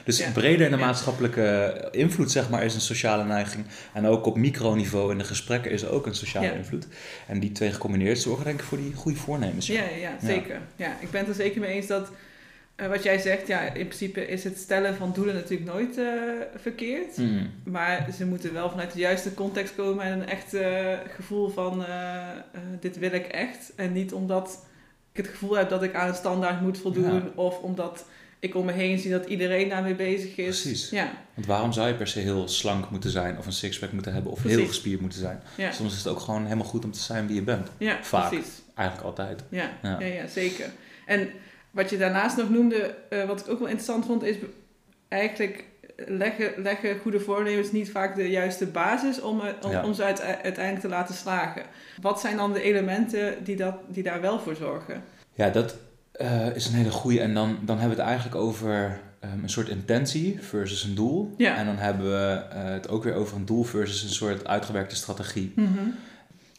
Dus 0.04 0.24
breder 0.34 0.66
in 0.66 0.72
de 0.72 0.78
maatschappelijke 0.78 1.88
invloed, 1.92 2.32
zeg 2.32 2.50
maar, 2.50 2.64
is 2.64 2.74
een 2.74 2.82
sociale 2.82 3.24
neiging. 3.24 3.66
En 3.94 4.06
ook 4.06 4.26
op 4.26 4.38
microniveau 4.38 5.12
in 5.12 5.18
de 5.18 5.24
gesprekken 5.24 5.72
is 5.72 5.86
ook 5.86 6.06
een 6.06 6.16
sociale 6.16 6.56
invloed. 6.56 6.88
En 7.28 7.40
die 7.40 7.52
twee 7.52 7.72
gecombineerd 7.72 8.20
zorgen, 8.20 8.46
denk 8.46 8.60
ik, 8.60 8.66
voor 8.66 8.78
die 8.78 8.94
goede 8.94 9.18
voornemens. 9.18 9.68
Ja, 9.68 9.84
ja, 10.00 10.18
zeker. 10.24 10.60
Ja. 10.76 10.98
ik 11.00 11.12
ben 11.12 11.20
het 11.20 11.30
er 11.30 11.36
zeker 11.36 11.62
mee 11.62 11.74
eens 11.74 11.88
dat 11.88 12.12
uh, 12.82 12.88
wat 12.88 13.04
jij 13.04 13.20
zegt, 13.20 13.48
ja, 13.48 13.62
in 13.62 13.88
principe 13.88 14.28
is 14.28 14.44
het 14.44 14.58
stellen 14.58 14.96
van 14.96 15.12
doelen 15.14 15.36
natuurlijk 15.36 15.72
nooit 15.72 15.98
uh, 15.98 16.12
verkeerd. 16.56 17.18
Mm. 17.18 17.52
Maar 17.64 18.08
ze 18.18 18.26
moeten 18.26 18.54
wel 18.54 18.70
vanuit 18.70 18.94
de 18.94 19.00
juiste 19.00 19.34
context 19.34 19.76
komen 19.76 20.06
en 20.06 20.12
een 20.20 20.28
echt 20.28 20.54
uh, 20.54 20.94
gevoel 21.16 21.50
van 21.50 21.86
dit 22.80 22.98
wil 22.98 23.12
ik 23.12 23.26
echt. 23.26 23.72
En 23.76 23.94
niet 23.94 24.14
omdat 24.14 24.66
ik 25.12 25.18
het 25.18 25.28
gevoel 25.28 25.58
heb 25.58 25.70
dat 25.70 25.84
ik 25.84 25.96
aan 25.96 26.08
een 26.08 26.16
standaard 26.16 26.62
moet 26.62 26.78
voldoen 26.78 27.14
ja. 27.14 27.32
of 27.36 27.60
omdat 27.60 28.06
ik 28.42 28.56
om 28.56 28.66
me 28.66 28.72
heen 28.72 29.00
zie 29.00 29.12
dat 29.12 29.26
iedereen 29.26 29.70
daarmee 29.70 29.96
bezig 29.96 30.38
is. 30.38 30.62
Precies. 30.62 30.90
Ja. 30.90 31.12
Want 31.34 31.48
waarom 31.48 31.74
zou 31.74 31.88
je 31.88 31.94
per 31.94 32.08
se 32.08 32.20
heel 32.20 32.48
slank 32.48 32.90
moeten 32.90 33.10
zijn 33.10 33.38
of 33.38 33.46
een 33.46 33.54
sixpack 33.54 33.92
moeten 33.92 34.14
hebben 34.14 34.32
of 34.32 34.44
heel 34.44 34.68
gespierd 34.68 35.02
moeten 35.02 35.20
zijn? 35.20 35.42
Ja. 35.58 35.72
Soms 35.72 35.92
is 35.92 35.98
het 35.98 36.08
ook 36.08 36.20
gewoon 36.20 36.44
helemaal 36.44 36.66
goed 36.66 36.86
om 36.86 36.92
te 36.92 37.00
zijn 37.00 37.28
wie 37.28 37.36
je 37.36 37.42
bent. 37.42 37.70
Ja, 37.78 38.04
Vaak. 38.04 38.30
Precies. 38.30 38.62
Eigenlijk 38.76 39.08
altijd. 39.08 39.44
Ja, 39.50 39.72
ja. 39.82 40.00
ja, 40.00 40.28
zeker. 40.28 40.70
En 41.06 41.30
wat 41.72 41.90
je 41.90 41.98
daarnaast 41.98 42.38
nog 42.38 42.50
noemde, 42.50 42.96
uh, 43.10 43.26
wat 43.26 43.40
ik 43.40 43.50
ook 43.50 43.60
wel 43.60 43.68
interessant 43.68 44.06
vond, 44.06 44.24
is 44.24 44.36
eigenlijk 45.08 45.66
leggen, 46.08 46.52
leggen 46.58 47.00
goede 47.00 47.20
voornemens 47.20 47.72
niet 47.72 47.92
vaak 47.92 48.16
de 48.16 48.30
juiste 48.30 48.66
basis 48.66 49.22
om, 49.22 49.42
om, 49.62 49.76
om 49.76 49.94
ze 49.94 50.04
uiteindelijk 50.04 50.80
te 50.80 50.88
laten 50.88 51.16
slagen. 51.16 51.64
Wat 52.02 52.20
zijn 52.20 52.38
dan 52.38 52.54
de 52.54 52.62
elementen 52.62 53.44
die, 53.44 53.56
dat, 53.56 53.76
die 53.88 54.04
daar 54.04 54.22
wel 54.22 54.40
voor 54.40 54.56
zorgen? 54.56 55.04
Ja, 55.34 55.50
dat 55.50 55.76
uh, 56.22 56.56
is 56.56 56.68
een 56.68 56.74
hele 56.74 56.92
goede. 56.92 57.20
En 57.20 57.34
dan, 57.34 57.58
dan 57.62 57.78
hebben 57.78 57.98
we 57.98 58.02
het 58.02 58.12
eigenlijk 58.12 58.42
over 58.42 59.00
um, 59.24 59.44
een 59.44 59.50
soort 59.50 59.70
intentie 59.70 60.40
versus 60.42 60.84
een 60.84 60.96
doel. 60.96 61.34
Ja. 61.38 61.56
En 61.56 61.66
dan 61.66 61.78
hebben 61.78 62.06
we 62.06 62.44
uh, 62.54 62.64
het 62.64 62.90
ook 62.90 63.04
weer 63.04 63.14
over 63.14 63.36
een 63.38 63.46
doel 63.46 63.64
versus 63.64 64.04
een 64.04 64.10
soort 64.10 64.48
uitgewerkte 64.48 64.96
strategie. 64.96 65.52
Mm 65.56 65.66
-hmm. 65.78 65.96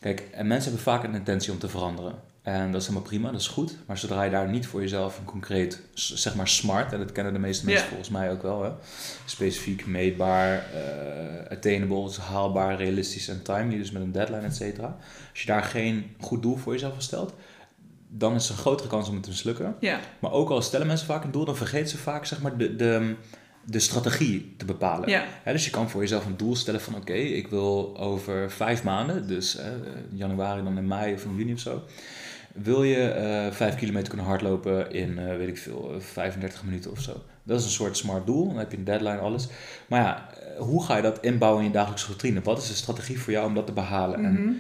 Kijk, 0.01 0.29
en 0.33 0.47
mensen 0.47 0.73
hebben 0.73 0.93
vaak 0.93 1.05
een 1.05 1.15
intentie 1.15 1.53
om 1.53 1.59
te 1.59 1.69
veranderen. 1.69 2.15
En 2.43 2.73
dat 2.73 2.81
is 2.81 2.87
helemaal 2.87 3.09
prima, 3.09 3.31
dat 3.31 3.41
is 3.41 3.49
goed. 3.49 3.77
Maar 3.87 3.99
zodra 3.99 4.23
je 4.23 4.31
daar 4.31 4.49
niet 4.49 4.67
voor 4.67 4.81
jezelf 4.81 5.19
een 5.19 5.25
concreet, 5.25 5.81
zeg 5.95 6.35
maar 6.35 6.49
smart, 6.49 6.93
en 6.93 6.99
dat 6.99 7.13
kennen 7.13 7.33
de 7.33 7.39
meeste 7.39 7.67
mensen 7.67 7.87
volgens 7.87 8.09
mij 8.09 8.31
ook 8.31 8.43
wel, 8.43 8.63
hè? 8.63 8.71
specifiek, 9.25 9.87
meetbaar, 9.87 10.67
uh, 10.75 11.51
attainable, 11.51 12.05
dus 12.05 12.17
haalbaar, 12.17 12.77
realistisch 12.77 13.29
en 13.29 13.43
timely, 13.43 13.79
dus 13.79 13.91
met 13.91 14.03
een 14.03 14.13
deadline, 14.13 14.41
et 14.41 14.57
cetera. 14.57 14.97
Als 15.31 15.41
je 15.41 15.47
daar 15.47 15.63
geen 15.63 16.17
goed 16.21 16.43
doel 16.43 16.57
voor 16.57 16.73
jezelf 16.73 16.95
stelt, 16.99 17.35
dan 18.09 18.35
is 18.35 18.49
er 18.49 18.55
een 18.55 18.61
grotere 18.61 18.89
kans 18.89 19.09
om 19.09 19.15
het 19.15 19.23
te 19.23 19.31
mislukken. 19.31 19.77
Maar 20.19 20.33
ook 20.33 20.51
al 20.51 20.63
stellen 20.63 20.87
mensen 20.87 21.07
vaak 21.07 21.25
een 21.25 21.31
doel, 21.31 21.45
dan 21.45 21.57
vergeten 21.57 21.89
ze 21.89 21.99
vaak 21.99 22.25
zeg 22.25 22.41
maar, 22.41 22.57
de, 22.57 22.77
de, 22.77 23.15
de 23.65 23.79
strategie 23.79 24.55
te 24.57 24.65
bepalen. 24.65 25.09
Ja. 25.09 25.25
dus 25.45 25.65
je 25.65 25.71
kan 25.71 25.91
voor 25.91 26.01
jezelf 26.01 26.27
een 26.27 26.37
doel 26.37 26.57
stellen 26.57 26.81
van 26.81 26.95
oké, 26.95 27.13
ik 27.13 27.49
wil 27.49 27.99
over 27.99 28.51
vijf 28.51 28.83
maanden, 28.85 29.29
dus 29.29 29.59
januari 30.13 30.63
dan 30.63 30.79
in 30.79 30.87
mei 30.87 31.15
of 31.15 31.25
in 31.25 31.37
juni 31.37 31.53
of 31.53 31.61
zo, 31.61 31.83
wil 32.53 32.83
je 32.83 33.45
uh, 33.49 33.55
5 33.55 33.75
kilometer 33.75 34.09
kunnen 34.09 34.27
hardlopen 34.27 34.93
in, 34.93 35.19
uh, 35.19 35.37
weet 35.37 35.49
ik 35.49 35.59
veel, 35.59 35.95
35 35.99 36.59
eh, 36.59 36.65
minuten 36.65 36.91
of 36.91 37.01
zo. 37.01 37.23
Dat 37.43 37.59
is 37.59 37.65
een 37.65 37.71
soort 37.71 37.97
smart 37.97 38.27
doel. 38.27 38.49
Dan 38.49 38.59
heb 38.59 38.71
je 38.71 38.77
een 38.77 38.85
deadline, 38.85 39.19
alles. 39.19 39.49
Maar 39.87 40.01
ja, 40.01 40.29
eh, 40.31 40.61
hoe 40.61 40.85
ga 40.85 40.97
je 40.97 41.03
dat 41.03 41.19
inbouwen 41.21 41.61
in 41.63 41.67
je 41.67 41.75
dagelijkse 41.75 42.07
routine? 42.07 42.41
Wat 42.41 42.63
is 42.63 42.69
de 42.69 42.75
strategie 42.75 43.21
voor 43.21 43.33
jou 43.33 43.47
om 43.47 43.55
dat 43.55 43.67
te 43.67 43.73
behalen? 43.73 44.25
En 44.25 44.33
mhm. 44.33 44.53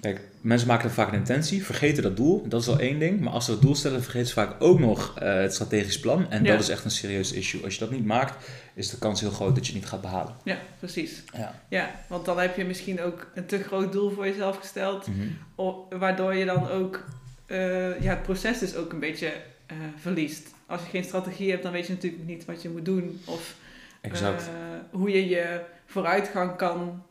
kijk, 0.00 0.20
mensen 0.40 0.68
maken 0.68 0.86
dan 0.86 0.94
vaak 0.94 1.08
een 1.08 1.18
intentie, 1.18 1.64
vergeten 1.64 2.02
dat 2.02 2.16
doel. 2.16 2.48
Dat 2.48 2.60
is 2.60 2.68
al 2.68 2.78
één 2.78 2.98
ding. 2.98 3.20
Maar 3.20 3.32
als 3.32 3.44
ze 3.44 3.50
dat 3.50 3.62
doel 3.62 3.74
stellen, 3.74 4.02
vergeten 4.02 4.28
ze 4.28 4.34
vaak 4.34 4.54
ook 4.58 4.78
nog 4.78 5.14
het 5.18 5.54
strategisch 5.54 6.00
plan. 6.00 6.30
En 6.30 6.44
dat 6.44 6.60
is 6.60 6.68
echt 6.68 6.84
een 6.84 6.90
serieus 6.90 7.32
issue. 7.32 7.64
Als 7.64 7.74
je 7.74 7.80
dat 7.80 7.90
niet 7.90 8.04
maakt, 8.04 8.46
is 8.74 8.90
de 8.90 8.98
kans 8.98 9.20
heel 9.20 9.30
groot 9.30 9.54
dat 9.54 9.66
je 9.66 9.72
het 9.72 9.80
niet 9.80 9.90
gaat 9.90 10.00
behalen. 10.00 10.34
Ja, 10.44 10.58
precies. 10.78 11.22
Ja, 11.36 11.60
ja 11.68 11.90
want 12.06 12.24
dan 12.24 12.38
heb 12.38 12.56
je 12.56 12.64
misschien 12.64 13.00
ook 13.00 13.30
een 13.34 13.46
te 13.46 13.62
groot 13.62 13.92
doel 13.92 14.10
voor 14.10 14.26
jezelf 14.26 14.56
gesteld. 14.56 15.06
Mhm. 15.06 15.98
waardoor 15.98 16.34
je 16.34 16.44
dan 16.44 16.68
ook 16.68 17.04
uh, 17.50 18.00
ja, 18.02 18.10
het 18.10 18.22
proces 18.22 18.58
dus 18.58 18.76
ook 18.76 18.92
een 18.92 18.98
beetje 18.98 19.32
uh, 19.72 19.76
verliest. 19.96 20.48
Als 20.66 20.82
je 20.82 20.88
geen 20.88 21.04
strategie 21.04 21.50
hebt, 21.50 21.62
dan 21.62 21.72
weet 21.72 21.86
je 21.86 21.92
natuurlijk 21.92 22.24
niet 22.24 22.44
wat 22.44 22.62
je 22.62 22.68
moet 22.68 22.84
doen. 22.84 23.20
Of 23.24 23.56
exact. 24.00 24.42
Uh, 24.42 24.50
hoe 24.90 25.10
je 25.10 25.28
je 25.28 25.60
vooruitgang 25.86 26.56
kan 26.56 27.02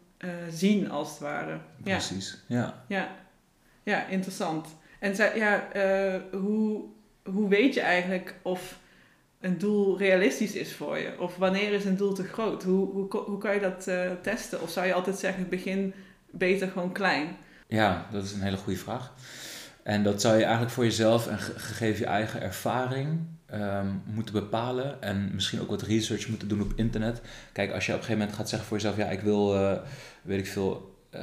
zien, 0.49 0.91
als 0.91 1.09
het 1.09 1.19
ware. 1.19 1.59
Precies, 1.83 2.37
ja. 2.47 2.83
Ja, 2.87 3.15
ja. 3.83 4.07
interessant. 4.07 4.67
En 4.99 5.15
ja, 5.35 5.67
hoe, 6.31 6.83
hoe 7.23 7.49
weet 7.49 7.73
je 7.73 7.81
eigenlijk 7.81 8.35
of 8.41 8.79
een 9.39 9.57
doel 9.57 9.97
realistisch 9.97 10.55
is 10.55 10.73
voor 10.73 10.97
je? 10.97 11.19
Of 11.19 11.35
wanneer 11.35 11.73
is 11.73 11.85
een 11.85 11.97
doel 11.97 12.13
te 12.13 12.23
groot? 12.23 12.63
Hoe, 12.63 12.89
hoe, 12.91 13.17
hoe 13.25 13.37
kan 13.37 13.53
je 13.53 13.59
dat 13.59 13.83
testen? 14.23 14.61
Of 14.61 14.69
zou 14.69 14.87
je 14.87 14.93
altijd 14.93 15.17
zeggen, 15.17 15.49
begin 15.49 15.93
beter 16.31 16.67
gewoon 16.67 16.91
klein? 16.91 17.37
Ja, 17.67 18.07
dat 18.11 18.23
is 18.23 18.33
een 18.33 18.41
hele 18.41 18.57
goede 18.57 18.79
vraag. 18.79 19.13
En 19.89 20.03
dat 20.03 20.21
zou 20.21 20.37
je 20.37 20.43
eigenlijk 20.43 20.73
voor 20.73 20.83
jezelf 20.83 21.27
en 21.27 21.39
gegeven 21.39 21.99
je 21.99 22.05
eigen 22.05 22.41
ervaring 22.41 23.19
um, 23.53 24.01
moeten 24.05 24.33
bepalen. 24.33 25.01
En 25.01 25.29
misschien 25.33 25.61
ook 25.61 25.69
wat 25.69 25.81
research 25.81 26.27
moeten 26.27 26.47
doen 26.47 26.61
op 26.61 26.73
internet. 26.75 27.21
Kijk, 27.53 27.71
als 27.71 27.85
je 27.85 27.91
op 27.91 27.97
een 27.97 28.03
gegeven 28.03 28.19
moment 28.19 28.37
gaat 28.37 28.49
zeggen 28.49 28.67
voor 28.67 28.77
jezelf: 28.77 28.97
ja, 28.97 29.05
ik 29.05 29.19
wil, 29.19 29.55
uh, 29.55 29.77
weet 30.21 30.39
ik 30.39 30.47
veel, 30.47 30.88
uh, 31.15 31.21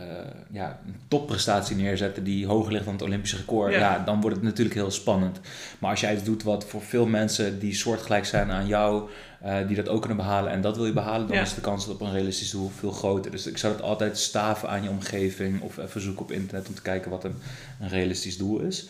ja, 0.51 0.81
een 0.87 0.97
topprestatie 1.09 1.77
neerzetten 1.77 2.25
die 2.25 2.47
hoger 2.47 2.73
ligt 2.73 2.85
dan 2.85 2.95
het 2.95 3.03
Olympische 3.03 3.37
record, 3.37 3.73
ja. 3.73 3.99
dan 3.99 4.21
wordt 4.21 4.37
het 4.37 4.45
natuurlijk 4.45 4.75
heel 4.77 4.91
spannend. 4.91 5.41
Maar 5.79 5.91
als 5.91 6.01
jij 6.01 6.15
iets 6.15 6.25
doet 6.25 6.43
wat 6.43 6.65
voor 6.65 6.83
veel 6.83 7.07
mensen 7.07 7.59
die 7.59 7.75
soortgelijk 7.75 8.25
zijn 8.25 8.51
aan 8.51 8.67
jou, 8.67 9.09
uh, 9.45 9.57
die 9.67 9.77
dat 9.77 9.89
ook 9.89 10.01
kunnen 10.01 10.17
behalen 10.19 10.53
en 10.53 10.61
dat 10.61 10.77
wil 10.77 10.87
je 10.87 10.93
behalen, 10.93 11.27
dan 11.27 11.37
is 11.37 11.55
de 11.55 11.61
kans 11.61 11.89
op 11.89 12.01
een 12.01 12.13
realistisch 12.13 12.51
doel 12.51 12.71
veel 12.79 12.91
groter. 12.91 13.31
Dus 13.31 13.47
ik 13.47 13.59
zou 13.59 13.73
het 13.73 13.83
altijd 13.83 14.19
staven 14.19 14.69
aan 14.69 14.83
je 14.83 14.89
omgeving 14.89 15.61
of 15.61 15.77
even 15.77 16.01
zoeken 16.01 16.23
op 16.23 16.33
internet 16.33 16.69
om 16.69 16.75
te 16.75 16.83
kijken 16.83 17.11
wat 17.11 17.25
een, 17.25 17.37
een 17.81 17.89
realistisch 17.89 18.37
doel 18.37 18.61
is. 18.61 18.89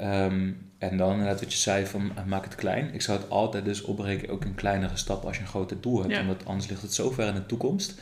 Um, 0.00 0.68
en 0.78 0.96
dan 0.96 1.10
inderdaad 1.10 1.40
wat 1.40 1.52
je 1.52 1.58
zei 1.58 1.86
van 1.86 2.12
uh, 2.18 2.24
maak 2.24 2.44
het 2.44 2.54
klein. 2.54 2.94
Ik 2.94 3.02
zou 3.02 3.18
het 3.18 3.30
altijd 3.30 3.64
dus 3.64 3.82
opbreken 3.82 4.28
ook 4.28 4.44
in 4.44 4.54
kleinere 4.54 4.96
stappen 4.96 5.28
als 5.28 5.36
je 5.36 5.42
een 5.42 5.48
groter 5.48 5.80
doel 5.80 6.02
hebt. 6.02 6.20
Omdat 6.20 6.44
anders 6.44 6.68
ligt 6.68 6.82
het 6.82 6.94
zo 6.94 7.10
ver 7.10 7.26
in 7.26 7.34
de 7.34 7.46
toekomst. 7.46 7.94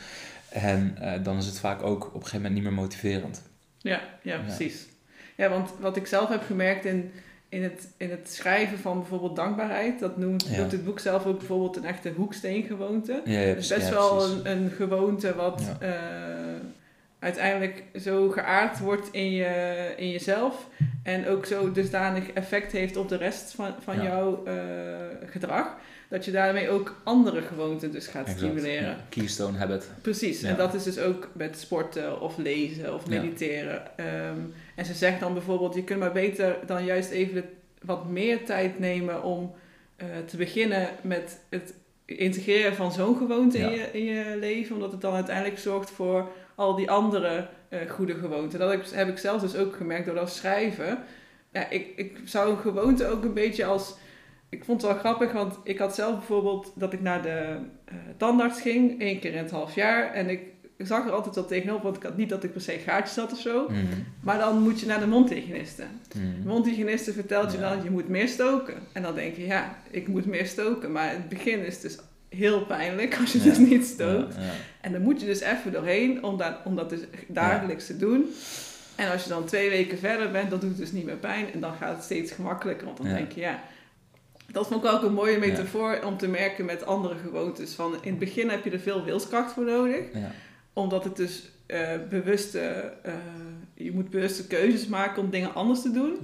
En 0.51 0.97
uh, 1.01 1.13
dan 1.23 1.37
is 1.37 1.45
het 1.45 1.59
vaak 1.59 1.83
ook 1.83 2.05
op 2.05 2.13
een 2.13 2.19
gegeven 2.19 2.37
moment 2.37 2.53
niet 2.53 2.63
meer 2.63 2.73
motiverend. 2.73 3.41
Ja, 3.77 4.01
ja, 4.21 4.37
precies. 4.37 4.87
Ja, 5.35 5.49
want 5.49 5.71
wat 5.79 5.95
ik 5.95 6.07
zelf 6.07 6.29
heb 6.29 6.43
gemerkt 6.43 6.85
in, 6.85 7.11
in, 7.49 7.63
het, 7.63 7.87
in 7.97 8.09
het 8.09 8.29
schrijven 8.31 8.79
van 8.79 8.99
bijvoorbeeld 8.99 9.35
dankbaarheid, 9.35 9.99
dat 9.99 10.17
noemt, 10.17 10.47
ja. 10.49 10.57
noemt 10.57 10.71
het 10.71 10.85
boek 10.85 10.99
zelf 10.99 11.25
ook 11.25 11.37
bijvoorbeeld 11.37 11.77
een 11.77 11.85
echte 11.85 12.09
hoeksteengewoonte. 12.09 13.21
Ja, 13.25 13.39
ja, 13.39 13.53
dus 13.53 13.67
best 13.67 13.89
wel 13.89 14.23
een, 14.23 14.49
een, 14.51 14.69
gewoonte 14.69 15.35
wat 15.35 15.61
uh, 15.81 15.89
uiteindelijk 17.19 17.83
zo 18.01 18.29
geaard 18.29 18.79
wordt 18.79 19.07
in, 19.11 19.31
je, 19.31 19.93
in 19.97 20.09
jezelf. 20.09 20.67
En 21.03 21.27
ook 21.27 21.45
zo 21.45 21.71
dusdanig 21.71 22.31
effect 22.31 22.71
heeft 22.71 22.97
op 22.97 23.09
de 23.09 23.17
rest 23.17 23.51
van, 23.53 23.73
van 23.83 23.95
Ja. 23.95 24.03
jouw 24.03 24.43
eh, 24.45 24.53
gedrag. 25.25 25.75
Dat 26.09 26.25
je 26.25 26.31
daarmee 26.31 26.69
ook 26.69 26.95
andere 27.03 27.41
gewoonten 27.41 27.91
dus 27.91 28.07
gaat 28.07 28.21
Exact, 28.27 28.39
stimuleren. 28.39 28.89
ja. 28.89 28.97
Keystone 29.09 29.57
habit. 29.57 29.89
Precies, 30.01 30.41
Ja. 30.41 30.49
en 30.49 30.55
dat 30.57 30.73
is 30.73 30.83
dus 30.83 30.99
ook 30.99 31.29
met 31.33 31.59
sporten 31.59 32.21
of 32.21 32.37
lezen 32.37 32.93
of 32.93 33.07
mediteren. 33.07 33.97
Ehm, 33.97 34.37
en 34.75 34.85
ze 34.85 34.93
zegt 34.93 35.19
dan 35.19 35.33
bijvoorbeeld, 35.33 35.75
je 35.75 35.83
kunt 35.83 35.99
maar 35.99 36.11
beter 36.11 36.55
dan 36.65 36.85
juist 36.85 37.09
even 37.11 37.33
de- 37.35 37.47
wat 37.81 38.09
meer 38.09 38.45
tijd 38.45 38.79
nemen 38.79 39.23
om 39.23 39.51
eh, 39.95 40.07
te 40.25 40.37
beginnen 40.37 40.89
met 41.01 41.39
het 41.49 41.73
integreren 42.05 42.75
van 42.75 42.91
zo'n 42.91 43.17
gewoonte 43.17 43.57
in, 43.57 43.69
je, 43.69 43.87
in 43.91 44.03
je 44.03 44.37
leven. 44.39 44.75
Omdat 44.75 44.91
het 44.91 45.01
dan 45.01 45.13
uiteindelijk 45.13 45.59
zorgt 45.59 45.89
voor 45.89 46.29
al 46.59 46.75
die 46.75 46.91
andere 46.91 47.47
eh, 47.69 47.79
goede 47.89 48.13
gewoonten. 48.15 48.59
Dat 48.59 48.71
heb 48.71 48.81
ik- 48.81 48.89
heb 48.91 49.07
ik 49.07 49.17
zelf 49.17 49.41
dus 49.41 49.55
ook 49.55 49.75
gemerkt 49.75 50.05
door 50.05 50.15
dat 50.15 50.31
schrijven. 50.31 50.97
Ja, 51.51 51.69
ik, 51.69 51.87
ik 51.95 52.17
zou 52.25 52.49
een 52.51 52.57
gewoonte 52.57 53.07
ook 53.07 53.23
een 53.23 53.33
beetje 53.33 53.65
als... 53.65 53.95
Ik 54.49 54.63
vond 54.65 54.81
het 54.81 54.91
wel 54.91 54.99
grappig, 54.99 55.31
want 55.31 55.57
ik 55.63 55.77
had 55.77 55.95
zelf 55.95 56.17
bijvoorbeeld 56.17 56.71
dat 56.75 56.93
ik 56.93 57.01
naar 57.01 57.21
de 57.21 57.57
eh, 57.85 57.95
tandarts 58.17 58.61
ging, 58.61 58.99
één 59.01 59.19
keer 59.19 59.31
in 59.31 59.37
het 59.37 59.51
half 59.51 59.75
jaar. 59.75 60.13
En 60.13 60.29
ik 60.29 60.41
zag 60.77 61.05
er 61.05 61.11
altijd 61.11 61.35
wel 61.35 61.45
tegenop, 61.45 61.83
want 61.83 61.95
ik 61.95 62.03
had 62.03 62.17
niet 62.17 62.29
dat 62.29 62.43
ik 62.43 62.51
per 62.51 62.61
se 62.61 62.71
gaatjes 62.71 63.15
had 63.17 63.31
of 63.31 63.39
zo. 63.39 63.67
Mhm. 63.69 63.79
Maar 64.23 64.37
dan 64.37 64.61
moet 64.61 64.79
je 64.79 64.85
naar 64.85 64.99
de 64.99 65.07
mondhygiëniste. 65.07 65.83
Mhm. 66.15 66.41
De 66.41 66.47
mondhygiëniste 66.47 67.13
vertelt 67.13 67.51
je 67.51 67.57
Ja. 67.59 67.69
dan, 67.75 67.83
je 67.83 67.89
moet 67.91 68.07
meer 68.09 68.27
stoken. 68.27 68.75
En 68.93 69.01
dan 69.01 69.15
denk 69.15 69.35
je, 69.35 69.45
ja, 69.45 69.75
ik 69.91 70.07
moet 70.07 70.25
meer 70.25 70.45
stoken. 70.45 70.91
Maar 70.91 71.09
het 71.11 71.29
begin 71.29 71.65
is 71.65 71.79
dus 71.81 71.97
heel 72.29 72.61
pijnlijk 72.65 73.17
als 73.19 73.31
je 73.31 73.37
Ja. 73.37 73.43
dus 73.43 73.57
niet 73.57 73.85
stookt. 73.85 74.35
Ja, 74.35 74.41
ja. 74.41 74.49
En 74.81 74.91
dan 74.91 75.01
moet 75.01 75.19
je 75.19 75.25
dus 75.25 75.39
even 75.39 75.71
doorheen 75.71 76.23
om 76.23 76.37
dat, 76.37 76.53
om 76.63 76.75
dat 76.75 76.89
dus 76.89 76.99
dagelijks 77.27 77.85
te 77.85 77.97
doen. 77.97 78.25
En 78.95 79.11
als 79.11 79.23
je 79.23 79.29
dan 79.29 79.45
twee 79.45 79.69
weken 79.69 79.97
verder 79.97 80.31
bent, 80.31 80.49
dan 80.49 80.59
doet 80.59 80.69
het 80.69 80.77
dus 80.77 80.91
niet 80.91 81.05
meer 81.05 81.15
pijn. 81.15 81.53
En 81.53 81.59
dan 81.59 81.73
gaat 81.73 81.95
het 81.95 82.03
steeds 82.03 82.31
gemakkelijker. 82.31 82.85
Want 82.85 82.97
dan 82.97 83.07
denk 83.07 83.31
je, 83.31 83.41
ja... 83.41 83.59
Dat 84.51 84.67
vond 84.67 84.83
ik 84.83 84.91
ook 84.91 85.03
een 85.03 85.13
mooie 85.13 85.37
metafoor 85.37 85.99
om 86.05 86.17
te 86.17 86.27
merken 86.27 86.65
met 86.65 86.85
andere 86.85 87.15
gewoontes. 87.23 87.73
Van 87.73 87.93
in 88.01 88.09
het 88.09 88.19
begin 88.19 88.49
heb 88.49 88.63
je 88.63 88.69
er 88.71 88.79
veel 88.79 89.03
wilskracht 89.03 89.51
voor 89.53 89.63
nodig. 89.65 90.01
Ja. 90.13 90.31
Omdat 90.73 91.03
het 91.03 91.15
dus 91.15 91.49
eh, 91.65 91.89
bewuste... 92.09 92.59
eh, 93.03 93.13
je 93.73 93.91
moet 93.91 94.09
bewuste 94.09 94.47
keuzes 94.47 94.87
maken 94.87 95.21
om 95.23 95.29
dingen 95.29 95.53
anders 95.53 95.81
te 95.81 95.91
doen. 95.91 96.17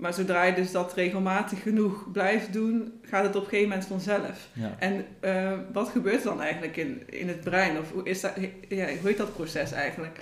Maar 0.00 0.14
zodra 0.14 0.44
je 0.44 0.54
dus 0.54 0.70
dat 0.72 0.94
regelmatig 0.94 1.62
genoeg 1.62 2.10
blijft 2.12 2.52
doen, 2.52 2.92
gaat 3.02 3.24
het 3.24 3.36
op 3.36 3.42
een 3.42 3.48
gegeven 3.48 3.68
moment 3.68 3.86
vanzelf. 3.88 4.48
Ja. 4.52 4.76
En 4.78 5.04
eh, 5.20 5.52
wat 5.72 5.88
gebeurt 5.88 6.18
er 6.18 6.28
dan 6.28 6.40
eigenlijk 6.40 6.76
in, 6.76 7.02
in 7.06 7.28
het 7.28 7.40
brein? 7.40 7.78
Of 7.78 7.92
hoe, 7.92 8.04
is 8.04 8.20
dat, 8.20 8.32
ja, 8.68 8.86
hoe 8.86 9.08
heet 9.08 9.16
dat 9.16 9.34
proces 9.34 9.72
eigenlijk? 9.72 10.20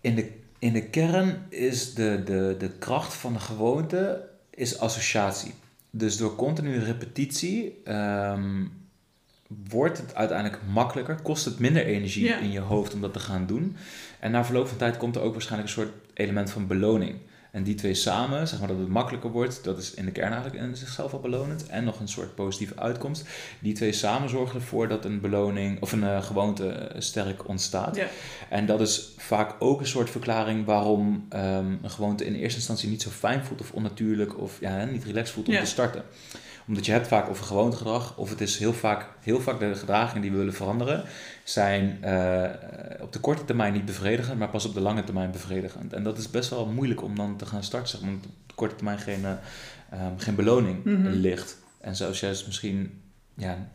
In 0.00 0.14
de, 0.14 0.30
in 0.58 0.72
de 0.72 0.88
kern 0.88 1.46
is 1.48 1.94
de, 1.94 2.22
de, 2.24 2.54
de 2.58 2.70
kracht 2.78 3.14
van 3.14 3.32
de 3.32 3.38
gewoonte 3.38 4.28
is 4.50 4.78
associatie. 4.78 5.54
Dus 5.90 6.16
door 6.16 6.36
continue 6.36 6.78
repetitie 6.84 7.80
ehm, 7.84 8.64
wordt 9.68 9.98
het 9.98 10.14
uiteindelijk 10.14 10.62
makkelijker, 10.72 11.18
kost 11.22 11.44
het 11.44 11.58
minder 11.58 11.86
energie 11.86 12.24
Ja. 12.24 12.38
in 12.38 12.50
je 12.50 12.60
hoofd 12.60 12.94
om 12.94 13.00
dat 13.00 13.12
te 13.12 13.18
gaan 13.18 13.46
doen. 13.46 13.76
En 14.20 14.30
na 14.30 14.44
verloop 14.44 14.68
van 14.68 14.76
tijd 14.78 14.96
komt 14.96 15.16
er 15.16 15.22
ook 15.22 15.32
waarschijnlijk 15.32 15.70
een 15.70 15.82
soort 15.82 15.92
element 16.14 16.50
van 16.50 16.66
beloning. 16.66 17.14
En 17.54 17.62
die 17.62 17.74
twee 17.74 17.94
samen, 17.94 18.48
zeg 18.48 18.58
maar 18.58 18.68
dat 18.68 18.78
het 18.78 18.88
makkelijker 18.88 19.30
wordt, 19.30 19.64
dat 19.64 19.78
is 19.78 19.94
in 19.94 20.04
de 20.04 20.10
kern 20.10 20.32
eigenlijk 20.32 20.62
in 20.64 20.76
zichzelf 20.76 21.12
al 21.12 21.20
belonend. 21.20 21.66
En 21.66 21.84
nog 21.84 22.00
een 22.00 22.08
soort 22.08 22.34
positieve 22.34 22.76
uitkomst. 22.76 23.24
Die 23.60 23.74
twee 23.74 23.92
samen 23.92 24.28
zorgen 24.28 24.60
ervoor 24.60 24.88
dat 24.88 25.04
een 25.04 25.20
beloning 25.20 25.80
of 25.82 25.92
een 25.92 26.04
eh, 26.04 26.22
gewoonte 26.22 26.68
eh, 26.68 27.00
sterk 27.00 27.48
ontstaat. 27.48 27.96
Ja, 27.96 28.06
En 28.48 28.66
dat 28.66 28.80
is 28.80 29.12
vaak 29.16 29.54
ook 29.58 29.80
een 29.80 29.86
soort 29.86 30.10
verklaring 30.10 30.64
waarom 30.64 31.26
ehm, 31.28 31.72
een 31.82 31.90
gewoonte 31.90 32.24
in 32.26 32.34
eerste 32.34 32.58
instantie 32.58 32.88
niet 32.88 33.02
zo 33.02 33.10
fijn 33.10 33.44
voelt 33.44 33.60
of 33.60 33.72
onnatuurlijk 33.72 34.38
of 34.38 34.60
ja, 34.60 34.84
niet 34.84 35.04
relaxed 35.04 35.34
voelt 35.34 35.48
om 35.48 35.54
Ja. 35.54 35.60
te 35.60 35.66
starten. 35.66 36.02
Omdat 36.66 36.86
je 36.86 36.92
hebt 36.92 37.06
vaak 37.08 37.28
een 37.28 37.36
gewoontegedrag 37.36 38.16
of 38.16 38.30
het 38.30 38.40
is 38.40 38.58
heel 38.58 38.72
vaak, 38.72 39.06
heel 39.20 39.40
vaak 39.40 39.58
de 39.58 39.74
gedragingen 39.74 40.22
die 40.22 40.30
we 40.30 40.36
willen 40.36 40.54
veranderen 40.54 41.04
zijn 41.44 41.98
eh, 42.04 42.50
op 43.00 43.12
de 43.12 43.20
korte 43.20 43.44
termijn 43.44 43.72
niet 43.72 43.84
bevredigend, 43.84 44.38
maar 44.38 44.48
pas 44.50 44.64
op 44.64 44.74
de 44.74 44.80
lange 44.80 45.04
termijn 45.04 45.30
bevredigend. 45.30 45.92
En 45.92 46.02
dat 46.02 46.18
is 46.18 46.30
best 46.30 46.50
wel 46.50 46.66
moeilijk 46.66 47.02
om 47.02 47.16
dan 47.16 47.36
te 47.36 47.46
gaan 47.46 47.62
starten, 47.62 47.88
zeg 47.88 48.00
omdat 48.00 48.24
op 48.26 48.32
de 48.48 48.54
korte 48.54 48.74
termijn 48.74 48.98
geen, 48.98 49.24
eh, 49.24 49.32
ehm, 49.90 50.16
geen 50.18 50.34
beloning 50.34 50.84
Mhm. 50.84 51.08
ligt. 51.08 51.56
En 51.80 51.96
zelfs 51.96 52.20
juist 52.20 52.46
misschien 52.46 53.02
ja, 53.34 53.68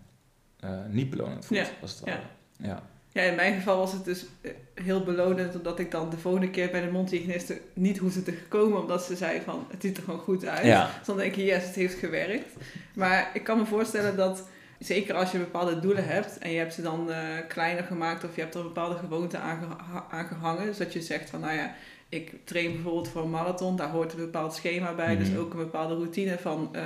eh, 0.60 0.70
niet 0.90 1.10
belonend 1.10 1.46
voelt, 1.46 1.60
Ja, 1.60 1.68
als 1.82 1.92
het 1.92 2.00
ware. 2.00 2.20
Ja. 2.58 2.68
ja, 2.68 2.82
in 3.14 3.36
mijn 3.36 3.54
geval 3.54 3.78
was 3.78 3.92
het 3.92 4.06
dus 4.06 4.26
eh, 4.42 4.52
heel 4.74 5.04
belonend, 5.04 5.56
omdat 5.56 5.80
ik 5.80 5.92
dan 5.92 6.10
de 6.10 6.18
volgende 6.18 6.50
keer 6.50 6.70
bij 6.72 6.82
de 6.82 6.92
mondhygiëniste 6.92 7.62
niet 7.74 7.98
hoefde 7.98 8.24
te 8.24 8.34
komen, 8.48 8.80
omdat 8.82 9.04
ze 9.04 9.16
zei 9.16 9.42
van, 9.46 9.68
het 9.72 9.82
ziet 9.82 9.98
er 9.98 10.04
gewoon 10.04 10.20
goed 10.20 10.46
uit. 10.46 10.66
Ja. 10.66 10.92
Dus 10.98 11.08
dan 11.08 11.18
denk 11.18 11.36
je, 11.36 11.46
yes, 11.46 11.66
het 11.66 11.76
heeft 11.76 12.00
gewerkt. 12.00 12.54
Maar 12.94 13.30
ik 13.34 13.44
kan 13.44 13.58
me 13.58 13.66
voorstellen 13.66 14.18
dat, 14.18 14.48
zeker 14.80 15.16
als 15.16 15.32
je 15.32 15.38
bepaalde 15.38 15.80
doelen 15.80 16.06
hebt 16.08 16.38
en 16.38 16.52
je 16.52 16.58
hebt 16.58 16.74
ze 16.74 16.82
dan 16.82 17.12
eh, 17.12 17.18
kleiner 17.48 17.84
gemaakt 17.84 18.24
of 18.24 18.36
je 18.36 18.42
hebt 18.42 18.56
er 18.56 18.64
bepaalde 18.64 18.96
gewoonten 18.98 19.42
aan, 19.42 19.60
geha- 19.60 20.06
aan 20.12 20.26
gehangen, 20.26 20.66
dus 20.66 20.78
dat 20.78 20.94
je 20.94 21.02
zegt 21.02 21.30
van, 21.30 21.40
nou 21.40 21.54
ja, 21.54 21.74
ik 22.10 22.34
train 22.44 22.72
bijvoorbeeld 22.74 23.08
voor 23.08 23.22
een 23.22 23.30
marathon, 23.30 23.76
daar 23.76 23.90
hoort 23.90 24.14
een 24.14 24.20
bepaald 24.20 24.54
schema 24.54 24.94
bij, 24.94 25.18
dus 25.18 25.30
Mhm. 25.30 25.40
ook 25.40 25.52
een 25.54 25.60
bepaalde 25.60 25.94
routine 25.96 26.38
van 26.38 26.70
eh, 26.72 26.84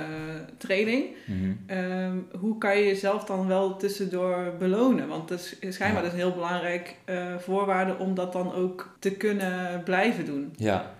training. 0.58 1.04
Mhm. 1.26 1.52
Ehm, 1.66 2.16
hoe 2.38 2.58
kan 2.58 2.78
je 2.78 2.84
jezelf 2.86 3.24
dan 3.24 3.46
wel 3.46 3.76
tussendoor 3.76 4.52
belonen? 4.58 5.08
Want 5.08 5.28
dat 5.28 5.56
is 5.60 5.74
schijnbaar 5.74 6.02
Ja. 6.02 6.08
dus 6.10 6.18
een 6.18 6.24
heel 6.26 6.34
belangrijk 6.34 6.96
eh, 7.04 7.36
voorwaarde 7.38 7.96
om 7.98 8.14
dat 8.14 8.32
dan 8.32 8.52
ook 8.54 8.96
te 8.98 9.10
kunnen 9.10 9.82
blijven 9.84 10.24
doen. 10.24 10.52
Ja, 10.56 10.90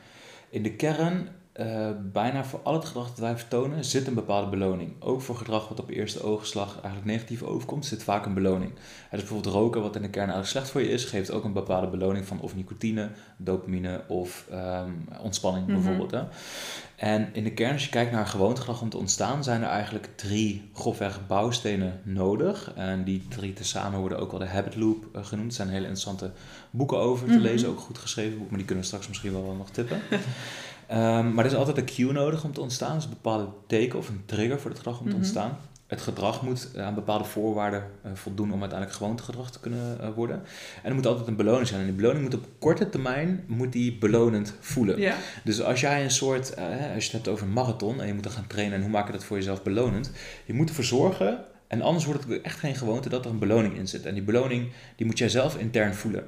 in 0.50 0.62
de 0.62 0.72
kern, 0.72 1.28
eh, 1.54 1.90
bijna 2.12 2.44
voor 2.44 2.60
al 2.62 2.72
het 2.74 2.84
gedrag 2.84 3.08
dat 3.08 3.18
wij 3.18 3.36
vertonen, 3.36 3.84
zit 3.84 4.06
een 4.06 4.14
bepaalde 4.14 4.50
beloning. 4.50 4.92
Ook 5.02 5.20
voor 5.22 5.36
gedrag 5.36 5.68
wat 5.68 5.80
op 5.80 5.90
eerste 5.90 6.22
oogslag 6.22 6.72
eigenlijk 6.72 7.04
negatief 7.04 7.42
overkomt, 7.42 7.86
zit 7.86 8.02
vaak 8.02 8.26
een 8.26 8.34
beloning. 8.34 8.70
Het 9.08 9.20
is 9.20 9.28
bijvoorbeeld 9.28 9.54
roken, 9.54 9.82
wat 9.82 9.96
in 9.96 10.02
de 10.02 10.08
kern 10.08 10.30
eigenlijk 10.30 10.50
slecht 10.50 10.70
voor 10.70 10.80
je 10.80 10.88
is, 10.88 11.04
geeft 11.04 11.30
ook 11.30 11.44
een 11.44 11.52
bepaalde 11.52 11.86
beloning 11.86 12.26
van 12.26 12.40
of 12.40 12.54
nicotine, 12.54 13.10
dopamine 13.36 14.00
of 14.08 14.46
ehm, 14.50 14.90
ontspanning 15.20 15.66
Mhm. 15.66 15.74
bijvoorbeeld. 15.76 16.10
Hè. 16.10 16.22
En 16.96 17.28
in 17.32 17.44
de 17.44 17.52
kern, 17.52 17.72
als 17.72 17.84
je 17.84 17.90
kijkt 17.90 18.12
naar 18.12 18.26
gewoontegedrag 18.26 18.80
om 18.82 18.88
te 18.88 18.96
ontstaan, 18.98 19.44
zijn 19.44 19.62
er 19.62 19.68
eigenlijk 19.68 20.08
drie 20.16 20.70
grofweg 20.74 21.26
bouwstenen 21.26 22.00
nodig. 22.02 22.72
En 22.74 23.04
die 23.04 23.26
drie 23.28 23.52
tezamen 23.52 23.98
worden 24.00 24.18
ook 24.18 24.30
wel 24.30 24.40
de 24.40 24.46
habit 24.46 24.76
loop 24.76 25.04
eh, 25.12 25.24
genoemd. 25.24 25.48
Er 25.48 25.54
zijn 25.56 25.68
hele 25.68 25.80
interessante 25.80 26.30
boeken 26.70 26.98
over 26.98 27.26
te 27.26 27.32
Mhm. 27.32 27.42
lezen, 27.42 27.68
ook 27.68 27.78
goed 27.80 27.98
geschreven 27.98 28.30
boeken, 28.30 28.48
maar 28.48 28.58
die 28.58 28.66
kunnen 28.66 28.84
we 28.84 28.90
straks 28.90 29.08
misschien 29.08 29.32
wel, 29.32 29.44
wel 29.44 29.54
nog 29.54 29.70
tippen. 29.70 29.98
Ehm, 30.88 31.34
maar 31.34 31.44
er 31.44 31.50
is 31.50 31.56
altijd 31.56 31.76
een 31.78 31.84
cue 31.84 32.12
nodig 32.12 32.44
om 32.44 32.52
te 32.52 32.60
ontstaan, 32.60 32.94
dus 32.94 33.04
een 33.04 33.10
bepaalde 33.10 33.46
teken 33.66 33.98
of 33.98 34.08
een 34.08 34.22
trigger 34.26 34.60
voor 34.60 34.70
het 34.70 34.78
gedrag 34.78 34.98
om 34.98 35.04
te 35.04 35.10
Mhm. 35.10 35.18
ontstaan. 35.18 35.56
Het 35.86 36.02
gedrag 36.02 36.42
moet 36.42 36.68
aan 36.78 36.94
bepaalde 36.94 37.24
voorwaarden 37.24 37.84
eh, 38.02 38.10
voldoen 38.14 38.52
om 38.52 38.60
uiteindelijk 38.60 38.98
gewoontegedrag 38.98 39.50
te 39.50 39.60
kunnen 39.60 40.00
eh, 40.00 40.08
worden. 40.14 40.36
En 40.82 40.88
er 40.88 40.94
moet 40.94 41.06
altijd 41.06 41.26
een 41.26 41.36
beloning 41.36 41.66
zijn. 41.68 41.80
En 41.80 41.86
die 41.86 41.94
beloning 41.94 42.22
moet 42.24 42.34
op 42.34 42.46
korte 42.58 42.88
termijn 42.88 43.44
moet 43.46 43.72
die 43.72 43.98
belonend 43.98 44.54
voelen. 44.60 44.98
Ja, 45.00 45.14
Dus 45.44 45.62
als 45.62 45.80
jij 45.80 46.04
een 46.04 46.10
soort, 46.10 46.54
eh, 46.54 46.64
als 46.66 47.04
je 47.04 47.10
het 47.10 47.12
hebt 47.12 47.28
over 47.28 47.46
een 47.46 47.52
marathon 47.52 48.00
en 48.00 48.06
je 48.06 48.14
moet 48.14 48.22
dan 48.22 48.32
gaan 48.32 48.46
trainen 48.46 48.74
en 48.76 48.82
hoe 48.82 48.90
maak 48.90 49.06
je 49.06 49.12
dat 49.12 49.24
voor 49.24 49.36
jezelf 49.36 49.62
belonend? 49.62 50.10
Je 50.44 50.52
moet 50.54 50.68
ervoor 50.68 50.84
zorgen, 50.84 51.38
en 51.68 51.82
anders 51.82 52.04
wordt 52.04 52.24
het 52.28 52.40
echt 52.42 52.58
geen 52.58 52.74
gewoonte, 52.74 53.08
dat 53.08 53.24
er 53.24 53.30
een 53.30 53.38
beloning 53.38 53.76
in 53.76 53.88
zit. 53.88 54.06
En 54.06 54.14
die 54.14 54.22
beloning, 54.22 54.68
die 54.96 55.06
moet 55.06 55.18
jij 55.18 55.28
zelf 55.28 55.56
intern 55.56 55.94
voelen. 55.94 56.24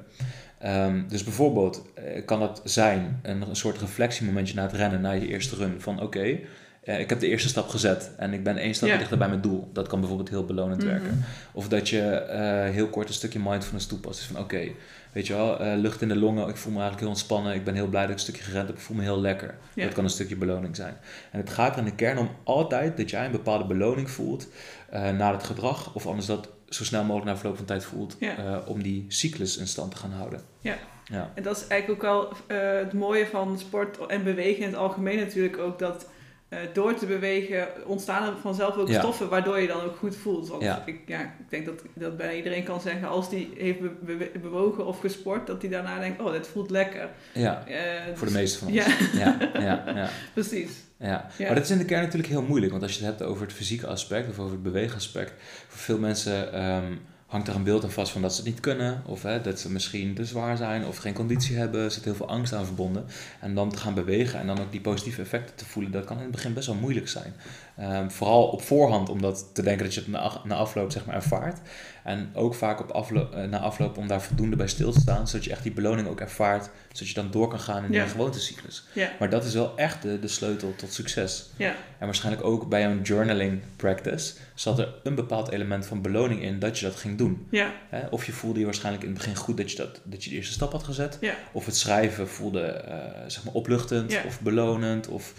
Ehm, 0.59 1.07
dus 1.07 1.23
bijvoorbeeld 1.23 1.81
eh, 1.93 2.25
kan 2.25 2.39
dat 2.39 2.61
zijn 2.63 3.19
een, 3.23 3.41
een 3.49 3.55
soort 3.55 3.77
reflectiemomentje 3.77 4.55
na 4.55 4.61
het 4.61 4.73
rennen, 4.73 5.01
na 5.01 5.11
je 5.11 5.27
eerste 5.27 5.55
run. 5.55 5.81
Van 5.81 6.01
oké, 6.01 6.39
eh, 6.83 6.99
ik 6.99 7.09
heb 7.09 7.19
de 7.19 7.27
eerste 7.27 7.47
stap 7.49 7.67
gezet 7.67 8.11
en 8.17 8.33
ik 8.33 8.43
ben 8.43 8.57
één 8.57 8.73
stap 8.73 8.89
Ja. 8.89 8.97
dichter 8.97 9.17
bij 9.17 9.27
mijn 9.29 9.41
doel. 9.41 9.69
Dat 9.73 9.87
kan 9.87 9.99
bijvoorbeeld 9.99 10.29
heel 10.29 10.45
belonend 10.45 10.81
Mhm. 10.83 10.91
werken. 10.91 11.23
Of 11.51 11.67
dat 11.67 11.89
je 11.89 12.01
eh, 12.09 12.73
heel 12.73 12.87
kort 12.87 13.07
een 13.07 13.13
stukje 13.13 13.39
mindfulness 13.39 13.87
toepast. 13.87 14.17
Dus 14.19 14.27
van 14.27 14.39
oké, 14.41 14.67
weet 15.11 15.27
je 15.27 15.33
wel, 15.33 15.75
lucht 15.77 16.01
in 16.01 16.07
de 16.07 16.15
longen, 16.15 16.47
ik 16.47 16.55
voel 16.57 16.71
me 16.73 16.79
eigenlijk 16.79 16.99
heel 16.99 17.09
ontspannen. 17.09 17.53
Ik 17.53 17.63
ben 17.63 17.73
heel 17.75 17.87
blij 17.87 18.01
dat 18.01 18.09
ik 18.09 18.15
een 18.15 18.21
stukje 18.23 18.43
gerend 18.43 18.67
heb, 18.67 18.75
ik 18.77 18.81
voel 18.83 18.97
me 18.97 19.03
heel 19.03 19.21
lekker. 19.21 19.55
Dat 19.75 19.93
kan 19.93 20.03
een 20.03 20.09
stukje 20.09 20.35
beloning 20.35 20.75
zijn. 20.75 20.93
En 21.31 21.39
het 21.39 21.49
gaat 21.49 21.73
er 21.73 21.79
in 21.79 21.85
de 21.85 21.95
kern 21.95 22.17
om 22.17 22.29
altijd 22.43 22.97
dat 22.97 23.09
jij 23.09 23.25
een 23.25 23.31
bepaalde 23.31 23.65
beloning 23.65 24.09
voelt 24.11 24.47
eh 24.89 25.09
na 25.11 25.31
het 25.33 25.43
gedrag. 25.43 25.93
Of 25.93 26.07
anders 26.07 26.27
dat 26.27 26.49
zo 26.69 26.83
snel 26.83 27.03
mogelijk 27.03 27.25
na 27.31 27.37
verloop 27.37 27.55
van 27.57 27.65
tijd 27.65 27.83
voelt. 27.83 28.15
Ja. 28.19 28.37
eh, 28.37 28.57
om 28.69 28.83
die 28.83 29.05
cyclus 29.07 29.57
in 29.57 29.67
stand 29.67 29.91
te 29.91 29.97
gaan 29.97 30.11
houden. 30.11 30.41
Ja. 30.61 30.75
Ja. 31.11 31.31
en 31.35 31.43
dat 31.43 31.57
is 31.57 31.67
eigenlijk 31.67 32.03
ook 32.03 32.09
wel 32.11 32.31
eh, 32.57 32.77
het 32.79 32.93
mooie 32.93 33.27
van 33.27 33.59
sport 33.59 33.97
en 34.07 34.23
bewegen 34.23 34.59
in 34.63 34.67
het 34.69 34.75
algemeen 34.77 35.17
natuurlijk 35.17 35.57
ook 35.57 35.79
dat 35.79 36.07
eh, 36.49 36.59
door 36.73 36.93
te 36.95 37.05
bewegen 37.05 37.67
ontstaan 37.85 38.23
er 38.27 38.37
vanzelf 38.41 38.75
ook 38.77 38.87
Ja. 38.87 38.99
stoffen 38.99 39.29
waardoor 39.29 39.59
je 39.59 39.67
dan 39.67 39.81
ook 39.81 39.95
goed 39.95 40.15
voelt. 40.15 40.47
Want 40.47 40.61
Ja. 40.61 40.83
ik, 40.85 40.99
ja, 41.05 41.21
ik 41.21 41.49
denk 41.49 41.65
dat, 41.65 41.81
dat 41.93 42.17
bijna 42.17 42.33
iedereen 42.33 42.63
kan 42.63 42.81
zeggen 42.81 43.07
als 43.07 43.29
die 43.29 43.53
heeft 43.57 43.79
be- 43.79 44.15
be- 44.15 44.31
bewogen 44.41 44.85
of 44.85 44.99
gesport, 44.99 45.47
dat 45.47 45.61
die 45.61 45.69
daarna 45.69 45.99
denkt, 45.99 46.21
oh, 46.21 46.31
dit 46.31 46.47
voelt 46.47 46.69
lekker. 46.69 47.09
ja, 47.33 47.63
voor 48.07 48.15
de 48.15 48.23
dus- 48.23 48.31
meeste 48.33 48.57
van 48.59 48.67
ons. 48.67 48.75
Ja, 48.77 48.85
Ja, 49.13 49.37
ja, 49.53 49.83
ja. 49.95 50.09
precies. 50.33 50.71
Ja. 50.99 51.29
Ja. 51.37 51.45
maar 51.45 51.55
dat 51.55 51.63
is 51.63 51.69
in 51.69 51.77
de 51.77 51.85
kern 51.85 52.01
natuurlijk 52.01 52.29
heel 52.29 52.41
moeilijk. 52.41 52.71
Want 52.71 52.83
als 52.83 52.97
je 52.97 53.05
het 53.05 53.17
hebt 53.17 53.29
over 53.29 53.45
het 53.45 53.53
fysieke 53.53 53.87
aspect 53.87 54.29
of 54.29 54.39
over 54.39 54.53
het 54.53 54.63
beweegaspect, 54.63 55.33
voor 55.67 55.79
veel 55.79 55.97
mensen 55.97 56.53
ehm, 56.53 56.93
hangt 57.27 57.47
er 57.47 57.55
een 57.55 57.63
beeld 57.63 57.83
aan 57.83 57.91
vast 57.91 58.11
van 58.11 58.21
dat 58.21 58.35
ze 58.35 58.41
het 58.41 58.49
niet 58.49 58.59
kunnen, 58.59 59.01
of 59.05 59.23
hè, 59.23 59.41
dat 59.41 59.59
ze 59.59 59.71
misschien 59.71 60.13
te 60.13 60.25
zwaar 60.25 60.57
zijn 60.57 60.85
of 60.85 60.97
geen 60.97 61.13
conditie 61.13 61.57
hebben. 61.57 61.83
Er 61.83 61.91
zit 61.91 62.03
heel 62.03 62.15
veel 62.15 62.29
angst 62.29 62.53
aan 62.53 62.65
verbonden. 62.65 63.05
En 63.39 63.55
dan 63.55 63.69
te 63.69 63.77
gaan 63.77 63.93
bewegen 63.93 64.39
en 64.39 64.47
dan 64.47 64.59
ook 64.59 64.71
die 64.71 64.81
positieve 64.81 65.21
effecten 65.21 65.55
te 65.55 65.65
voelen, 65.65 65.91
dat 65.91 66.05
kan 66.05 66.17
in 66.17 66.23
het 66.23 66.31
begin 66.31 66.53
best 66.53 66.67
wel 66.67 66.75
moeilijk 66.75 67.07
zijn. 67.07 67.33
Ehm, 67.77 68.09
vooral 68.09 68.47
op 68.47 68.61
voorhand, 68.61 69.09
om 69.09 69.21
dat 69.21 69.49
te 69.53 69.61
denken 69.61 69.85
dat 69.85 69.93
je 69.93 69.99
het 69.99 70.09
na, 70.09 70.31
na 70.43 70.55
afloop 70.55 70.91
zeg 70.91 71.05
maar, 71.05 71.15
ervaart. 71.15 71.59
En 72.07 72.29
ook 72.33 72.55
vaak 72.55 72.79
op 72.79 72.91
afloop, 72.91 73.35
uh, 73.35 73.43
na 73.43 73.59
afloop 73.59 73.97
om 73.97 74.07
daar 74.07 74.21
voldoende 74.21 74.55
bij 74.55 74.67
stil 74.67 74.91
te 74.91 74.99
staan, 74.99 75.27
zodat 75.27 75.45
je 75.45 75.51
echt 75.51 75.63
die 75.63 75.71
beloning 75.71 76.07
ook 76.07 76.19
ervaart, 76.19 76.69
zodat 76.91 77.07
je 77.07 77.13
dan 77.13 77.31
door 77.31 77.47
kan 77.47 77.59
gaan 77.59 77.83
in 77.83 77.91
ja. 77.91 78.03
die 78.03 78.11
gewoontecyclus. 78.11 78.83
Ja. 78.93 79.11
Maar 79.19 79.29
dat 79.29 79.43
is 79.43 79.53
wel 79.53 79.77
echt 79.77 80.01
de, 80.01 80.19
de 80.19 80.27
sleutel 80.27 80.73
tot 80.75 80.93
succes. 80.93 81.49
Ja. 81.55 81.75
En 81.99 82.05
waarschijnlijk 82.05 82.45
ook 82.45 82.69
bij 82.69 82.85
een 82.85 83.01
journaling 83.01 83.61
practice 83.75 84.33
zat 84.53 84.79
er 84.79 84.93
een 85.03 85.15
bepaald 85.15 85.49
element 85.49 85.85
van 85.85 86.01
beloning 86.01 86.41
in 86.41 86.59
dat 86.59 86.79
je 86.79 86.85
dat 86.85 86.95
ging 86.95 87.17
doen. 87.17 87.47
Ja. 87.49 87.71
Of 88.09 88.25
je 88.25 88.31
voelde 88.31 88.59
je 88.59 88.65
waarschijnlijk 88.65 89.03
in 89.03 89.09
het 89.09 89.17
begin 89.17 89.35
goed 89.35 89.57
dat 89.57 89.71
je, 89.71 89.77
dat, 89.77 90.01
dat 90.03 90.23
je 90.23 90.29
de 90.29 90.35
eerste 90.35 90.53
stap 90.53 90.71
had 90.71 90.83
gezet. 90.83 91.19
Of 91.51 91.65
het 91.65 91.75
schrijven 91.75 92.27
voelde 92.27 92.83
uh, 92.87 92.95
zeg 93.27 93.43
maar 93.43 93.53
opluchtend 93.53 94.17
of 94.25 94.41
belonend. 94.41 95.07
Of, 95.07 95.33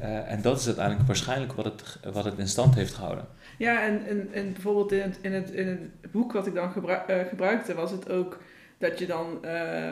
uh, 0.00 0.30
en 0.30 0.42
dat 0.42 0.60
is 0.60 0.66
uiteindelijk 0.66 1.06
waarschijnlijk 1.06 1.52
wat 1.52 1.64
het, 1.64 1.75
wat 2.12 2.24
het 2.24 2.38
in 2.38 2.48
stand 2.48 2.74
heeft 2.74 2.94
gehouden. 2.94 3.26
Ja, 3.58 3.82
en, 3.82 4.06
en, 4.06 4.28
en 4.32 4.52
bijvoorbeeld 4.52 4.92
in 4.92 5.00
het, 5.00 5.18
in, 5.20 5.32
het, 5.32 5.50
in 5.50 5.66
het 5.68 6.10
boek 6.12 6.32
wat 6.32 6.46
ik 6.46 6.54
dan 6.54 6.72
uh, 6.86 7.16
gebruikte, 7.28 7.74
was 7.74 7.90
het 7.90 8.10
ook 8.10 8.38
dat 8.78 8.98
je 8.98 9.06
dan 9.06 9.38
uh, 9.44 9.50
uh, 9.50 9.90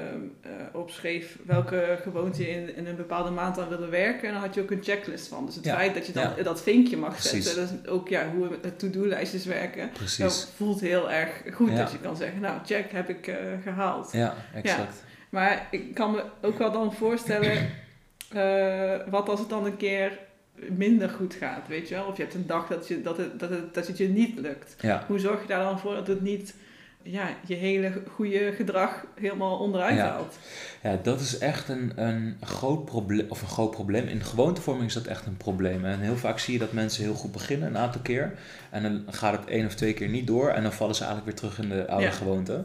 opschreef 0.73 1.38
welke 1.47 1.99
gewoonte 2.03 2.42
je 2.42 2.49
in, 2.49 2.77
in 2.77 2.87
een 2.87 2.97
bepaalde 2.97 3.31
maand 3.31 3.59
aan 3.59 3.68
wilde 3.68 3.88
werken. 3.88 4.29
En 4.29 4.35
dan 4.35 4.42
had 4.42 4.55
je 4.55 4.62
ook 4.62 4.70
een 4.70 4.83
checklist 4.83 5.29
van. 5.29 5.47
Dus 5.47 5.55
het 5.55 5.64
Ja, 5.64 5.75
feit 5.77 5.94
dat 5.94 6.07
je 6.07 6.12
dan 6.12 6.33
ja. 6.37 6.42
dat 6.42 6.62
vinkje 6.62 6.97
mag 6.97 7.11
Precies. 7.12 7.44
zetten, 7.44 7.62
dat 7.66 7.81
is 7.85 7.90
ook 7.90 8.09
ja, 8.09 8.29
hoe 8.31 8.49
we- 8.49 8.77
to-do-lijstjes 8.77 9.44
werken. 9.44 9.90
Precies. 9.90 10.16
Dat 10.18 10.51
voelt 10.57 10.81
heel 10.81 11.11
erg 11.11 11.42
goed 11.53 11.70
Ja. 11.70 11.77
dat 11.77 11.92
je 11.92 11.99
kan 11.99 12.16
zeggen, 12.16 12.40
nou 12.40 12.61
check, 12.64 12.92
heb 12.92 13.09
ik 13.09 13.27
eh, 13.27 13.37
gehaald. 13.62 14.12
Ja, 14.12 14.35
exact. 14.55 15.05
Maar 15.31 15.66
ik 15.70 15.94
kan 15.94 16.11
me 16.11 16.23
ook 16.42 16.59
wel 16.59 16.73
dan 16.73 16.92
voorstellen, 16.94 17.70
eh, 18.33 18.97
wat 19.11 19.29
als 19.29 19.40
het 19.40 19.49
dan 19.49 19.64
een 19.64 19.77
keer 19.77 20.18
minder 20.54 21.08
goed 21.08 21.34
gaat, 21.34 21.68
weet 21.68 21.88
je 21.88 21.94
wel? 21.94 22.06
Of 22.06 22.16
je 22.16 22.22
hebt 22.22 22.34
een 22.34 22.46
dag 22.46 22.66
dat, 22.66 22.88
je, 22.88 23.02
dat, 23.02 23.16
het, 23.16 23.40
dat, 23.40 23.50
het, 23.50 23.74
dat 23.74 23.86
het 23.86 23.98
je 23.98 24.08
niet 24.08 24.38
lukt. 24.38 24.76
Ja. 24.80 25.04
Hoe 25.06 25.18
zorg 25.18 25.40
je 25.40 25.48
daar 25.48 25.64
dan 25.64 25.78
voor 25.78 25.94
dat 25.94 26.06
het 26.06 26.20
niet 26.20 26.54
ja, 27.06 27.28
je 27.46 27.54
hele 27.54 27.92
goede 28.14 28.52
gedrag 28.56 29.04
helemaal 29.20 29.58
onderuit 29.58 29.96
Ja. 29.96 30.08
haalt? 30.08 30.38
Ja, 30.82 30.98
dat 31.02 31.20
is 31.20 31.38
echt 31.38 31.68
een, 31.68 31.92
een 31.96 32.36
groot 32.40 32.84
probleem. 32.84 33.26
Of 33.28 33.42
een 33.42 33.48
groot 33.48 33.70
probleem. 33.70 34.06
In 34.06 34.20
gewoontevorming 34.20 34.86
is 34.88 34.94
dat 34.94 35.06
echt 35.06 35.26
een 35.26 35.36
probleem. 35.36 35.84
En 35.84 36.00
heel 36.00 36.16
vaak 36.16 36.38
zie 36.38 36.52
je 36.52 36.58
dat 36.58 36.72
mensen 36.72 37.02
heel 37.04 37.14
goed 37.14 37.32
beginnen, 37.32 37.68
een 37.68 37.78
aantal 37.78 38.00
keer. 38.00 38.38
En 38.70 38.82
dan 38.82 39.02
gaat 39.10 39.32
het 39.40 39.48
één 39.48 39.66
of 39.66 39.74
twee 39.74 39.94
keer 39.94 40.08
niet 40.08 40.26
door. 40.26 40.48
En 40.48 40.62
dan 40.62 40.72
vallen 40.72 40.94
ze 40.94 41.04
eigenlijk 41.04 41.40
weer 41.40 41.50
terug 41.50 41.64
in 41.64 41.76
de 41.76 41.88
oude 41.88 42.04
Ja. 42.06 42.10
gewoonte. 42.10 42.64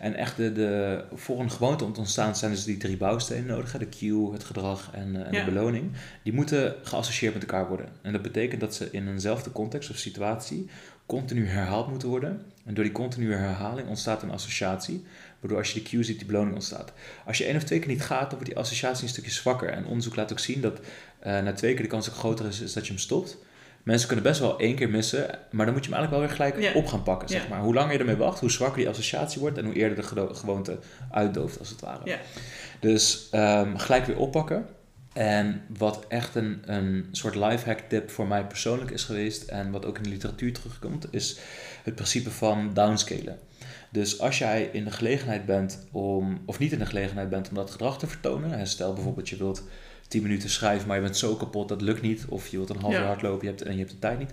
En 0.00 0.14
echt 0.14 0.36
de, 0.36 0.52
de, 0.52 1.04
voor 1.14 1.40
een 1.40 1.50
gewoonte 1.50 1.84
om 1.84 1.92
te 1.92 2.00
ontstaan 2.00 2.36
zijn 2.36 2.50
dus 2.50 2.64
die 2.64 2.76
drie 2.76 2.96
bouwstenen 2.96 3.46
nodig. 3.46 3.72
hè. 3.72 3.78
De 3.78 3.88
cue, 3.88 4.32
het 4.32 4.44
gedrag 4.44 4.90
en, 4.92 5.16
eh, 5.16 5.26
en 5.26 5.32
Ja. 5.32 5.44
de 5.44 5.50
beloning. 5.52 5.90
Die 6.22 6.32
moeten 6.32 6.74
geassocieerd 6.82 7.34
met 7.34 7.42
elkaar 7.42 7.68
worden. 7.68 7.88
En 8.02 8.12
dat 8.12 8.22
betekent 8.22 8.60
dat 8.60 8.74
ze 8.74 8.88
in 8.90 9.08
eenzelfde 9.08 9.52
context 9.52 9.90
of 9.90 9.96
situatie 9.96 10.68
continu 11.06 11.48
herhaald 11.48 11.88
moeten 11.90 12.08
worden. 12.08 12.42
En 12.68 12.74
door 12.74 12.84
die 12.84 12.92
continue 12.92 13.34
herhaling 13.34 13.88
ontstaat 13.88 14.22
een 14.22 14.30
associatie. 14.30 15.04
Waardoor 15.40 15.58
als 15.58 15.72
je 15.72 15.82
de 15.82 15.88
cue 15.88 16.02
ziet, 16.02 16.18
die 16.18 16.26
beloning 16.26 16.54
ontstaat. 16.54 16.92
Als 17.26 17.38
je 17.38 17.44
één 17.44 17.56
of 17.56 17.62
twee 17.62 17.78
keer 17.78 17.88
niet 17.88 18.02
gaat, 18.02 18.20
dan 18.20 18.38
wordt 18.38 18.46
die 18.46 18.56
associatie 18.56 19.02
een 19.02 19.08
stukje 19.08 19.30
zwakker. 19.30 19.68
En 19.68 19.86
onderzoek 19.86 20.16
laat 20.16 20.32
ook 20.32 20.38
zien 20.38 20.60
dat 20.60 20.80
eh, 21.18 21.40
na 21.40 21.52
twee 21.52 21.74
keer 21.74 21.82
de 21.82 21.88
kans 21.88 22.08
ook 22.08 22.14
groter 22.14 22.46
is, 22.46 22.60
is 22.60 22.72
dat 22.72 22.86
je 22.86 22.92
hem 22.92 23.00
stopt. 23.00 23.36
Mensen 23.82 24.06
kunnen 24.06 24.24
best 24.24 24.40
wel 24.40 24.58
één 24.58 24.74
keer 24.74 24.90
missen, 24.90 25.38
maar 25.50 25.64
dan 25.64 25.74
moet 25.74 25.84
je 25.84 25.90
hem 25.90 25.98
eigenlijk 25.98 26.10
wel 26.10 26.20
weer 26.20 26.52
gelijk 26.54 26.76
op 26.76 26.86
gaan 26.86 27.02
pakken. 27.02 27.28
Zeg 27.28 27.48
maar. 27.48 27.60
Hoe 27.60 27.74
langer 27.74 27.92
je 27.92 27.98
ermee 27.98 28.16
wacht, 28.16 28.40
hoe 28.40 28.50
zwakker 28.50 28.78
die 28.78 28.88
associatie 28.88 29.40
wordt 29.40 29.58
en 29.58 29.64
hoe 29.64 29.74
eerder 29.74 29.96
de 29.96 30.34
gewoonte 30.34 30.78
uitdooft, 31.10 31.58
als 31.58 31.68
het 31.68 31.80
ware. 31.80 32.18
Dus 32.80 33.28
ehm, 33.30 33.76
gelijk 33.76 34.04
weer 34.04 34.18
oppakken. 34.18 34.66
En 35.18 35.62
wat 35.78 36.04
echt 36.08 36.34
een, 36.34 36.62
een 36.64 37.08
soort 37.12 37.34
lifehack 37.34 37.80
tip 37.88 38.10
voor 38.10 38.26
mij 38.26 38.46
persoonlijk 38.46 38.90
is 38.90 39.04
geweest, 39.04 39.42
en 39.42 39.70
wat 39.70 39.86
ook 39.86 39.96
in 39.96 40.02
de 40.02 40.08
literatuur 40.08 40.52
terugkomt, 40.52 41.06
is 41.10 41.38
het 41.84 41.94
principe 41.94 42.30
van 42.30 42.74
downscalen. 42.74 43.38
Dus 43.90 44.20
als 44.20 44.38
jij 44.38 44.70
in 44.72 44.84
de 44.84 44.90
gelegenheid 44.90 45.46
bent 45.46 45.86
om, 45.92 46.42
of 46.46 46.58
niet 46.58 46.72
in 46.72 46.78
de 46.78 46.86
gelegenheid 46.86 47.28
bent 47.28 47.48
om 47.48 47.54
dat 47.54 47.70
gedrag 47.70 47.98
te 47.98 48.06
vertonen, 48.06 48.66
stel 48.66 48.92
bijvoorbeeld 48.92 49.28
je 49.28 49.36
wilt 49.36 49.62
10 50.08 50.22
minuten 50.22 50.50
schrijven, 50.50 50.86
maar 50.86 50.96
je 50.96 51.02
bent 51.02 51.16
zo 51.16 51.34
kapot, 51.34 51.68
dat 51.68 51.80
lukt 51.80 52.02
niet, 52.02 52.24
of 52.28 52.48
je 52.48 52.56
wilt 52.56 52.70
een 52.70 52.80
half 52.80 52.92
Ja. 52.92 53.00
uur 53.00 53.06
hardlopen 53.06 53.44
je 53.46 53.48
hebt, 53.54 53.62
en 53.62 53.72
je 53.72 53.78
hebt 53.78 53.90
de 53.90 53.98
tijd 53.98 54.18
niet, 54.18 54.32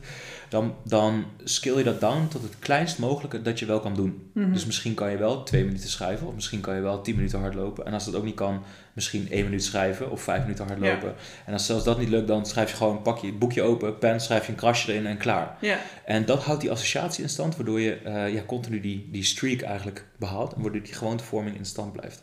dan, 0.50 0.76
dan 0.84 1.26
scale 1.44 1.78
je 1.78 1.84
dat 1.84 2.00
down 2.02 2.28
tot 2.28 2.42
het 2.44 2.60
kleinst 2.60 3.00
mogelijke 3.00 3.42
dat 3.42 3.60
je 3.60 3.66
wel 3.66 3.80
kan 3.80 3.96
doen. 3.96 4.30
Mhm. 4.34 4.54
Dus 4.54 4.66
misschien 4.66 4.94
kan 4.94 5.12
je 5.12 5.18
wel 5.18 5.44
twee 5.44 5.64
minuten 5.66 5.90
schrijven, 5.90 6.28
of 6.28 6.34
misschien 6.34 6.60
kan 6.62 6.76
je 6.76 6.82
wel 6.82 7.02
10 7.02 7.16
minuten 7.16 7.40
hardlopen. 7.40 7.86
En 7.86 7.94
als 7.94 8.06
dat 8.06 8.16
ook 8.16 8.24
niet 8.24 8.36
kan, 8.36 8.64
misschien 8.94 9.32
één 9.32 9.44
minuut 9.44 9.64
schrijven 9.64 10.12
of 10.12 10.22
vijf 10.22 10.42
minuten 10.42 10.68
hardlopen. 10.68 11.16
En 11.46 11.54
als 11.54 11.66
zelfs 11.66 11.84
dat 11.84 12.00
niet 12.00 12.10
lukt, 12.10 12.28
dan 12.28 12.46
schrijf 12.46 12.70
je 12.70 12.76
gewoon, 12.76 13.02
pak 13.02 13.18
je 13.18 13.34
boekje 13.34 13.62
open, 13.62 13.98
pen, 13.98 14.22
schrijf 14.22 14.46
je 14.46 14.52
een 14.52 14.58
krasje 14.58 14.92
erin 14.92 15.06
en 15.06 15.18
klaar. 15.18 15.58
Ja, 15.62 15.80
En 16.06 16.26
dat 16.26 16.44
houdt 16.44 16.62
die 16.62 16.72
associatie 16.72 17.24
in 17.24 17.30
stand, 17.30 17.56
waardoor 17.56 17.80
je 17.80 17.96
eh, 17.96 18.34
ja, 18.34 18.42
continu 18.46 18.80
die, 18.82 19.08
die 19.12 19.24
streak 19.24 19.62
eigenlijk 19.62 20.06
behaalt. 20.18 20.54
En 20.54 20.62
waardoor 20.62 20.82
die 20.82 20.94
gewoontevorming 20.94 21.58
in 21.58 21.66
stand 21.66 21.92
blijft. 21.92 22.22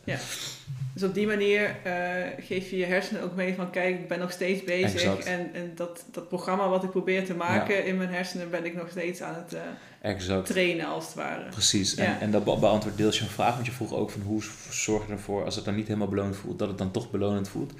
Dus 0.93 1.03
op 1.03 1.13
die 1.13 1.27
manier 1.27 1.75
eh, 1.83 1.93
geef 2.39 2.69
je 2.69 2.77
je 2.77 2.85
hersenen 2.85 3.21
ook 3.23 3.35
mee 3.35 3.55
van 3.55 3.69
kijk, 3.69 3.99
ik 3.99 4.07
ben 4.07 4.19
nog 4.19 4.31
steeds 4.31 4.63
bezig. 4.63 4.93
Exact. 4.93 5.25
En, 5.25 5.49
en 5.53 5.71
dat, 5.75 6.05
dat 6.11 6.27
programma 6.27 6.69
wat 6.69 6.83
ik 6.83 6.89
probeer 6.89 7.25
te 7.25 7.33
maken 7.33 7.85
in 7.85 7.97
mijn 7.97 8.09
hersenen 8.09 8.49
ben 8.49 8.65
ik 8.65 8.75
nog 8.75 8.89
steeds 8.89 9.21
aan 9.21 9.35
het 9.35 9.53
eh, 10.01 10.37
trainen 10.43 10.85
als 10.87 11.05
het 11.05 11.13
ware. 11.13 11.49
Precies. 11.49 11.93
Ja. 11.93 12.03
En, 12.03 12.19
en 12.19 12.31
dat 12.31 12.43
be- 12.43 12.57
beantwoordt 12.59 12.97
deels 12.97 13.19
je 13.19 13.25
vraag, 13.25 13.53
want 13.53 13.65
je 13.65 13.71
vroeg 13.71 13.93
ook 13.93 14.09
van 14.11 14.21
hoe 14.21 14.43
zorg 14.69 15.05
je 15.07 15.11
ervoor 15.11 15.45
als 15.45 15.55
het 15.55 15.65
dan 15.65 15.75
niet 15.75 15.87
helemaal 15.87 16.07
belonend 16.07 16.35
voelt, 16.35 16.59
dat 16.59 16.67
het 16.67 16.77
dan 16.77 16.91
toch 16.91 17.11
belonend 17.11 17.47
voelt. 17.49 17.73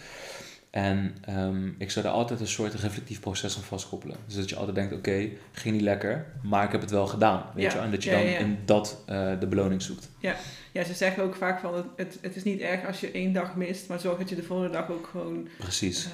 En 0.70 1.16
ehm, 1.22 1.68
ik 1.78 1.92
zou 1.92 2.06
daar 2.06 2.14
altijd 2.14 2.40
een 2.40 2.48
soort 2.48 2.74
reflectief 2.74 3.20
proces 3.20 3.56
aan 3.58 3.64
vastkoppelen. 3.64 4.18
Dus 4.26 4.36
dat 4.36 4.50
je 4.50 4.56
altijd 4.56 4.76
denkt, 4.76 4.94
oké, 4.94 5.30
ging 5.52 5.74
niet 5.76 5.84
lekker, 5.84 6.26
maar 6.44 6.64
ik 6.66 6.72
heb 6.72 6.82
het 6.82 6.92
wel 6.92 7.08
gedaan. 7.08 7.44
Weet 7.56 7.64
Ja. 7.72 7.74
je? 7.74 7.80
En 7.86 7.92
dat 7.92 8.04
je 8.04 8.12
dan 8.12 8.22
in 8.22 8.58
dat 8.66 9.04
eh, 9.06 9.32
de 9.40 9.48
beloning 9.48 9.82
zoekt. 9.82 10.10
Ja, 10.20 10.36
ze 10.74 10.94
zeggen 10.94 11.24
ook 11.24 11.36
vaak 11.36 11.60
van 11.60 11.76
het, 11.76 11.86
het, 11.96 12.18
het 12.22 12.36
is 12.36 12.44
niet 12.44 12.60
erg 12.60 12.86
als 12.88 13.00
je 13.00 13.12
één 13.12 13.34
dag 13.34 13.56
mist, 13.56 13.88
maar 13.88 14.00
zorg 14.00 14.18
dat 14.18 14.30
je 14.30 14.36
de 14.36 14.44
volgende 14.44 14.72
dag 14.72 14.90
ook 14.92 15.08
gewoon 15.12 15.48
Precies. 15.58 16.06
eh, 16.06 16.12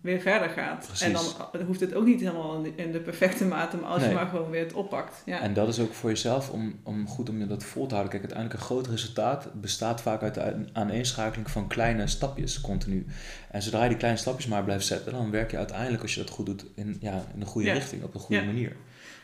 weer 0.00 0.20
verder 0.20 0.48
gaat. 0.48 0.84
Precies. 0.86 1.06
En 1.06 1.12
dan 1.12 1.24
eh, 1.52 1.66
hoeft 1.66 1.80
het 1.80 1.94
ook 1.94 2.04
niet 2.04 2.20
helemaal 2.20 2.62
in 2.64 2.74
de, 2.76 2.90
de 2.90 3.00
perfecte 3.00 3.44
mate, 3.44 3.76
maar 3.76 3.90
als 3.90 4.00
Nee. 4.00 4.08
je 4.08 4.14
maar 4.14 4.26
gewoon 4.26 4.50
weer 4.50 4.62
het 4.62 4.72
oppakt. 4.72 5.22
Ja. 5.26 5.40
En 5.40 5.54
dat 5.54 5.68
is 5.68 5.80
ook 5.80 5.92
voor 5.94 6.10
jezelf 6.10 6.50
om, 6.50 6.80
om 6.82 7.06
goed 7.08 7.28
om 7.28 7.38
je 7.38 7.46
dat 7.46 7.64
vol 7.64 7.86
te 7.86 7.94
houden. 7.94 8.10
Kijk, 8.12 8.22
uiteindelijk 8.24 8.60
een 8.60 8.66
groot 8.66 8.86
resultaat 8.86 9.60
bestaat 9.60 10.00
vaak 10.00 10.22
uit 10.22 10.34
de 10.34 10.42
aan- 10.42 10.68
aaneenschakeling 10.72 11.50
van 11.50 11.66
kleine 11.68 12.06
stapjes 12.06 12.60
continu. 12.60 13.06
En 13.50 13.62
zodra 13.62 13.82
je 13.82 13.88
die 13.88 13.98
kleine 13.98 14.18
stapjes 14.18 14.46
maar 14.46 14.64
blijft 14.64 14.86
zetten, 14.86 15.12
dan 15.12 15.30
werk 15.30 15.50
je 15.50 15.56
uiteindelijk, 15.56 16.02
als 16.02 16.14
je 16.14 16.20
dat 16.20 16.30
goed 16.30 16.46
doet, 16.46 16.64
in, 16.74 16.96
ja, 17.00 17.24
in 17.34 17.40
de 17.40 17.46
goede 17.46 17.66
Ja. 17.68 17.74
richting, 17.74 18.02
op 18.02 18.14
een 18.14 18.20
goede 18.20 18.40
Ja. 18.40 18.46
manier. 18.46 18.76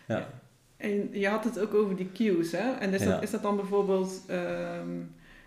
Ja. 0.08 0.28
En 0.78 1.08
je 1.12 1.28
had 1.28 1.44
het 1.44 1.58
ook 1.60 1.74
over 1.74 1.96
die 1.96 2.10
cues, 2.14 2.52
hè? 2.52 2.70
En 2.78 2.94
is, 2.94 3.02
Ja. 3.02 3.10
dat, 3.10 3.22
is 3.22 3.30
dat 3.30 3.42
dan 3.42 3.56
bijvoorbeeld 3.56 4.22
ehm, 4.26 4.88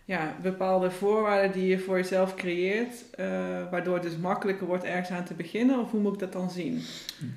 ja, 0.05 0.35
bepaalde 0.41 0.91
voorwaarden 0.91 1.51
die 1.51 1.67
je 1.67 1.79
voor 1.79 1.97
jezelf 1.97 2.35
creëert, 2.35 2.93
eh, 3.15 3.25
waardoor 3.71 3.93
het 3.93 4.03
dus 4.03 4.17
makkelijker 4.17 4.67
wordt 4.67 4.83
ergens 4.83 5.09
aan 5.09 5.23
te 5.25 5.33
beginnen? 5.33 5.79
Of 5.79 5.91
hoe 5.91 6.01
moet 6.01 6.13
ik 6.13 6.19
dat 6.19 6.33
dan 6.33 6.51
zien? 6.51 6.81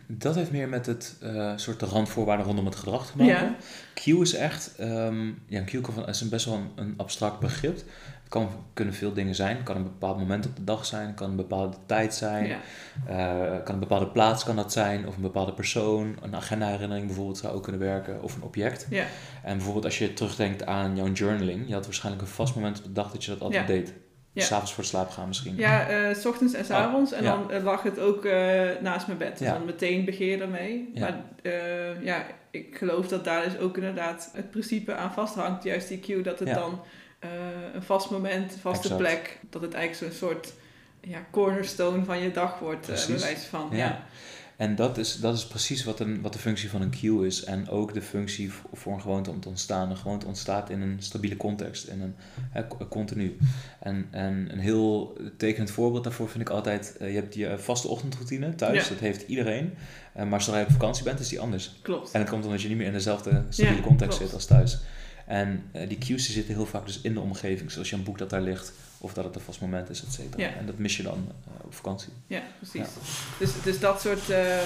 Dat 0.06 0.34
heeft 0.34 0.50
meer 0.52 0.68
met 0.68 0.86
het 0.86 1.16
eh, 1.20 1.52
soort 1.56 1.80
de 1.80 1.86
randvoorwaarden 1.86 2.46
rondom 2.46 2.64
het 2.64 2.76
gedrag 2.76 3.06
te 3.10 3.16
maken. 3.16 3.34
Ja. 3.34 3.56
Q 3.94 4.06
is 4.06 4.34
echt, 4.34 4.74
ehm, 4.76 5.26
ja, 5.46 5.62
een 5.66 5.84
van, 5.84 6.08
is 6.08 6.20
een 6.20 6.28
best 6.28 6.44
wel 6.46 6.54
een, 6.54 6.70
een 6.74 6.94
abstract 6.96 7.40
begrip. 7.40 7.78
Kan, 8.34 8.50
kunnen 8.72 8.94
veel 8.94 9.12
dingen 9.12 9.34
zijn. 9.34 9.56
Het 9.56 9.64
kan 9.64 9.76
een 9.76 9.82
bepaald 9.82 10.18
moment 10.18 10.46
op 10.46 10.56
de 10.56 10.64
dag 10.64 10.86
zijn, 10.86 11.06
het 11.06 11.14
kan 11.16 11.30
een 11.30 11.36
bepaalde 11.36 11.76
tijd 11.86 12.14
zijn. 12.14 12.46
Ja. 12.46 12.58
Eh, 13.06 13.62
kan 13.64 13.74
een 13.74 13.80
bepaalde 13.80 14.06
plaats 14.06 14.44
kan 14.44 14.56
dat 14.56 14.72
zijn, 14.72 15.06
of 15.06 15.16
een 15.16 15.22
bepaalde 15.22 15.52
persoon. 15.52 16.16
Een 16.22 16.36
agenda-herinnering 16.36 17.06
bijvoorbeeld 17.06 17.38
zou 17.38 17.54
ook 17.54 17.62
kunnen 17.62 17.80
werken, 17.80 18.22
of 18.22 18.36
een 18.36 18.42
object. 18.42 18.86
Ja. 18.90 19.04
En 19.42 19.54
bijvoorbeeld 19.56 19.84
als 19.84 19.98
je 19.98 20.12
terugdenkt 20.12 20.66
aan 20.66 20.96
jouw 20.96 21.12
journaling, 21.12 21.68
je 21.68 21.74
had 21.74 21.84
waarschijnlijk 21.84 22.24
een 22.24 22.32
vast 22.34 22.54
moment 22.54 22.78
op 22.78 22.84
de 22.84 22.92
dag 22.92 23.12
dat 23.12 23.24
je 23.24 23.30
dat 23.30 23.40
altijd 23.40 23.68
Ja. 23.68 23.74
deed. 23.74 23.94
Ja. 24.32 24.42
S'avonds 24.42 24.72
voor 24.72 24.82
het 24.82 24.92
slapen 24.92 25.12
gaan 25.12 25.28
misschien. 25.28 25.56
Ja, 25.56 25.88
eh, 25.88 26.14
s 26.14 26.26
ochtends 26.26 26.54
en 26.54 26.64
s 26.64 26.70
avonds. 26.70 27.12
en 27.12 27.22
ja. 27.22 27.30
dan 27.36 27.50
eh, 27.50 27.64
lag 27.64 27.82
het 27.82 27.98
ook 27.98 28.24
naast 28.80 29.06
mijn 29.06 29.18
bed. 29.18 29.38
Dus 29.38 29.46
Ja. 29.46 29.52
dan 29.52 29.64
meteen 29.64 30.04
je 30.04 30.36
ermee. 30.36 30.90
Ja. 30.94 31.00
Maar 31.00 32.02
ja, 32.02 32.26
ik 32.50 32.76
geloof 32.76 33.08
dat 33.08 33.24
daar 33.24 33.44
dus 33.44 33.58
ook 33.58 33.76
inderdaad 33.76 34.30
het 34.32 34.50
principe 34.50 34.94
aan 34.94 35.12
vasthangt. 35.12 35.64
Juist 35.64 35.88
die 35.88 36.00
cue, 36.00 36.22
dat 36.22 36.38
het 36.38 36.54
dan 36.54 36.80
een 37.74 37.82
vast 37.82 38.10
moment, 38.10 38.52
een 38.52 38.58
vaste 38.58 38.82
Exact. 38.82 39.00
plek. 39.00 39.38
Dat 39.50 39.62
het 39.62 39.74
eigenlijk 39.74 40.12
zo'n 40.12 40.28
soort 40.28 40.52
ja, 41.00 41.26
cornerstone 41.30 42.04
van 42.04 42.18
je 42.18 42.30
dag 42.30 42.58
wordt, 42.58 42.88
eh 42.88 43.06
bewijs 43.06 43.44
van. 43.44 43.68
Ja. 43.70 43.76
Ja. 43.76 44.04
En 44.56 44.74
dat 44.74 44.98
is, 44.98 45.20
dat 45.20 45.34
is 45.36 45.46
precies 45.46 45.84
wat, 45.84 46.00
een, 46.00 46.20
wat 46.20 46.32
de 46.32 46.38
functie 46.38 46.70
van 46.70 46.82
een 46.82 46.90
cue 46.90 47.26
is. 47.26 47.44
En 47.44 47.68
ook 47.68 47.94
de 47.94 48.02
functie 48.02 48.52
voor 48.72 48.92
een 48.92 49.00
gewoonte 49.00 49.30
om 49.30 49.40
te 49.40 49.48
ontstaan. 49.48 49.90
Een 49.90 49.96
gewoonte 49.96 50.26
ontstaat 50.26 50.70
in 50.70 50.80
een 50.80 50.96
stabiele 50.98 51.36
context, 51.36 51.86
in 51.86 52.00
een 52.00 52.14
hè, 52.50 52.62
continu. 52.88 53.36
En, 53.80 54.08
en 54.10 54.48
een 54.52 54.58
heel 54.58 55.16
tekenend 55.36 55.70
voorbeeld 55.70 56.04
daarvoor 56.04 56.28
vind 56.28 56.42
ik 56.42 56.54
altijd: 56.54 56.96
uh, 57.00 57.08
je 57.08 57.14
hebt 57.14 57.34
je 57.34 57.58
vaste 57.58 57.88
ochtendroutine 57.88 58.54
thuis, 58.54 58.88
dat 58.88 58.98
heeft 58.98 59.28
iedereen. 59.28 59.74
Uh, 60.16 60.24
maar 60.24 60.42
zodra 60.42 60.60
je 60.60 60.66
op 60.66 60.72
vakantie 60.72 61.04
bent, 61.04 61.20
is 61.20 61.28
die 61.28 61.40
anders. 61.40 61.78
Klopt. 61.82 62.10
En 62.10 62.20
dat 62.20 62.30
komt 62.30 62.44
omdat 62.44 62.62
je 62.62 62.68
niet 62.68 62.76
meer 62.76 62.86
in 62.86 62.92
dezelfde 62.92 63.44
stabiele 63.48 63.80
context 63.80 64.18
zit 64.18 64.34
als 64.34 64.44
thuis. 64.44 64.78
En 65.26 65.70
uh, 65.76 65.88
die 65.88 65.98
cues 65.98 66.32
zitten 66.32 66.54
heel 66.54 66.66
vaak 66.66 66.86
dus 66.86 67.00
in 67.00 67.14
de 67.14 67.20
omgeving, 67.20 67.70
zoals 67.70 67.90
je 67.90 67.96
een 67.96 68.04
boek 68.04 68.18
dat 68.18 68.30
daar 68.30 68.40
ligt, 68.40 68.72
of 68.98 69.14
dat 69.14 69.24
het 69.24 69.34
een 69.34 69.40
vast 69.40 69.60
moment 69.60 69.90
is, 69.90 70.04
et 70.04 70.12
cetera. 70.12 70.54
En 70.54 70.66
dat 70.66 70.78
mis 70.78 70.96
je 70.96 71.02
dan 71.02 71.26
uh, 71.28 71.64
op 71.64 71.74
vakantie. 71.74 72.12
Ja, 72.26 72.42
precies. 72.58 72.88
Dus, 73.38 73.62
dus 73.62 73.80
dat 73.80 74.00
soort 74.00 74.30
uh, 74.30 74.58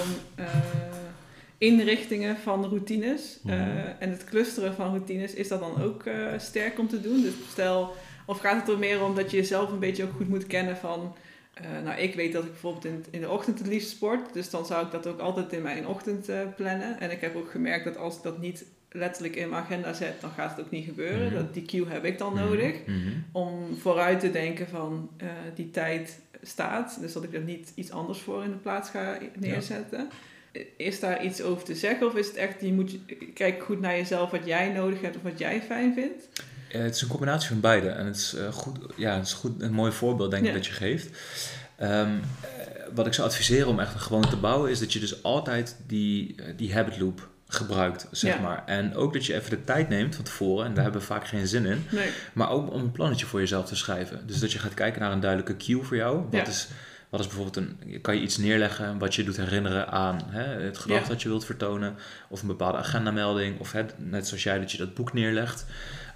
inrichtingen 1.58 2.36
van 2.36 2.64
routines 2.64 3.38
mm 3.42 3.76
en 3.98 4.10
het 4.10 4.24
clusteren 4.24 4.74
van 4.74 4.88
routines, 4.88 5.34
is 5.34 5.48
dat 5.48 5.60
dan 5.60 5.82
ook 5.82 6.04
sterk 6.38 6.78
om 6.78 6.88
te 6.88 7.00
doen? 7.00 7.22
Dus 7.22 7.32
stel, 7.50 7.94
of 8.26 8.38
gaat 8.38 8.60
het 8.60 8.68
er 8.68 8.78
meer 8.78 9.04
om 9.04 9.14
dat 9.14 9.30
je 9.30 9.36
jezelf 9.36 9.70
een 9.70 9.78
beetje 9.78 10.04
ook 10.04 10.16
goed 10.16 10.28
moet 10.28 10.46
kennen 10.46 10.76
van... 10.76 11.16
nou, 11.84 12.00
ik 12.00 12.14
weet 12.14 12.32
dat 12.32 12.44
ik 12.44 12.50
bijvoorbeeld 12.50 12.84
in, 12.84 13.04
in 13.10 13.20
de 13.20 13.30
ochtend 13.30 13.58
het 13.58 13.68
liefst 13.68 13.90
sport, 13.90 14.32
dus 14.32 14.50
dan 14.50 14.66
zou 14.66 14.86
ik 14.86 14.92
dat 14.92 15.06
ook 15.06 15.20
altijd 15.20 15.52
in 15.52 15.62
mijn 15.62 15.86
ochtend 15.86 16.30
plannen. 16.56 17.00
En 17.00 17.10
ik 17.10 17.20
heb 17.20 17.36
ook 17.36 17.50
gemerkt 17.50 17.84
dat 17.84 17.96
als 17.96 18.16
ik 18.16 18.22
dat 18.22 18.38
niet 18.38 18.64
letterlijk 18.90 19.36
in 19.36 19.48
mijn 19.48 19.62
agenda 19.62 19.92
zet, 19.92 20.20
dan 20.20 20.30
gaat 20.30 20.50
het 20.56 20.64
ook 20.64 20.70
niet 20.70 20.84
gebeuren. 20.84 21.26
Mhm. 21.26 21.34
dat, 21.34 21.54
die 21.54 21.64
cue 21.64 21.88
heb 21.88 22.04
ik 22.04 22.18
dan 22.18 22.32
mhm. 22.32 22.44
nodig 22.44 22.74
mhm. 22.86 23.08
om 23.32 23.76
vooruit 23.76 24.20
te 24.20 24.30
denken 24.30 24.68
van 24.68 25.10
uh, 25.22 25.28
die 25.54 25.70
tijd 25.70 26.20
staat. 26.42 26.98
Dus 27.00 27.12
dat 27.12 27.24
ik 27.24 27.34
er 27.34 27.40
niet 27.40 27.72
iets 27.74 27.90
anders 27.90 28.18
voor 28.18 28.44
in 28.44 28.50
de 28.50 28.56
plaats 28.56 28.90
ga 28.90 29.18
neerzetten. 29.38 30.08
Is 30.76 31.00
daar 31.00 31.24
iets 31.24 31.42
over 31.42 31.64
te 31.64 31.74
zeggen 31.74 32.06
of 32.06 32.14
is 32.14 32.26
het 32.26 32.36
echt, 32.36 32.60
je 32.60 32.72
moet 32.72 32.98
kijk 33.34 33.62
goed 33.62 33.80
naar 33.80 33.96
jezelf 33.96 34.30
wat 34.30 34.46
jij 34.46 34.68
nodig 34.68 35.00
hebt 35.00 35.16
of 35.16 35.22
wat 35.22 35.38
jij 35.38 35.62
fijn 35.62 35.94
vindt? 35.94 36.28
Uh, 36.72 36.82
het 36.82 36.94
is 36.94 37.02
een 37.02 37.08
combinatie 37.08 37.48
van 37.48 37.60
beide 37.60 37.88
en 37.88 38.06
het 38.06 38.16
is, 38.16 38.34
uh, 38.34 38.52
goed, 38.52 38.78
ja, 38.96 39.16
het 39.16 39.26
is 39.26 39.32
goed, 39.32 39.62
een 39.62 39.72
mooi 39.72 39.92
voorbeeld 39.92 40.30
denk 40.30 40.46
ik 40.46 40.52
dat 40.52 40.66
je 40.66 40.72
geeft. 40.72 41.18
Um, 41.82 42.20
wat 42.94 43.06
ik 43.06 43.12
zou 43.12 43.28
adviseren 43.28 43.68
om 43.68 43.80
echt 43.80 43.94
een 43.94 44.00
gewoonte 44.00 44.28
te 44.28 44.36
bouwen 44.36 44.70
is 44.70 44.78
dat 44.78 44.92
je 44.92 44.98
dus 44.98 45.22
altijd 45.22 45.76
die, 45.86 46.34
die 46.56 46.74
habit 46.74 46.98
loop 46.98 47.28
gebruikt, 47.48 48.08
zeg 48.10 48.40
maar. 48.40 48.62
En 48.66 48.94
ook 48.94 49.12
dat 49.12 49.26
je 49.26 49.34
even 49.34 49.50
de 49.50 49.64
tijd 49.64 49.88
neemt 49.88 50.14
van 50.14 50.24
tevoren, 50.24 50.66
en 50.66 50.74
daar 50.74 50.82
hebben 50.82 51.00
we 51.00 51.06
vaak 51.06 51.26
geen 51.26 51.46
zin 51.46 51.66
in. 51.66 51.86
Nee. 51.90 52.10
Maar 52.32 52.50
ook 52.50 52.72
om 52.72 52.80
een 52.80 52.92
plannetje 52.92 53.26
voor 53.26 53.40
jezelf 53.40 53.66
te 53.66 53.76
schrijven. 53.76 54.26
Dus 54.26 54.38
dat 54.38 54.52
je 54.52 54.58
gaat 54.58 54.74
kijken 54.74 55.00
naar 55.00 55.12
een 55.12 55.20
duidelijke 55.20 55.56
cue 55.56 55.82
voor 55.82 55.96
jou. 55.96 56.24
Wat, 56.30 56.48
is, 56.48 56.68
wat 57.08 57.20
is 57.20 57.26
bijvoorbeeld 57.26 57.56
een, 57.56 58.00
kan 58.00 58.14
je 58.14 58.22
iets 58.22 58.36
neerleggen 58.36 58.98
wat 58.98 59.14
je 59.14 59.24
doet 59.24 59.36
herinneren 59.36 59.88
aan 59.88 60.20
hè, 60.26 60.42
het 60.42 60.78
gedrag 60.78 61.06
dat 61.06 61.22
je 61.22 61.28
wilt 61.28 61.44
vertonen, 61.44 61.96
of 62.28 62.40
een 62.40 62.48
bepaalde 62.48 62.78
agendamelding, 62.78 63.58
of 63.58 63.72
hè, 63.72 63.84
net 63.96 64.26
zoals 64.26 64.42
jij 64.42 64.58
dat 64.58 64.72
je 64.72 64.78
dat 64.78 64.94
boek 64.94 65.12
neerlegt 65.12 65.66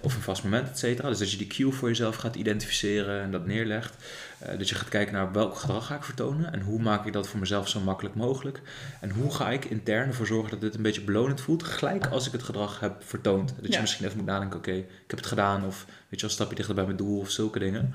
of 0.01 0.15
een 0.15 0.21
vast 0.21 0.43
moment, 0.43 0.69
et 0.69 0.79
cetera. 0.79 1.09
Dus 1.09 1.17
dat 1.17 1.31
je 1.31 1.37
die 1.37 1.47
cue 1.47 1.71
voor 1.71 1.87
jezelf 1.87 2.15
gaat 2.15 2.35
identificeren 2.35 3.21
en 3.21 3.31
dat 3.31 3.45
neerlegt. 3.45 3.95
Uh, 4.43 4.57
dat 4.57 4.69
je 4.69 4.75
gaat 4.75 4.89
kijken 4.89 5.13
naar 5.13 5.31
welk 5.31 5.57
gedrag 5.57 5.85
ga 5.85 5.95
ik 5.95 6.03
vertonen 6.03 6.53
en 6.53 6.61
hoe 6.61 6.81
maak 6.81 7.05
ik 7.05 7.13
dat 7.13 7.27
voor 7.27 7.39
mezelf 7.39 7.69
zo 7.69 7.79
makkelijk 7.79 8.15
mogelijk. 8.15 8.61
En 9.01 9.09
hoe 9.09 9.33
ga 9.33 9.49
ik 9.49 9.65
intern 9.65 10.07
ervoor 10.07 10.27
zorgen 10.27 10.51
dat 10.51 10.61
dit 10.61 10.75
een 10.75 10.81
beetje 10.81 11.01
belonend 11.01 11.41
voelt, 11.41 11.63
gelijk 11.63 12.07
als 12.07 12.25
ik 12.27 12.31
het 12.31 12.43
gedrag 12.43 12.79
heb 12.79 13.03
vertoond. 13.03 13.53
Dat 13.61 13.73
je 13.73 13.81
misschien 13.81 14.05
even 14.05 14.17
moet 14.17 14.25
nadenken, 14.25 14.57
oké, 14.57 14.71
ik 14.71 14.87
heb 15.07 15.19
het 15.19 15.27
gedaan 15.27 15.65
of 15.65 15.85
weet 16.09 16.19
je, 16.19 16.25
een 16.25 16.31
stapje 16.31 16.55
dichter 16.55 16.75
bij 16.75 16.85
mijn 16.85 16.97
doel 16.97 17.19
of 17.19 17.29
zulke 17.29 17.59
dingen. 17.59 17.93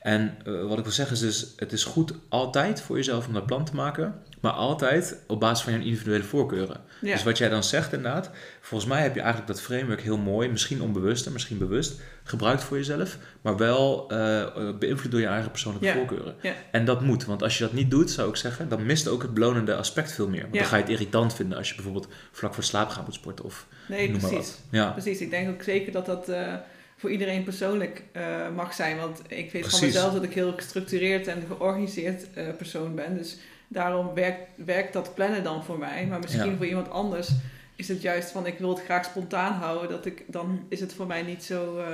En 0.00 0.38
uh, 0.46 0.66
wat 0.68 0.78
ik 0.78 0.84
wil 0.84 0.92
zeggen 0.92 1.14
is 1.14 1.20
dus, 1.20 1.52
het 1.56 1.72
is 1.72 1.84
goed 1.84 2.12
altijd 2.28 2.80
voor 2.80 2.96
jezelf 2.96 3.26
om 3.26 3.32
dat 3.32 3.46
plan 3.46 3.64
te 3.64 3.74
maken, 3.74 4.14
maar 4.40 4.52
altijd 4.52 5.16
op 5.26 5.40
basis 5.40 5.64
van 5.64 5.72
je 5.72 5.84
individuele 5.84 6.24
voorkeuren. 6.24 6.80
Dus 7.00 7.22
wat 7.22 7.38
jij 7.38 7.48
dan 7.48 7.64
zegt 7.64 7.92
inderdaad, 7.92 8.30
volgens 8.60 8.90
mij 8.90 9.02
heb 9.02 9.14
je 9.14 9.20
eigenlijk 9.20 9.52
dat 9.52 9.60
framework 9.60 10.00
heel 10.00 10.18
mooi, 10.18 10.48
misschien 10.48 10.82
onbewust 10.82 11.26
en 11.26 11.32
misschien 11.32 11.58
bewust, 11.58 12.00
gebruikt 12.24 12.64
voor 12.64 12.76
jezelf, 12.76 13.18
maar 13.40 13.56
wel 13.56 14.12
uh, 14.12 14.46
beïnvloed 14.78 15.10
door 15.10 15.20
je 15.20 15.26
eigen 15.26 15.50
persoonlijke 15.50 15.92
voorkeuren. 15.92 16.34
Ja. 16.42 16.54
En 16.70 16.84
dat 16.84 17.00
moet, 17.00 17.24
want 17.24 17.42
als 17.42 17.58
je 17.58 17.64
dat 17.64 17.72
niet 17.72 17.90
doet, 17.90 18.10
zou 18.10 18.28
ik 18.28 18.36
zeggen, 18.36 18.68
dan 18.68 18.86
mist 18.86 19.08
ook 19.08 19.22
het 19.22 19.34
belonende 19.34 19.76
aspect 19.76 20.12
veel 20.12 20.28
meer. 20.28 20.42
Want 20.42 20.54
dan 20.54 20.64
ga 20.64 20.76
je 20.76 20.82
het 20.82 20.90
irritant 20.92 21.34
vinden 21.34 21.58
als 21.58 21.68
je 21.68 21.74
bijvoorbeeld 21.74 22.08
vlak 22.32 22.54
voor 22.54 22.64
slaap 22.64 22.88
gaat 22.88 23.04
moet 23.04 23.14
sporten 23.14 23.44
of 23.44 23.66
Nee, 23.88 24.10
noem 24.10 24.20
precies. 24.20 24.36
Maar 24.36 24.46
wat. 24.46 24.60
Ja. 24.70 24.90
Precies, 24.90 25.20
ik 25.20 25.30
denk 25.30 25.48
ook 25.48 25.62
zeker 25.62 25.92
dat 25.92 26.06
dat... 26.06 26.28
Uh, 26.28 26.54
voor 27.00 27.10
iedereen 27.10 27.44
persoonlijk 27.44 28.02
uh, 28.12 28.22
mag 28.56 28.74
zijn. 28.74 28.96
Want 28.96 29.20
ik 29.28 29.52
weet 29.52 29.68
van 29.68 29.80
mezelf 29.80 30.12
dat 30.12 30.22
ik 30.22 30.32
heel 30.32 30.52
gestructureerd 30.52 31.26
en 31.26 31.42
georganiseerd 31.46 32.26
uh, 32.36 32.44
persoon 32.56 32.94
ben. 32.94 33.16
Dus 33.16 33.36
daarom 33.68 34.14
werkt, 34.14 34.48
werkt 34.54 34.92
dat 34.92 35.14
plannen 35.14 35.44
dan 35.44 35.64
voor 35.64 35.78
mij. 35.78 36.06
Maar 36.06 36.18
misschien 36.18 36.56
voor 36.56 36.66
iemand 36.66 36.90
anders 36.90 37.30
is 37.76 37.88
het 37.88 38.02
juist 38.02 38.30
van 38.30 38.46
ik 38.46 38.58
wil 38.58 38.68
het 38.68 38.84
graag 38.84 39.04
spontaan 39.04 39.52
houden. 39.52 39.90
Dat 39.90 40.06
ik, 40.06 40.24
dan 40.26 40.66
is 40.68 40.80
het 40.80 40.92
voor 40.94 41.06
mij 41.06 41.22
niet 41.22 41.44
zo 41.44 41.78
uh, 41.78 41.86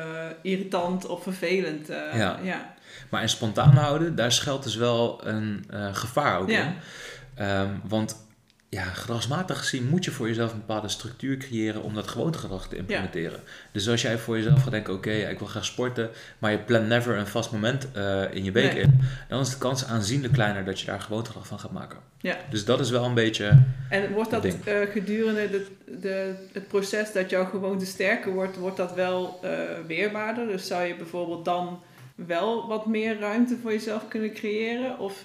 irritant 0.42 1.06
of 1.06 1.22
vervelend. 1.22 1.86
ja. 1.88 2.38
ja. 2.42 2.74
Maar 3.10 3.22
in 3.22 3.28
spontaan 3.28 3.76
houden, 3.76 4.16
daar 4.16 4.32
schuilt 4.32 4.62
dus 4.62 4.76
wel 4.76 5.26
een 5.26 5.64
gevaar 5.92 6.38
ook 6.40 6.48
in. 6.48 6.74
Um, 7.40 7.80
want 7.88 8.25
ja, 8.76 8.84
gedragsmatig 8.84 9.58
gezien 9.58 9.88
moet 9.88 10.04
je 10.04 10.10
voor 10.10 10.28
jezelf 10.28 10.52
een 10.52 10.58
bepaalde 10.58 10.88
structuur 10.88 11.36
creëren 11.36 11.82
om 11.82 11.94
dat 11.94 12.08
gewoontegedrag 12.08 12.68
te 12.68 12.76
implementeren. 12.76 13.40
Dus 13.72 13.88
als 13.88 14.02
jij 14.02 14.18
voor 14.18 14.36
jezelf 14.36 14.62
gaat 14.62 14.70
denken, 14.70 14.94
oké, 14.94 15.10
ik 15.10 15.38
wil 15.38 15.48
graag 15.48 15.64
sporten, 15.64 16.10
maar 16.38 16.50
je 16.50 16.58
plant 16.58 16.88
never 16.88 17.16
een 17.16 17.26
vast 17.26 17.52
moment 17.52 17.88
uh, 17.96 18.34
in 18.34 18.44
je 18.44 18.52
week 18.52 18.72
in, 18.72 19.00
dan 19.28 19.40
is 19.40 19.50
de 19.50 19.58
kans 19.58 19.84
aanzienlijk 19.84 20.32
kleiner 20.32 20.64
dat 20.64 20.80
je 20.80 20.86
daar 20.86 21.00
gewoontegedrag 21.00 21.46
van 21.46 21.58
gaat 21.58 21.72
maken. 21.72 21.98
Ja. 22.20 22.36
Dus 22.50 22.64
dat 22.64 22.80
is 22.80 22.90
wel 22.90 23.04
een 23.04 23.14
beetje. 23.14 23.62
En 23.88 24.12
wordt 24.12 24.30
dat 24.30 24.44
uh, 24.44 24.52
gedurende 24.92 25.50
de, 25.50 25.66
de, 26.00 26.34
het 26.52 26.68
proces 26.68 27.12
dat 27.12 27.30
jouw 27.30 27.44
gewoonte 27.44 27.86
sterker 27.86 28.32
wordt, 28.32 28.56
wordt 28.56 28.76
dat 28.76 28.94
wel 28.94 29.40
uh, 29.44 29.50
weerbaarder? 29.86 30.46
Dus 30.46 30.66
zou 30.66 30.84
je 30.84 30.96
bijvoorbeeld 30.96 31.44
dan 31.44 31.80
wel 32.14 32.68
wat 32.68 32.86
meer 32.86 33.18
ruimte 33.18 33.56
voor 33.62 33.72
jezelf 33.72 34.08
kunnen 34.08 34.32
creëren? 34.32 34.98
Of 34.98 35.24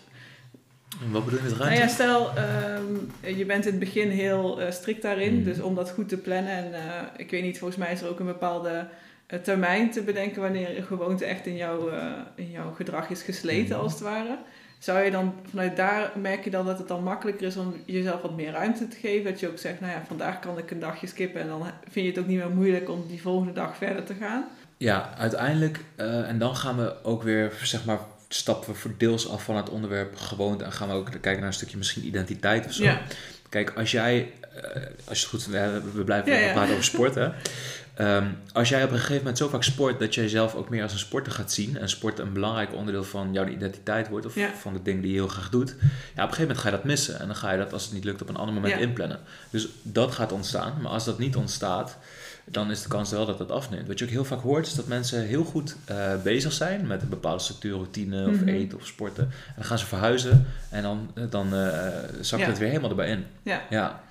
wat 1.12 1.26
bedoel 1.26 1.40
je 1.40 1.46
met 1.46 1.58
ruimte? 1.58 1.76
Nou 1.76 1.88
ja, 1.88 1.88
stel, 1.88 2.32
um, 2.38 3.12
je 3.38 3.46
bent 3.46 3.66
in 3.66 3.72
het 3.72 3.80
begin 3.80 4.10
heel 4.10 4.62
uh, 4.62 4.72
strikt 4.72 5.02
daarin, 5.02 5.38
mm. 5.38 5.44
dus 5.44 5.60
om 5.60 5.76
dat 5.76 5.92
goed 5.92 6.10
te 6.10 6.18
plannen. 6.18 6.54
En 6.54 6.72
uh, 6.72 6.80
ik 7.18 7.32
weet 7.32 7.44
niet, 7.44 7.60
volgens 7.60 7.80
mij 7.80 7.92
is 7.92 8.02
er 8.02 8.10
ook 8.10 8.20
een 8.20 8.26
bepaalde 8.26 8.88
uh, 9.28 9.40
termijn 9.40 9.92
te 9.92 10.02
bedenken 10.02 10.42
wanneer 10.42 10.78
een 10.78 10.84
gewoonte 10.84 11.26
echt 11.26 11.46
in, 11.46 11.56
jou, 11.56 11.92
in 12.36 12.52
jouw 12.52 12.72
gedrag 12.72 13.10
is 13.10 13.22
gesleten, 13.22 13.76
mm. 13.76 13.82
als 13.82 13.92
het 13.92 14.02
ware. 14.02 14.38
Zou 14.80 15.00
je 15.00 15.12
dan 15.12 15.34
vanuit 15.50 15.76
daar 15.76 16.12
merk 16.16 16.44
je 16.44 16.50
dan 16.50 16.66
dat 16.66 16.78
het 16.78 16.88
dan 16.88 17.04
makkelijker 17.04 17.48
is 17.48 17.58
om 17.58 17.76
jezelf 17.86 18.22
wat 18.22 18.36
meer 18.36 18.52
ruimte 18.52 18.88
te 18.88 18.98
geven? 18.98 19.32
Dat 19.32 19.40
je 19.40 19.50
ook 19.50 19.58
zegt, 19.58 19.80
nou 19.80 19.92
ja, 19.92 20.04
vandaag 20.08 20.40
kan 20.40 20.58
ik 20.58 20.72
een 20.72 20.80
dagje 20.80 21.08
skippen 21.08 21.42
en 21.42 21.48
dan 21.48 21.66
vind 21.90 22.06
je 22.06 22.12
het 22.12 22.20
ook 22.20 22.28
niet 22.28 22.38
meer 22.38 22.50
moeilijk 22.50 22.90
om 22.90 23.08
die 23.08 23.22
volgende 23.22 23.54
dag 23.54 23.78
verder 23.78 24.04
te 24.04 24.14
gaan? 24.14 24.46
Ja, 24.78 25.14
uiteindelijk, 25.18 25.80
en 25.96 26.38
dan 26.38 26.56
gaan 26.56 26.78
we 26.78 27.04
ook 27.04 27.24
weer, 27.24 27.60
zeg 27.64 27.86
maar, 27.86 28.00
stappen 28.34 28.74
we 28.74 28.80
voor 28.80 28.94
deels 28.98 29.30
af 29.30 29.44
van 29.44 29.56
het 29.56 29.70
onderwerp 29.70 30.16
gewoonte 30.16 30.64
en 30.64 30.72
gaan 30.72 30.88
we 30.88 30.94
ook 30.94 31.10
kijken 31.12 31.38
naar 31.38 31.48
een 31.48 31.54
stukje 31.54 31.78
misschien 31.78 32.06
identiteit 32.06 32.66
of 32.66 32.74
zo. 32.74 32.84
Ja. 32.84 33.02
Kijk, 33.50 33.74
als 33.76 33.92
jij, 33.92 34.34
uh, 34.56 34.64
als 35.06 35.20
je 35.20 35.26
het 35.26 35.26
goed 35.26 35.44
vindt, 35.44 35.94
we 35.94 36.04
blijven 36.04 36.34
ja, 36.34 36.52
praten 36.52 36.72
over 36.72 36.84
sport 36.84 37.16
hè. 37.16 37.30
Um, 38.00 38.38
als 38.54 38.70
jij 38.70 38.84
op 38.84 38.90
een 38.92 38.96
gegeven 38.96 39.18
moment 39.18 39.38
zo 39.38 39.48
vaak 39.48 39.64
sport 39.64 40.00
dat 40.00 40.16
jij 40.16 40.28
zelf 40.28 40.56
ook 40.56 40.70
meer 40.70 40.84
als 40.84 40.92
een 40.92 41.00
sporter 41.00 41.34
gaat 41.34 41.52
zien 41.52 41.78
en 41.78 41.90
sport 41.90 42.20
een 42.20 42.34
belangrijk 42.34 42.74
onderdeel 42.74 43.04
van 43.04 43.34
jouw 43.34 43.48
identiteit 43.48 44.08
wordt 44.10 44.26
of 44.26 44.36
van 44.60 44.74
de 44.74 44.82
dingen 44.82 45.02
die 45.02 45.12
je 45.12 45.18
heel 45.18 45.28
graag 45.28 45.50
doet, 45.50 45.70
ja, 45.70 45.84
op 45.84 45.90
een 46.16 46.22
gegeven 46.22 46.42
moment 46.42 46.60
ga 46.60 46.70
je 46.70 46.76
dat 46.76 46.84
missen 46.84 47.20
en 47.20 47.28
dan 47.28 47.36
ga 47.36 47.52
je 47.52 47.58
dat 47.58 47.74
als 47.74 47.84
het 47.84 47.94
niet 47.94 48.04
lukt 48.04 48.22
op 48.22 48.30
een 48.30 48.36
ander 48.36 48.54
moment 48.54 48.80
inplannen. 48.80 49.20
Dus 49.50 49.68
dat 49.82 50.12
gaat 50.12 50.32
ontstaan, 50.32 50.78
maar 50.82 50.92
als 50.92 51.06
dat 51.06 51.20
niet 51.20 51.36
ontstaat, 51.36 51.98
dan 52.52 52.72
is 52.72 52.82
de 52.82 52.88
kans 52.88 53.12
wel 53.12 53.26
dat 53.26 53.40
het 53.40 53.52
afneemt. 53.52 53.88
Wat 53.88 54.00
je 54.00 54.06
ook 54.06 54.12
heel 54.12 54.26
vaak 54.26 54.42
hoort, 54.42 54.68
is 54.68 54.74
dat 54.74 54.88
mensen 54.88 55.26
heel 55.26 55.44
goed 55.44 55.76
uh, 55.92 56.22
bezig 56.22 56.54
zijn 56.54 56.88
met 56.88 57.02
een 57.02 57.10
bepaalde 57.10 57.44
structuur, 57.44 57.74
routine 57.74 58.28
of 58.28 58.32
mm 58.32 58.38
-hmm. 58.38 58.48
eten 58.48 58.78
of 58.78 58.86
sporten. 58.88 59.24
En 59.24 59.54
dan 59.56 59.66
gaan 59.66 59.78
ze 59.78 59.86
verhuizen 59.86 60.46
en 60.70 60.82
dan, 60.82 61.12
dan 61.30 61.54
uh, 61.54 61.78
zakt 62.22 62.42
ja. 62.42 62.48
het 62.48 62.58
weer 62.58 62.68
helemaal 62.68 62.90
erbij 62.90 63.10
in. 63.10 63.26
Ja. 63.44 63.62
ja. 63.70 64.04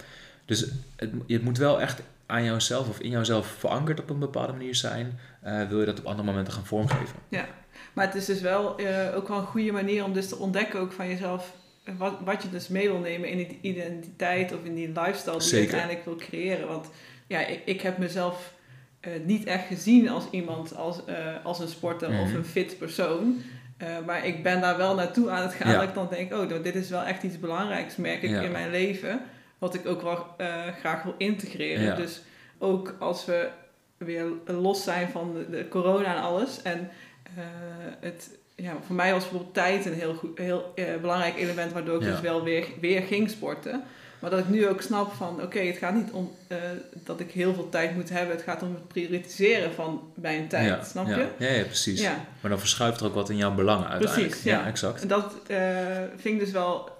Dus 0.45 0.61
het, 0.97 1.11
het 1.27 1.43
moet 1.43 1.59
wel 1.59 1.81
echt 1.81 2.03
aan 2.27 2.45
jouzelf 2.45 2.89
of 2.89 3.01
in 3.01 3.11
jouzelf 3.11 3.47
verankerd 3.47 4.01
op 4.01 4.11
een 4.11 4.19
bepaalde 4.19 4.53
manier 4.53 4.75
zijn. 4.75 5.19
Uh, 5.47 5.69
wil 5.69 5.81
je 5.81 5.87
dat 5.87 5.99
op 5.99 6.05
andere 6.05 6.27
momenten 6.27 6.53
gaan 6.53 6.67
vormgeven. 6.67 7.17
Ja, 7.29 7.47
maar 7.93 8.07
het 8.07 8.15
is 8.15 8.25
dus 8.25 8.41
wel 8.41 8.79
ook 9.15 9.29
wel 9.29 9.39
een 9.39 9.45
goede 9.45 9.73
manier 9.73 10.05
om 10.05 10.13
dus 10.13 10.29
te 10.29 10.37
ontdekken 10.37 10.81
ook 10.81 10.93
van 10.93 11.09
jezelf 11.09 11.53
wat, 11.99 12.15
wat 12.25 12.43
je 12.43 12.51
dus 12.51 12.69
mee 12.69 12.89
wil 12.89 12.99
nemen 12.99 13.29
in 13.29 13.37
die 13.37 13.59
identiteit 13.61 14.53
of 14.53 14.65
in 14.65 14.75
die 14.75 14.89
lifestyle 14.89 15.39
die 15.39 15.49
Zeker. 15.49 15.59
je 15.59 15.73
uiteindelijk 15.73 16.05
wil 16.05 16.17
creëren. 16.17 16.69
Want 16.69 16.87
ja, 17.31 17.47
ik, 17.47 17.61
ik 17.65 17.81
heb 17.81 17.99
mezelf 17.99 18.55
uh, 19.01 19.13
niet 19.25 19.45
echt 19.45 19.67
gezien 19.67 20.09
als 20.09 20.25
iemand, 20.31 20.77
als, 20.77 21.01
uh, 21.09 21.15
als 21.43 21.59
een 21.59 21.69
sporter 21.69 22.21
of 22.21 22.35
een 22.35 22.45
fit 22.45 22.79
persoon. 22.79 23.43
Uh, 23.83 23.89
maar 24.07 24.27
ik 24.27 24.43
ben 24.43 24.61
daar 24.61 24.77
wel 24.77 24.95
naartoe 24.95 25.31
aan 25.31 25.43
het 25.43 25.53
gaan 25.53 25.73
ja. 25.73 25.79
dat 25.79 25.89
ik 25.89 25.95
dan 25.95 26.09
denk, 26.11 26.33
oh, 26.33 26.63
dit 26.63 26.75
is 26.75 26.91
wel 26.91 27.03
echt 27.03 27.23
iets 27.23 27.41
belangrijks, 27.41 27.97
merk 27.97 28.23
ik 28.23 28.31
ja. 28.31 28.41
in 28.41 28.53
mijn 28.53 28.71
leven. 28.71 29.21
Wat 29.59 29.75
ik 29.75 29.87
ook 29.87 30.03
wel 30.03 30.27
graag 30.79 31.03
wil 31.03 31.15
integreren. 31.19 31.85
Ja. 31.85 31.95
Dus 31.95 32.23
ook 32.59 32.95
als 32.99 33.25
we 33.25 33.49
weer 33.97 34.27
los 34.47 34.85
zijn 34.85 35.09
van 35.09 35.35
de, 35.35 35.51
de 35.51 35.69
corona 35.69 36.17
en 36.17 36.23
alles. 36.23 36.63
En 36.63 36.91
het 38.01 38.31
ja, 38.63 38.77
voor 38.87 38.95
mij 38.95 39.13
was 39.13 39.23
bijvoorbeeld 39.23 39.55
tijd 39.55 39.87
een 39.87 39.93
heel, 39.93 40.15
goed, 40.15 40.39
heel 40.39 40.73
eh, 40.75 40.85
belangrijk 41.01 41.37
element 41.37 41.73
waardoor 41.73 41.95
ik 41.95 42.09
dus 42.09 42.21
wel 42.21 42.43
weer, 42.43 42.67
weer 42.81 43.03
ging 43.03 43.31
sporten. 43.31 43.83
Maar 44.21 44.31
dat 44.31 44.39
ik 44.39 44.49
nu 44.49 44.69
ook 44.69 44.83
snap 44.83 45.13
van, 45.13 45.43
oké, 45.43 45.59
het 45.59 45.77
gaat 45.77 45.95
niet 45.95 46.11
om 46.11 46.33
eh, 46.47 46.57
dat 47.05 47.21
ik 47.21 47.31
heel 47.31 47.55
veel 47.55 47.69
tijd 47.69 47.95
moet 47.95 48.09
hebben. 48.09 48.37
Het 48.37 48.45
gaat 48.45 48.63
om 48.63 48.75
het 48.75 48.89
prioritiseren 48.89 49.73
van 49.73 50.13
mijn 50.15 50.49
tijd, 50.49 50.67
ja, 50.67 50.85
snap 50.85 51.07
ja. 51.07 51.17
je? 51.17 51.27
Ja, 51.39 51.49
ja, 51.49 51.65
precies. 51.65 52.01
Ja, 52.01 52.25
Maar 52.41 52.51
dan 52.51 52.61
verschuift 52.61 53.01
er 53.01 53.07
ook 53.07 53.15
wat 53.15 53.31
in 53.31 53.37
jouw 53.37 53.55
belangen 53.55 53.89
uiteindelijk. 53.89 54.31
Precies, 54.31 54.51
ja. 54.51 54.67
exact. 54.67 55.03
en 55.03 55.09
dat 55.09 55.35
eh, 55.47 55.59
vind 56.17 56.35
ik 56.35 56.41
dus 56.41 56.51
wel, 56.51 56.91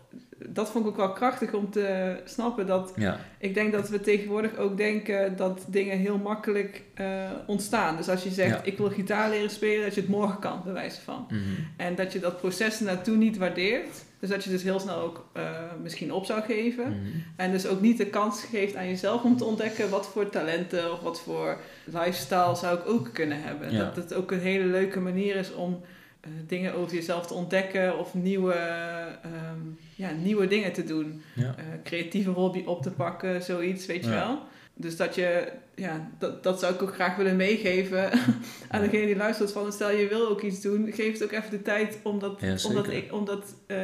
dat 0.47 0.71
vond 0.71 0.85
ik 0.85 0.91
ook 0.91 0.97
wel 0.97 1.13
krachtig 1.13 1.53
om 1.53 1.71
te 1.71 2.17
snappen 2.25 2.67
dat 2.67 2.93
Ja, 2.97 3.19
ik 3.39 3.55
denk 3.55 3.73
dat 3.73 3.89
we 3.89 4.01
tegenwoordig 4.01 4.57
ook 4.57 4.77
denken 4.77 5.37
dat 5.37 5.65
dingen 5.67 5.99
heel 5.99 6.19
makkelijk 6.19 6.83
eh, 6.95 7.07
ontstaan. 7.47 7.97
Dus 7.97 8.09
als 8.09 8.23
je 8.23 8.31
zegt, 8.31 8.67
ik 8.67 8.79
wil 8.79 8.91
gitaar 8.91 9.31
leren 9.31 9.51
spelen, 9.51 9.85
dat 9.85 9.95
je 9.95 10.01
het 10.01 10.11
morgen 10.11 10.39
kan, 10.39 10.61
bij 10.65 10.73
wijze 10.73 11.01
van. 11.01 11.27
mhm. 11.29 11.41
En 11.77 11.95
dat 11.95 12.13
je 12.13 12.19
dat 12.19 12.41
proces 12.41 12.81
naartoe 12.81 13.17
niet 13.17 13.37
waardeert. 13.37 14.09
Dus 14.21 14.29
dat 14.29 14.45
je 14.45 14.51
dus 14.51 14.63
heel 14.63 14.81
snel 14.81 14.97
ook 15.01 15.27
eh, 15.33 15.43
misschien 15.83 16.13
op 16.13 16.25
zou 16.25 16.43
geven. 16.43 16.89
Mhm. 16.89 17.19
En 17.37 17.51
dus 17.51 17.67
ook 17.67 17.81
niet 17.81 17.99
de 17.99 18.07
kans 18.07 18.45
geeft 18.45 18.77
aan 18.77 18.89
jezelf 18.89 19.23
om 19.23 19.37
te 19.37 19.45
ontdekken 19.45 19.91
wat 19.91 20.07
voor 20.07 20.31
talenten 20.31 20.93
of 20.93 21.01
wat 21.01 21.21
voor 21.21 21.61
lifestyle 21.85 22.55
zou 22.55 22.79
ik 22.79 22.89
ook 22.89 23.11
kunnen 23.13 23.43
hebben. 23.43 23.73
Ja. 23.73 23.85
Dat 23.85 23.97
het 23.97 24.15
ook 24.15 24.31
een 24.31 24.41
hele 24.41 24.65
leuke 24.65 25.01
manier 25.01 25.37
is 25.37 25.55
om 25.55 25.81
eh, 26.21 26.31
dingen 26.47 26.75
over 26.75 26.95
jezelf 26.95 27.27
te 27.27 27.35
ontdekken 27.35 27.99
of 27.99 28.15
nieuwe, 28.15 28.55
ehm, 28.55 29.61
ja, 29.95 30.11
nieuwe 30.11 30.47
dingen 30.47 30.73
te 30.73 30.85
doen. 30.85 31.23
ja. 31.35 31.55
Eh, 31.57 31.65
creatieve 31.85 32.31
hobby 32.31 32.63
op 32.67 32.83
te 32.83 32.91
pakken, 32.91 33.43
zoiets, 33.43 33.87
weet 33.87 34.05
je 34.05 34.11
wel. 34.11 34.39
Dus 34.81 34.97
dat 34.97 35.15
je, 35.15 35.53
ja, 35.75 36.11
dat, 36.19 36.43
dat 36.43 36.61
zou 36.61 36.75
ik 36.75 36.83
ook 36.83 36.95
graag 36.95 37.17
willen 37.17 37.37
meegeven 37.37 38.11
aan 38.71 38.81
degene 38.81 39.07
die 39.07 39.17
luistert. 39.17 39.53
Van 39.53 39.73
stel 39.73 39.91
je 39.91 40.09
wil 40.09 40.29
ook 40.29 40.43
iets 40.43 40.61
doen, 40.61 40.93
geef 40.93 41.13
het 41.13 41.23
ook 41.25 41.33
even 41.33 41.51
de 41.51 41.63
tijd 41.63 41.99
om 42.03 42.19
dat, 42.19 42.41
Ja, 42.41 42.55
om 42.65 42.75
dat, 42.75 42.87
om 43.11 43.25
dat, 43.25 43.55
eh, 43.67 43.79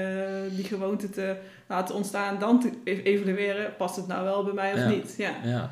die 0.50 0.64
gewoonte 0.64 1.10
te 1.10 1.36
laten 1.68 1.94
ontstaan. 1.94 2.38
Dan 2.38 2.60
te 2.60 2.70
e- 2.84 3.02
evalueren, 3.02 3.76
past 3.76 3.96
het 3.96 4.06
nou 4.06 4.24
wel 4.24 4.44
bij 4.44 4.54
mij 4.54 4.72
of 4.72 4.78
Ja. 4.78 4.88
niet? 4.88 5.14
Ja. 5.18 5.34
Ja. 5.44 5.70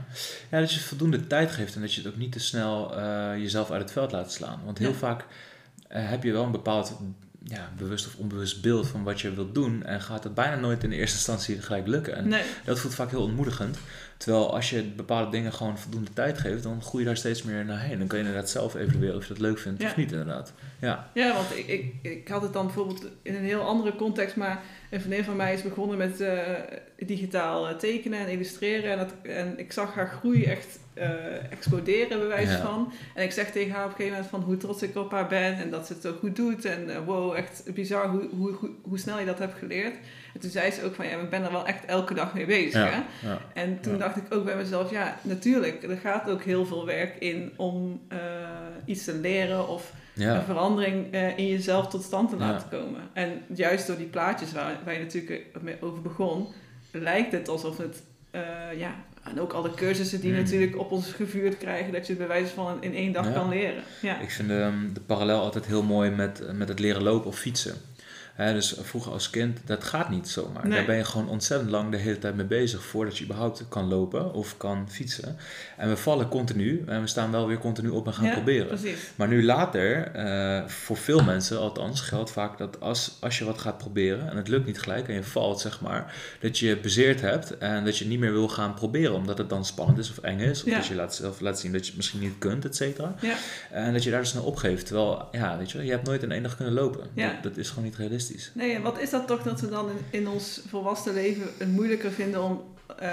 ja, 0.50 0.60
dat 0.60 0.72
je 0.72 0.80
voldoende 0.80 1.26
tijd 1.26 1.50
geeft 1.50 1.74
en 1.74 1.80
dat 1.80 1.94
je 1.94 2.02
het 2.02 2.10
ook 2.12 2.18
niet 2.18 2.32
te 2.32 2.40
snel 2.40 2.96
eh, 2.96 3.30
jezelf 3.36 3.70
uit 3.70 3.82
het 3.82 3.92
veld 3.92 4.12
laat 4.12 4.32
slaan. 4.32 4.60
Want 4.64 4.78
heel 4.78 4.94
vaak 4.94 5.24
eh, 5.88 6.08
heb 6.10 6.22
je 6.22 6.32
wel 6.32 6.44
een 6.44 6.50
bepaald 6.50 6.96
ja, 7.46 7.72
bewust 7.76 8.06
of 8.06 8.16
onbewust 8.16 8.62
beeld 8.62 8.86
van 8.86 9.02
wat 9.02 9.20
je 9.20 9.34
wilt 9.34 9.54
doen 9.54 9.84
en 9.84 10.00
gaat 10.00 10.24
het 10.24 10.34
bijna 10.34 10.56
nooit 10.56 10.82
in 10.82 10.90
de 10.90 10.96
eerste 10.96 11.16
instantie 11.16 11.62
gelijk 11.62 11.86
lukken. 11.86 12.14
En 12.16 12.28
Nee, 12.28 12.42
dat 12.64 12.78
voelt 12.78 12.94
vaak 12.94 13.10
heel 13.10 13.22
ontmoedigend. 13.22 13.78
Terwijl 14.16 14.54
als 14.54 14.70
je 14.70 14.82
bepaalde 14.82 15.30
dingen 15.30 15.52
gewoon 15.52 15.78
voldoende 15.78 16.12
tijd 16.12 16.38
geeft, 16.38 16.62
dan 16.62 16.82
groei 16.82 17.02
je 17.02 17.08
daar 17.08 17.18
steeds 17.18 17.42
meer 17.42 17.64
naar 17.64 17.80
heen. 17.80 17.98
Dan 17.98 18.06
kan 18.06 18.18
je 18.18 18.24
inderdaad 18.24 18.50
zelf 18.50 18.74
evalueren 18.74 19.16
of 19.16 19.22
je 19.22 19.28
dat 19.28 19.38
leuk 19.42 19.58
vindt 19.58 19.82
Ja. 19.82 19.88
of 19.88 19.96
niet 19.96 20.10
inderdaad. 20.12 20.52
Ja, 20.80 21.10
Ja, 21.14 21.34
want 21.34 21.56
ik, 21.56 21.66
ik, 21.66 21.94
ik 22.02 22.28
had 22.28 22.42
het 22.42 22.52
dan 22.52 22.64
bijvoorbeeld 22.66 23.06
in 23.22 23.34
een 23.34 23.44
heel 23.44 23.60
andere 23.60 23.96
context, 23.96 24.36
maar 24.36 24.62
een 24.90 25.00
vriendin 25.00 25.24
van 25.24 25.36
mij 25.36 25.54
is 25.54 25.62
begonnen 25.62 25.98
met 25.98 26.20
eh, 26.20 26.38
digitaal 26.98 27.68
eh, 27.68 27.76
tekenen 27.76 28.18
en 28.18 28.28
illustreren. 28.28 28.90
En, 28.92 28.98
dat, 28.98 29.12
en 29.22 29.58
ik 29.58 29.72
zag 29.72 29.94
haar 29.94 30.08
groei 30.08 30.44
echt 30.44 30.78
eh, 30.94 31.52
exploderen, 31.52 32.18
bij 32.18 32.26
wijze 32.28 32.52
Ja. 32.52 32.60
van. 32.60 32.92
En 33.14 33.24
ik 33.24 33.32
zeg 33.32 33.50
tegen 33.50 33.72
haar 33.72 33.84
op 33.84 33.90
een 33.90 33.96
gegeven 33.96 34.14
moment 34.16 34.30
van 34.30 34.40
hoe 34.42 34.56
trots 34.56 34.82
ik 34.82 34.96
op 34.96 35.10
haar 35.10 35.26
ben 35.28 35.54
en 35.56 35.70
dat 35.70 35.86
ze 35.86 35.92
het 35.92 36.02
zo 36.02 36.12
goed 36.20 36.36
doet. 36.36 36.64
En 36.64 36.90
eh, 36.94 37.04
wow, 37.04 37.34
echt 37.34 37.74
bizar 37.74 38.08
hoe, 38.08 38.28
hoe, 38.30 38.52
hoe, 38.52 38.70
hoe 38.82 38.98
snel 38.98 39.18
je 39.18 39.26
dat 39.26 39.38
hebt 39.38 39.58
geleerd. 39.58 39.94
En 40.34 40.40
toen 40.40 40.50
zei 40.50 40.70
ze 40.70 40.84
ook 40.84 40.94
van 40.94 41.06
ja, 41.06 41.18
ik 41.18 41.30
ben 41.30 41.42
er 41.44 41.52
wel 41.52 41.66
echt 41.66 41.84
elke 41.84 42.14
dag 42.14 42.34
mee 42.34 42.46
bezig. 42.46 42.90
Hè? 42.90 43.28
ja. 43.28 43.38
En 43.54 43.80
toen 43.80 43.98
dacht 43.98 44.16
ik 44.16 44.34
ook 44.34 44.44
bij 44.44 44.56
mezelf, 44.56 44.90
ja, 44.90 45.18
natuurlijk, 45.22 45.82
er 45.82 45.96
gaat 45.96 46.30
ook 46.30 46.42
heel 46.42 46.66
veel 46.66 46.86
werk 46.86 47.16
in 47.18 47.52
om 47.56 48.00
eh, 48.08 48.18
iets 48.84 49.04
te 49.04 49.14
leren 49.14 49.68
of 49.68 49.92
een 50.16 50.42
verandering 50.42 51.14
in 51.36 51.46
jezelf 51.48 51.86
tot 51.88 52.02
stand 52.02 52.30
te 52.30 52.36
laten 52.36 52.68
komen. 52.68 53.00
En 53.12 53.42
juist 53.54 53.86
door 53.86 53.96
die 53.96 54.06
plaatjes 54.06 54.52
waar, 54.52 54.78
waar 54.84 54.94
je 54.94 55.00
natuurlijk 55.00 55.46
mee 55.60 55.76
over 55.80 56.02
begon, 56.02 56.46
lijkt 56.90 57.32
het 57.32 57.48
alsof 57.48 57.78
het, 57.78 58.02
ja, 58.76 58.94
en 59.30 59.40
ook 59.40 59.52
alle 59.52 59.70
cursussen 59.74 60.20
die 60.20 60.30
Mm. 60.30 60.36
natuurlijk 60.36 60.78
op 60.78 60.90
ons 60.90 61.12
gevuurd 61.12 61.58
krijgen, 61.58 61.92
dat 61.92 62.02
je 62.06 62.08
het 62.12 62.18
bij 62.18 62.28
wijze 62.28 62.54
van 62.54 62.76
in 62.82 62.94
één 62.94 63.12
dag 63.12 63.26
Ja. 63.26 63.32
kan 63.32 63.48
leren. 63.48 63.82
Ja. 64.02 64.20
Ik 64.20 64.30
vind 64.30 64.50
ehm, 64.50 64.92
de 64.92 65.00
parallel 65.00 65.40
altijd 65.40 65.66
heel 65.66 65.82
mooi 65.82 66.10
met, 66.10 66.42
met 66.52 66.68
het 66.68 66.78
leren 66.78 67.02
lopen 67.02 67.26
of 67.28 67.38
fietsen. 67.38 67.74
Dus 68.36 68.74
vroeger 68.80 69.12
als 69.12 69.30
kind, 69.30 69.58
dat 69.64 69.84
gaat 69.84 70.10
niet 70.10 70.28
zomaar. 70.28 70.62
Nee. 70.68 70.76
Daar 70.76 70.86
ben 70.86 70.96
je 70.96 71.04
gewoon 71.04 71.28
ontzettend 71.28 71.70
lang 71.70 71.90
de 71.90 71.96
hele 71.96 72.18
tijd 72.18 72.34
mee 72.36 72.46
bezig 72.46 72.82
voordat 72.82 73.18
je 73.18 73.24
überhaupt 73.24 73.64
kan 73.68 73.88
lopen 73.88 74.32
of 74.32 74.56
kan 74.56 74.86
fietsen. 74.90 75.36
En 75.76 75.88
we 75.88 75.96
vallen 75.96 76.28
continu 76.28 76.82
en 76.86 77.00
we 77.00 77.06
staan 77.06 77.30
wel 77.30 77.46
weer 77.46 77.58
continu 77.58 77.88
op 77.88 78.06
en 78.06 78.14
gaan 78.14 78.24
Ja, 78.26 78.32
proberen. 78.32 78.66
Precies. 78.66 78.98
Maar 79.16 79.28
nu 79.28 79.44
later, 79.44 80.06
eh, 80.12 80.68
voor 80.68 80.96
veel 80.96 81.22
mensen 81.24 81.58
althans, 81.58 82.00
geldt 82.00 82.30
vaak 82.30 82.58
dat 82.58 82.80
als, 82.80 83.16
als 83.20 83.38
je 83.38 83.44
wat 83.44 83.58
gaat 83.58 83.78
proberen 83.78 84.30
en 84.30 84.36
het 84.36 84.48
lukt 84.48 84.66
niet 84.66 84.80
gelijk 84.80 85.08
en 85.08 85.14
je 85.14 85.24
valt, 85.24 85.60
zeg 85.60 85.80
maar, 85.80 86.14
dat 86.40 86.58
je 86.58 86.76
bezeerd 86.76 87.20
hebt 87.20 87.58
en 87.58 87.84
dat 87.84 87.98
je 87.98 88.06
niet 88.06 88.18
meer 88.18 88.32
wil 88.32 88.48
gaan 88.48 88.74
proberen 88.74 89.14
omdat 89.14 89.38
het 89.38 89.48
dan 89.48 89.64
spannend 89.64 89.98
is 89.98 90.10
of 90.10 90.18
eng 90.18 90.38
is. 90.40 90.62
Of 90.62 90.68
Ja. 90.68 90.76
dat 90.76 90.86
je 90.86 90.94
laat, 90.94 91.14
zelf 91.14 91.40
laat 91.40 91.60
zien 91.60 91.72
dat 91.72 91.80
je 91.80 91.86
het 91.86 91.96
misschien 91.96 92.20
niet 92.20 92.38
kunt, 92.38 92.64
et 92.64 92.76
cetera. 92.76 93.14
Ja. 93.20 93.34
En 93.70 93.92
dat 93.92 94.02
je 94.02 94.10
daar 94.10 94.20
dus 94.20 94.28
snel 94.28 94.42
opgeeft. 94.44 94.86
Terwijl, 94.86 95.28
ja, 95.32 95.58
weet 95.58 95.70
je, 95.70 95.84
je 95.84 95.90
hebt 95.90 96.06
nooit 96.06 96.22
in 96.22 96.32
één 96.32 96.42
dag 96.42 96.56
kunnen 96.56 96.74
lopen. 96.74 97.06
Dat 97.42 97.56
is 97.56 97.68
gewoon 97.68 97.84
niet 97.84 97.96
realistisch. 97.96 98.22
Nee, 98.54 98.74
en 98.74 98.82
wat 98.82 98.98
is 99.00 99.10
dat 99.10 99.26
toch 99.26 99.42
dat 99.42 99.60
we 99.60 99.68
dan 99.68 99.88
in, 99.90 100.20
in 100.20 100.28
ons 100.28 100.60
volwassen 100.68 101.14
leven 101.14 101.46
het 101.58 101.68
moeilijker 101.68 102.10
vinden 102.10 102.42
om 102.42 102.62
eh, 102.98 103.08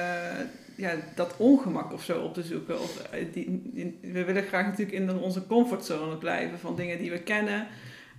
ja, 0.76 0.93
dat 1.16 1.34
ongemak 1.38 1.93
of 1.93 2.03
zo 2.03 2.20
op 2.22 2.34
te 2.34 2.43
zoeken? 2.43 2.82
Of, 2.82 2.97
eh, 3.12 3.26
die, 3.34 3.62
die- 3.74 3.99
we 4.01 4.24
willen 4.24 4.43
graag 4.43 4.66
natuurlijk 4.66 4.97
in 4.97 5.18
onze 5.20 5.47
comfortzone 5.47 6.16
blijven 6.18 6.59
van 6.59 6.76
dingen 6.76 6.97
die 6.97 7.12
we 7.12 7.20
kennen. 7.20 7.68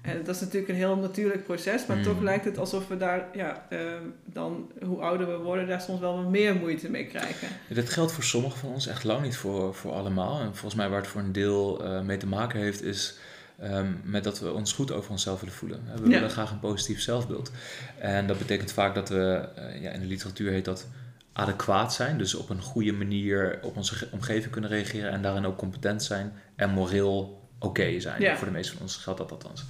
En 0.03 0.25
dat 0.25 0.35
is 0.35 0.41
natuurlijk 0.41 0.69
een 0.69 0.75
heel 0.79 0.97
natuurlijk 0.97 1.45
proces, 1.45 1.87
maar 1.87 1.97
Mm. 1.97 2.03
toch 2.03 2.21
lijkt 2.21 2.45
het 2.45 2.59
alsof 2.59 2.89
we 2.89 2.97
daar, 2.97 3.27
ja, 3.35 3.67
eh, 3.69 3.79
dan 4.25 4.71
hoe 4.85 5.01
ouder 5.01 5.27
we 5.27 5.37
worden, 5.37 5.67
daar 5.69 5.81
soms 5.81 6.01
wel 6.01 6.17
wat 6.17 6.31
meer 6.31 6.55
moeite 6.55 6.91
mee 6.91 7.07
krijgen. 7.07 7.49
Dat 7.69 7.91
geldt 7.91 8.13
voor 8.13 8.25
sommigen 8.25 8.59
van 8.59 8.69
ons, 8.71 8.87
echt 8.87 9.05
lang 9.05 9.23
niet 9.23 9.37
voor, 9.37 9.75
voor 9.75 9.93
allemaal. 9.93 10.41
En 10.41 10.47
volgens 10.47 10.75
mij 10.75 10.89
waar 10.89 10.99
het 11.01 11.07
voor 11.09 11.21
een 11.21 11.33
deel 11.33 11.85
eh, 11.85 12.01
mee 12.01 12.17
te 12.17 12.27
maken 12.27 12.61
heeft, 12.61 12.83
is 12.83 13.19
ehm, 13.63 13.87
met 14.05 14.25
dat 14.25 14.41
we 14.41 14.53
ons 14.53 14.73
goed 14.73 14.93
over 14.93 15.11
onszelf 15.11 15.41
willen 15.41 15.55
voelen. 15.55 15.81
We 15.95 16.03
Ja. 16.09 16.15
willen 16.15 16.31
graag 16.31 16.51
een 16.51 16.59
positief 16.61 17.01
zelfbeeld. 17.01 17.51
En 17.99 18.27
dat 18.27 18.39
betekent 18.39 18.73
vaak 18.73 18.95
dat 18.95 19.09
we, 19.09 19.49
eh, 19.57 19.83
ja, 19.83 19.91
in 19.91 20.01
de 20.01 20.07
literatuur 20.07 20.51
heet 20.51 20.65
dat 20.65 20.87
adequaat 21.33 21.95
zijn. 21.95 22.19
Dus 22.19 22.35
op 22.35 22.51
een 22.51 22.63
goede 22.63 22.93
manier 22.93 23.59
op 23.63 23.77
onze 23.77 23.95
ge- 23.95 24.09
omgeving 24.11 24.51
kunnen 24.53 24.71
reageren 24.71 25.11
en 25.11 25.23
daarin 25.23 25.47
ook 25.47 25.57
competent 25.59 26.03
zijn 26.03 26.33
en 26.57 26.71
moreel 26.71 27.41
oké 27.59 28.01
zijn. 28.01 28.21
Ja. 28.23 28.37
Voor 28.37 28.47
de 28.47 28.53
meeste 28.53 28.73
van 28.73 28.83
ons 28.83 28.97
geldt 28.97 29.19
dat 29.19 29.31
althans. 29.33 29.65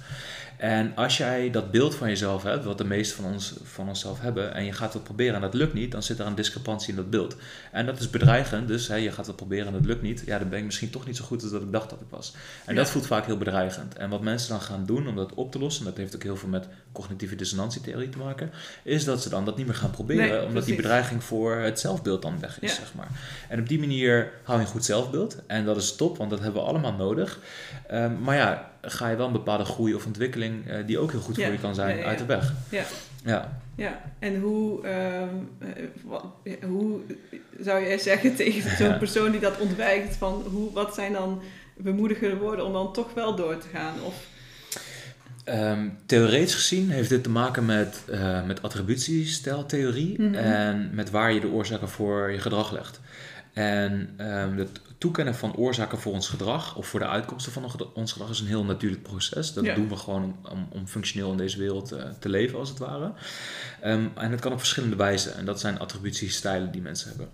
En 0.63 0.91
als 0.95 1.17
jij 1.17 1.49
dat 1.51 1.71
beeld 1.71 1.95
van 1.95 2.07
jezelf 2.07 2.43
hebt, 2.43 2.65
wat 2.65 2.77
de 2.77 2.83
meeste 2.83 3.15
van 3.15 3.25
ons 3.33 3.53
van 3.63 3.87
onszelf 3.87 4.19
hebben, 4.19 4.53
en 4.53 4.65
je 4.65 4.71
gaat 4.71 4.93
dat 4.93 5.03
proberen 5.03 5.35
en 5.35 5.41
dat 5.41 5.53
lukt 5.53 5.73
niet, 5.73 5.91
dan 5.91 6.03
zit 6.03 6.19
er 6.19 6.25
een 6.25 6.35
discrepantie 6.35 6.89
in 6.89 6.95
dat 6.95 7.09
beeld. 7.09 7.35
En 7.71 7.85
dat 7.85 7.99
is 7.99 8.09
bedreigend, 8.09 8.67
dus 8.67 8.87
hè, 8.87 8.95
je 8.95 9.11
gaat 9.11 9.27
het 9.27 9.35
proberen 9.35 9.67
en 9.67 9.73
dat 9.73 9.85
lukt 9.85 10.01
niet. 10.01 10.23
Ja, 10.25 10.39
dan 10.39 10.49
ben 10.49 10.59
ik 10.59 10.65
misschien 10.65 10.89
toch 10.89 11.05
niet 11.05 11.17
zo 11.17 11.23
goed 11.25 11.41
als 11.41 11.51
dat 11.51 11.61
ik 11.61 11.71
dacht 11.71 11.89
dat 11.89 12.01
ik 12.01 12.07
was. 12.09 12.33
En 12.65 12.73
Ja. 12.73 12.79
dat 12.79 12.89
voelt 12.89 13.05
vaak 13.07 13.25
heel 13.25 13.37
bedreigend. 13.37 13.95
En 13.95 14.09
wat 14.09 14.21
mensen 14.21 14.49
dan 14.49 14.61
gaan 14.61 14.85
doen 14.85 15.07
om 15.07 15.15
dat 15.15 15.33
op 15.33 15.51
te 15.51 15.59
lossen, 15.59 15.83
en 15.85 15.89
dat 15.89 15.99
heeft 15.99 16.15
ook 16.15 16.23
heel 16.23 16.37
veel 16.37 16.49
met 16.49 16.67
cognitieve 16.91 17.35
dissonantietheorie 17.35 18.09
te 18.09 18.17
maken, 18.17 18.51
is 18.83 19.03
dat 19.05 19.21
ze 19.21 19.29
dan 19.29 19.45
dat 19.45 19.57
niet 19.57 19.65
meer 19.65 19.75
gaan 19.75 19.91
proberen, 19.91 20.29
Nee, 20.29 20.45
omdat 20.45 20.65
die 20.65 20.75
bedreiging 20.75 21.23
voor 21.23 21.55
het 21.55 21.79
zelfbeeld 21.79 22.21
dan 22.21 22.39
weg 22.39 22.59
is, 22.61 22.71
Ja. 22.71 22.77
zeg 22.77 22.93
maar. 22.93 23.07
En 23.49 23.59
op 23.59 23.67
die 23.67 23.79
manier 23.79 24.31
hou 24.43 24.59
je 24.59 24.65
een 24.65 24.71
goed 24.71 24.85
zelfbeeld. 24.85 25.37
En 25.47 25.65
dat 25.65 25.77
is 25.77 25.95
top, 25.95 26.17
want 26.17 26.29
dat 26.29 26.39
hebben 26.39 26.61
we 26.61 26.67
allemaal 26.67 26.93
nodig. 26.93 27.39
Ehm, 27.87 28.21
maar 28.21 28.35
ja, 28.35 28.71
ga 28.85 29.09
je 29.09 29.15
wel 29.15 29.25
een 29.27 29.31
bepaalde 29.31 29.65
groei 29.65 29.93
of 29.93 30.05
ontwikkeling, 30.05 30.67
eh, 30.67 30.77
die 30.85 30.97
ook 30.99 31.11
heel 31.11 31.19
goed 31.19 31.35
Ja. 31.35 31.43
voor 31.43 31.53
je 31.53 31.59
kan 31.59 31.75
zijn, 31.75 31.89
Ja, 31.89 31.95
ja, 31.95 32.01
ja. 32.01 32.07
uit 32.07 32.17
de 32.17 32.25
weg. 32.25 32.53
Ja. 32.69 32.83
Ja. 33.25 33.61
Ja, 33.75 34.01
en 34.19 34.39
hoe, 34.39 34.87
ehm, 34.87 35.27
eh, 35.59 35.67
wat, 36.03 36.25
hoe 36.67 36.99
zou 37.59 37.81
jij 37.85 37.97
zeggen 37.97 38.35
tegen 38.41 38.77
zo'n 38.77 38.97
persoon 38.97 39.31
die 39.31 39.39
dat 39.39 39.59
ontwijkt, 39.59 40.15
van 40.15 40.43
hoe, 40.51 40.71
wat 40.73 40.93
zijn 40.95 41.13
dan 41.13 41.41
bemoedigende 41.77 42.37
woorden 42.37 42.65
om 42.65 42.73
dan 42.73 42.93
toch 42.93 43.13
wel 43.13 43.35
door 43.35 43.57
te 43.57 43.67
gaan? 43.73 43.93
Of, 44.05 44.31
Ehm, 45.43 45.89
theoretisch 46.05 46.55
gezien 46.55 46.89
heeft 46.89 47.09
dit 47.09 47.23
te 47.23 47.29
maken 47.29 47.65
met, 47.65 48.03
eh 48.11 48.45
met 48.45 48.61
attributiesteltheorie 48.61 50.21
Mhm. 50.21 50.33
en 50.35 50.89
met 50.93 51.09
waar 51.09 51.33
je 51.33 51.39
de 51.39 51.47
oorzaken 51.51 51.89
voor 51.89 52.31
je 52.31 52.39
gedrag 52.39 52.71
legt. 52.71 52.99
En 53.53 54.09
ehm, 54.17 54.57
het 54.57 54.81
toekennen 55.03 55.35
van 55.35 55.55
oorzaken 55.55 55.97
voor 55.99 56.13
ons 56.13 56.27
gedrag 56.29 56.75
of 56.75 56.87
voor 56.87 56.99
de 56.99 57.07
uitkomsten 57.07 57.51
van 57.51 57.71
ons 57.93 58.11
gedrag 58.11 58.29
is 58.29 58.39
een 58.39 58.47
heel 58.47 58.63
natuurlijk 58.63 59.03
proces. 59.03 59.53
Dat 59.53 59.65
Ja. 59.65 59.75
doen 59.75 59.89
we 59.89 59.95
gewoon 59.95 60.23
om, 60.23 60.35
om, 60.51 60.67
om 60.69 60.87
functioneel 60.87 61.31
in 61.31 61.37
deze 61.37 61.57
wereld 61.57 61.91
eh, 61.91 62.09
te 62.19 62.29
leven, 62.29 62.59
als 62.59 62.69
het 62.69 62.77
ware. 62.77 63.11
Ehm, 63.81 64.07
en 64.15 64.31
het 64.31 64.39
kan 64.39 64.51
op 64.51 64.59
verschillende 64.59 64.95
wijzen. 64.95 65.35
En 65.35 65.45
dat 65.45 65.59
zijn 65.59 65.79
attributiestijlen 65.79 66.71
die 66.71 66.81
mensen 66.81 67.09
hebben. 67.09 67.29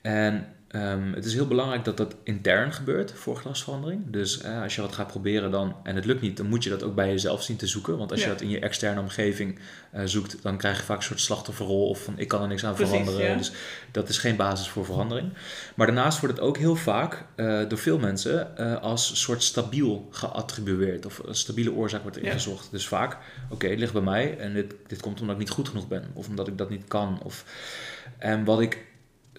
En 0.00 0.46
Ehm, 0.68 1.12
het 1.12 1.24
is 1.24 1.34
heel 1.34 1.46
belangrijk 1.46 1.84
dat 1.84 1.96
dat 1.96 2.14
intern 2.22 2.72
gebeurt 2.72 3.12
voor 3.12 3.36
gedragsverandering. 3.36 4.02
Dus 4.06 4.40
eh, 4.40 4.62
als 4.62 4.74
je 4.74 4.80
wat 4.80 4.92
gaat 4.92 5.06
proberen 5.06 5.50
dan, 5.50 5.76
en 5.82 5.96
het 5.96 6.04
lukt 6.04 6.20
niet, 6.20 6.36
dan 6.36 6.46
moet 6.46 6.64
je 6.64 6.70
dat 6.70 6.82
ook 6.82 6.94
bij 6.94 7.08
jezelf 7.08 7.42
zien 7.42 7.56
te 7.56 7.66
zoeken. 7.66 7.98
Want 7.98 8.10
als 8.10 8.20
je 8.22 8.28
dat 8.28 8.40
in 8.40 8.48
je 8.48 8.58
externe 8.60 9.00
omgeving 9.00 9.58
eh, 9.90 10.02
zoekt, 10.04 10.42
dan 10.42 10.56
krijg 10.56 10.76
je 10.78 10.82
vaak 10.84 10.96
een 10.96 11.02
soort 11.02 11.20
slachtofferrol 11.20 11.88
of 11.88 12.02
van 12.02 12.18
ik 12.18 12.28
kan 12.28 12.42
er 12.42 12.48
niks 12.48 12.64
aan 12.64 12.74
Precies, 12.74 12.90
veranderen. 12.96 13.30
ja. 13.30 13.36
Dus 13.36 13.52
dat 13.90 14.08
is 14.08 14.18
geen 14.18 14.36
basis 14.36 14.68
voor 14.68 14.84
verandering. 14.84 15.32
Maar 15.74 15.86
daarnaast 15.86 16.20
wordt 16.20 16.36
het 16.36 16.44
ook 16.46 16.56
heel 16.58 16.76
vaak 16.76 17.24
eh, 17.34 17.60
door 17.68 17.78
veel 17.78 17.98
mensen 17.98 18.56
als 18.80 19.20
soort 19.22 19.42
stabiel 19.42 20.08
geattribueerd. 20.10 21.06
Of 21.06 21.20
een 21.24 21.34
stabiele 21.34 21.72
oorzaak 21.72 22.02
wordt 22.02 22.16
Ja. 22.16 22.22
ingezocht. 22.22 22.70
Dus 22.70 22.88
vaak, 22.88 23.16
oké, 23.50 23.68
het 23.68 23.78
ligt 23.78 23.92
bij 23.92 24.02
mij 24.02 24.38
en 24.38 24.52
dit, 24.54 24.74
dit 24.86 25.00
komt 25.00 25.20
omdat 25.20 25.34
ik 25.34 25.40
niet 25.40 25.50
goed 25.50 25.68
genoeg 25.68 25.88
ben. 25.88 26.04
Of 26.12 26.28
omdat 26.28 26.48
ik 26.48 26.58
dat 26.58 26.70
niet 26.70 26.84
kan. 26.88 27.20
Of, 27.22 27.44
en 28.18 28.44
wat 28.44 28.60
ik 28.60 28.86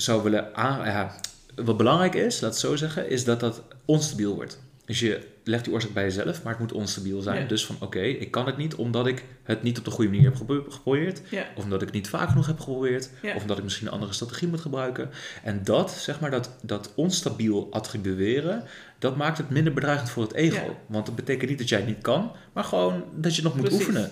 zou 0.01 0.23
willen 0.23 0.55
aan... 0.55 0.85
Ja, 0.85 1.15
wat 1.55 1.77
belangrijk 1.77 2.15
is, 2.15 2.41
laat 2.41 2.51
het 2.51 2.59
zo 2.59 2.75
zeggen, 2.75 3.09
is 3.09 3.23
dat 3.23 3.39
dat 3.39 3.61
onstabiel 3.85 4.35
wordt. 4.35 4.59
Dus 4.85 4.99
je 4.99 5.27
legt 5.43 5.63
die 5.63 5.73
oorzaak 5.73 5.93
bij 5.93 6.03
jezelf, 6.03 6.43
maar 6.43 6.51
het 6.51 6.61
moet 6.61 6.71
onstabiel 6.71 7.21
zijn. 7.21 7.41
Ja. 7.41 7.47
Dus 7.47 7.65
van 7.65 7.75
oké, 7.79 7.99
ik 7.99 8.31
kan 8.31 8.45
het 8.45 8.57
niet 8.57 8.75
omdat 8.75 9.07
ik 9.07 9.23
het 9.43 9.63
niet 9.63 9.77
op 9.77 9.85
de 9.85 9.91
goede 9.91 10.09
manier 10.09 10.25
heb 10.25 10.35
gepro- 10.35 10.65
geprobeerd. 10.69 11.21
Ja. 11.29 11.45
Of 11.55 11.63
omdat 11.63 11.81
ik 11.81 11.87
het 11.87 11.95
niet 11.95 12.09
vaak 12.09 12.29
genoeg 12.29 12.47
heb 12.47 12.59
geprobeerd. 12.59 13.09
Ja. 13.21 13.35
Of 13.35 13.41
omdat 13.41 13.57
ik 13.57 13.63
misschien 13.63 13.87
een 13.87 13.93
andere 13.93 14.13
strategie 14.13 14.47
moet 14.47 14.61
gebruiken. 14.61 15.09
En 15.43 15.63
dat, 15.63 15.91
zeg 15.91 16.19
maar, 16.19 16.31
dat, 16.31 16.49
dat 16.61 16.91
onstabiel 16.95 17.67
attribueren, 17.71 18.63
dat 18.99 19.15
maakt 19.15 19.37
het 19.37 19.49
minder 19.49 19.73
bedreigend 19.73 20.09
voor 20.09 20.23
het 20.23 20.33
ego. 20.33 20.77
Want 20.87 21.05
dat 21.05 21.15
betekent 21.15 21.49
niet 21.49 21.59
dat 21.59 21.69
jij 21.69 21.79
het 21.79 21.87
niet 21.87 22.01
kan, 22.01 22.31
maar 22.53 22.63
gewoon 22.63 23.03
dat 23.15 23.35
je 23.35 23.41
nog 23.41 23.55
moet 23.55 23.63
Precies. 23.63 23.87
oefenen. 23.87 24.11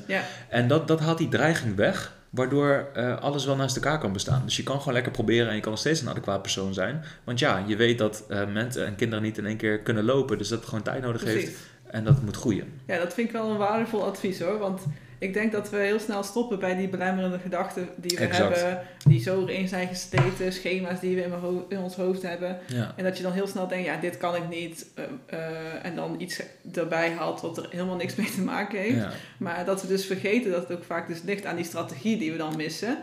En 0.49 0.67
dat, 0.67 0.87
dat 0.87 0.99
haalt 0.99 1.17
die 1.17 1.29
dreiging 1.29 1.75
weg, 1.75 2.16
waardoor 2.29 2.87
eh, 2.93 3.19
alles 3.19 3.45
wel 3.45 3.55
naast 3.55 3.75
elkaar 3.75 3.99
kan 3.99 4.13
bestaan. 4.13 4.41
Dus 4.45 4.57
je 4.57 4.63
kan 4.63 4.77
gewoon 4.77 4.93
lekker 4.93 5.11
proberen 5.11 5.49
en 5.49 5.55
je 5.55 5.61
kan 5.61 5.71
nog 5.71 5.79
steeds 5.79 6.01
een 6.01 6.09
adequaat 6.09 6.41
persoon 6.41 6.73
zijn. 6.73 7.03
Want 7.23 7.39
ja, 7.39 7.63
je 7.67 7.75
weet 7.75 7.97
dat 7.97 8.25
eh, 8.29 8.47
mensen 8.53 8.85
en 8.85 8.95
kinderen 8.95 9.23
niet 9.23 9.37
in 9.37 9.45
één 9.45 9.57
keer 9.57 9.79
kunnen 9.79 10.03
lopen, 10.03 10.37
dus 10.37 10.47
dat 10.47 10.59
het 10.59 10.67
gewoon 10.67 10.83
tijd 10.83 11.01
nodig 11.01 11.23
heeft 11.23 11.57
en 11.83 12.03
dat 12.03 12.15
het 12.15 12.23
moet 12.23 12.35
groeien. 12.35 12.81
Ja, 12.85 12.97
dat 12.97 13.13
vind 13.13 13.27
ik 13.27 13.33
wel 13.33 13.49
een 13.49 13.57
waardevol 13.57 14.03
advies 14.03 14.39
hoor. 14.39 14.57
Want 14.57 14.81
ik 15.19 15.33
denk 15.33 15.51
dat 15.51 15.69
we 15.69 15.77
heel 15.77 15.99
snel 15.99 16.23
stoppen 16.23 16.59
bij 16.59 16.75
die 16.75 16.87
belemmerende 16.89 17.39
gedachten 17.39 17.87
die 17.95 18.17
we 18.17 18.23
Exact. 18.23 18.61
hebben. 18.61 18.81
Die 19.07 19.21
zo 19.21 19.45
erin 19.45 19.67
zijn 19.67 19.87
gesleten, 19.87 20.53
schema's 20.53 20.99
die 20.99 21.15
we 21.15 21.21
in, 21.21 21.29
mijn 21.29 21.41
ho- 21.41 21.65
in 21.69 21.77
ons 21.79 21.95
hoofd 21.95 22.21
hebben. 22.21 22.57
Ja. 22.67 22.93
En 22.95 23.03
dat 23.03 23.17
je 23.17 23.23
dan 23.23 23.31
heel 23.31 23.47
snel 23.47 23.67
denkt, 23.67 23.85
ja, 23.85 23.97
dit 23.99 24.17
kan 24.17 24.35
ik 24.35 24.49
niet. 24.49 24.87
eh, 24.95 25.03
eh, 25.25 25.85
en 25.85 25.95
dan 25.95 26.15
iets 26.19 26.41
erbij 26.73 27.11
haalt 27.11 27.41
wat 27.41 27.57
er 27.57 27.67
helemaal 27.69 27.95
niks 27.95 28.15
mee 28.15 28.31
te 28.31 28.41
maken 28.41 28.79
heeft. 28.79 28.95
Ja. 28.95 29.11
Maar 29.37 29.65
dat 29.65 29.81
we 29.81 29.87
dus 29.87 30.05
vergeten 30.05 30.51
dat 30.51 30.67
het 30.67 30.77
ook 30.77 30.83
vaak 30.83 31.07
dus 31.07 31.21
ligt 31.21 31.45
aan 31.45 31.55
die 31.55 31.65
strategie 31.65 32.17
die 32.17 32.31
we 32.31 32.37
dan 32.37 32.55
missen. 32.55 32.97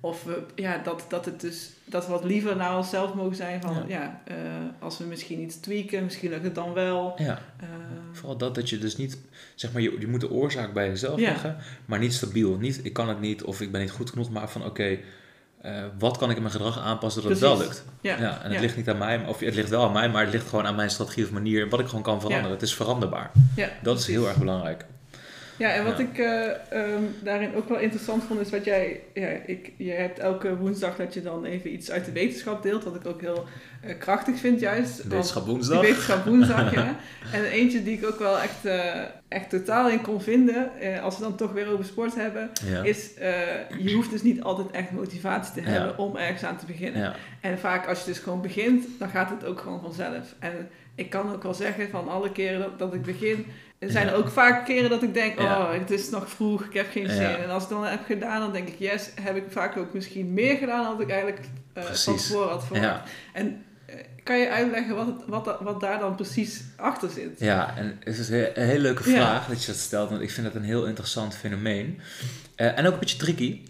Of 0.00 0.24
we, 0.24 0.42
ja, 0.54 0.80
dat, 0.84 1.04
dat, 1.08 1.24
het 1.24 1.40
dus, 1.40 1.70
dat 1.90 2.06
we 2.06 2.12
wat 2.12 2.24
liever 2.24 2.56
naar 2.56 2.76
onszelf 2.76 3.14
mogen 3.14 3.36
zijn 3.36 3.60
van, 3.60 3.74
Ja. 3.74 3.84
ja, 3.88 4.20
eh, 4.24 4.34
als 4.78 4.98
we 4.98 5.04
misschien 5.04 5.40
iets 5.40 5.56
tweaken, 5.56 6.04
misschien 6.04 6.30
lukt 6.30 6.44
het 6.44 6.54
dan 6.54 6.72
wel. 6.72 7.14
ja. 7.16 7.38
Eh, 7.60 7.66
Vooral 8.12 8.36
dat 8.36 8.54
dat 8.54 8.68
je 8.70 8.78
dus 8.78 8.96
niet, 8.96 9.18
zeg 9.54 9.72
maar, 9.72 9.82
je, 9.82 9.96
je 9.98 10.06
moet 10.06 10.20
de 10.20 10.30
oorzaak 10.30 10.72
bij 10.72 10.86
jezelf 10.88 11.20
Ja. 11.20 11.28
leggen, 11.28 11.56
maar 11.84 11.98
niet 11.98 12.12
stabiel. 12.14 12.56
Niet, 12.56 12.80
ik 12.84 12.92
kan 12.92 13.08
het 13.08 13.20
niet 13.20 13.42
of 13.44 13.60
ik 13.60 13.72
ben 13.72 13.80
niet 13.80 13.90
goed 13.90 14.10
genoeg, 14.10 14.30
maar 14.30 14.48
van 14.48 14.64
oké, 14.64 14.98
eh, 15.60 15.82
wat 15.98 16.16
kan 16.18 16.30
ik 16.30 16.36
in 16.36 16.42
mijn 16.42 16.54
gedrag 16.54 16.78
aanpassen 16.80 17.22
dat 17.22 17.30
het 17.30 17.40
wel 17.40 17.58
lukt? 17.58 17.84
ja, 18.00 18.18
Ja, 18.20 18.42
en 18.42 18.50
het 18.50 18.60
ligt 18.60 18.76
niet 18.76 18.88
aan 18.88 18.98
mij, 18.98 19.24
of 19.26 19.40
het 19.40 19.54
ligt 19.54 19.68
wel 19.70 19.84
aan 19.84 19.92
mij, 19.92 20.08
maar 20.08 20.22
het 20.24 20.32
ligt 20.32 20.48
gewoon 20.48 20.66
aan 20.66 20.74
mijn 20.76 20.90
strategie 20.90 21.24
of 21.24 21.30
manier, 21.30 21.68
wat 21.68 21.80
ik 21.80 21.86
gewoon 21.86 22.02
kan 22.02 22.20
veranderen. 22.20 22.50
Het 22.50 22.62
is 22.62 22.74
veranderbaar. 22.74 23.30
ja, 23.56 23.68
Dat 23.82 23.98
is 23.98 24.06
heel 24.06 24.28
erg 24.28 24.38
belangrijk. 24.38 24.84
Ja, 25.58 25.72
en 25.72 25.84
wat 25.84 25.98
Ja. 25.98 26.04
ik 26.04 26.18
eh, 26.18 26.44
ehm, 26.82 27.02
daarin 27.22 27.54
ook 27.54 27.68
wel 27.68 27.78
interessant 27.78 28.24
vond, 28.24 28.40
is 28.40 28.50
wat 28.50 28.64
jij, 28.64 29.00
ja, 29.14 29.26
ik, 29.46 29.72
je 29.76 29.90
hebt 29.90 30.18
elke 30.18 30.56
woensdag 30.56 30.96
dat 30.96 31.14
je 31.14 31.22
dan 31.22 31.44
even 31.44 31.72
iets 31.72 31.90
uit 31.90 32.04
de 32.04 32.12
wetenschap 32.12 32.62
deelt, 32.62 32.84
wat 32.84 32.94
ik 32.94 33.06
ook 33.06 33.20
heel 33.20 33.44
eh, 33.80 33.98
krachtig 33.98 34.38
vind 34.38 34.60
juist. 34.60 35.02
Wetenschap 35.04 35.46
woensdag. 35.46 35.80
wetenschap 35.80 36.24
woensdag, 36.24 36.72
ja. 36.74 36.96
En 37.32 37.44
eentje 37.44 37.82
die 37.82 37.96
ik 37.98 38.06
ook 38.06 38.18
wel 38.18 38.38
echt, 38.38 38.64
eh, 38.64 39.02
echt 39.28 39.50
totaal 39.50 39.88
in 39.90 40.00
kon 40.00 40.20
vinden, 40.22 40.70
als 41.02 41.16
we 41.16 41.22
dan 41.22 41.36
toch 41.36 41.52
weer 41.52 41.68
over 41.72 41.84
sport 41.84 42.14
hebben, 42.14 42.50
Ja. 42.66 42.82
is 42.82 43.10
je 43.78 43.92
hoeft 43.94 44.10
dus 44.10 44.22
niet 44.22 44.42
altijd 44.42 44.70
echt 44.70 44.90
motivatie 44.90 45.62
te 45.62 45.68
hebben 45.70 45.98
om 45.98 46.16
ergens 46.16 46.44
aan 46.44 46.56
te 46.56 46.66
beginnen. 46.66 47.14
En 47.40 47.58
vaak 47.58 47.86
als 47.86 47.98
je 48.00 48.04
dus 48.06 48.18
gewoon 48.18 48.42
begint, 48.42 48.86
dan 48.98 49.08
gaat 49.08 49.30
het 49.30 49.44
ook 49.44 49.60
gewoon 49.60 49.80
vanzelf. 49.80 50.34
En 50.38 50.68
ik 50.98 51.10
kan 51.10 51.32
ook 51.32 51.42
wel 51.42 51.54
zeggen 51.54 51.90
van 51.90 52.08
alle 52.08 52.32
keren 52.32 52.60
dat, 52.60 52.78
dat 52.78 52.94
ik 52.94 53.02
begin, 53.02 53.46
er 53.78 53.90
zijn 53.90 54.06
Ja. 54.06 54.12
er 54.12 54.18
ook 54.18 54.28
vaak 54.28 54.64
keren 54.66 54.90
dat 54.90 55.02
ik 55.02 55.14
denk, 55.14 55.38
Ja. 55.40 55.58
oh, 55.58 55.72
het 55.72 55.90
is 55.90 56.10
nog 56.10 56.28
vroeg, 56.30 56.64
ik 56.64 56.72
heb 56.74 56.90
geen 56.90 57.08
zin. 57.10 57.20
Ja. 57.30 57.36
En 57.36 57.50
als 57.50 57.62
ik 57.62 57.68
dan 57.68 57.84
heb 57.84 58.04
gedaan, 58.06 58.40
dan 58.40 58.52
denk 58.52 58.68
ik, 58.68 58.78
yes, 58.78 59.10
heb 59.20 59.36
ik 59.36 59.44
vaak 59.48 59.76
ook 59.76 59.94
misschien 59.94 60.32
meer 60.34 60.56
gedaan 60.56 60.82
dan 60.84 61.00
ik 61.00 61.10
eigenlijk 61.10 61.40
eh, 61.72 61.82
van 61.84 62.16
tevoren 62.16 62.48
had 62.48 62.64
verwacht. 62.66 63.10
En 63.32 63.64
eh, 63.86 63.94
kan 64.22 64.38
je 64.38 64.50
uitleggen 64.50 64.94
wat, 64.94 65.06
het, 65.06 65.16
wat, 65.26 65.58
wat 65.60 65.80
daar 65.80 65.98
dan 65.98 66.14
precies 66.14 66.62
achter 66.76 67.10
zit? 67.10 67.30
ja, 67.40 67.74
en 67.76 67.96
het 68.04 68.18
is 68.18 68.28
een 68.28 68.48
hele 68.54 68.78
leuke 68.80 69.02
vraag 69.02 69.46
dat 69.48 69.60
je 69.60 69.66
dat 69.66 69.80
stelt, 69.80 70.10
want 70.10 70.22
ik 70.22 70.30
vind 70.30 70.46
dat 70.46 70.54
een 70.54 70.62
heel 70.68 70.86
interessant 70.86 71.34
fenomeen. 71.36 72.00
Eh, 72.54 72.78
en 72.78 72.86
ook 72.86 72.92
een 72.92 72.98
beetje 72.98 73.16
tricky. 73.18 73.60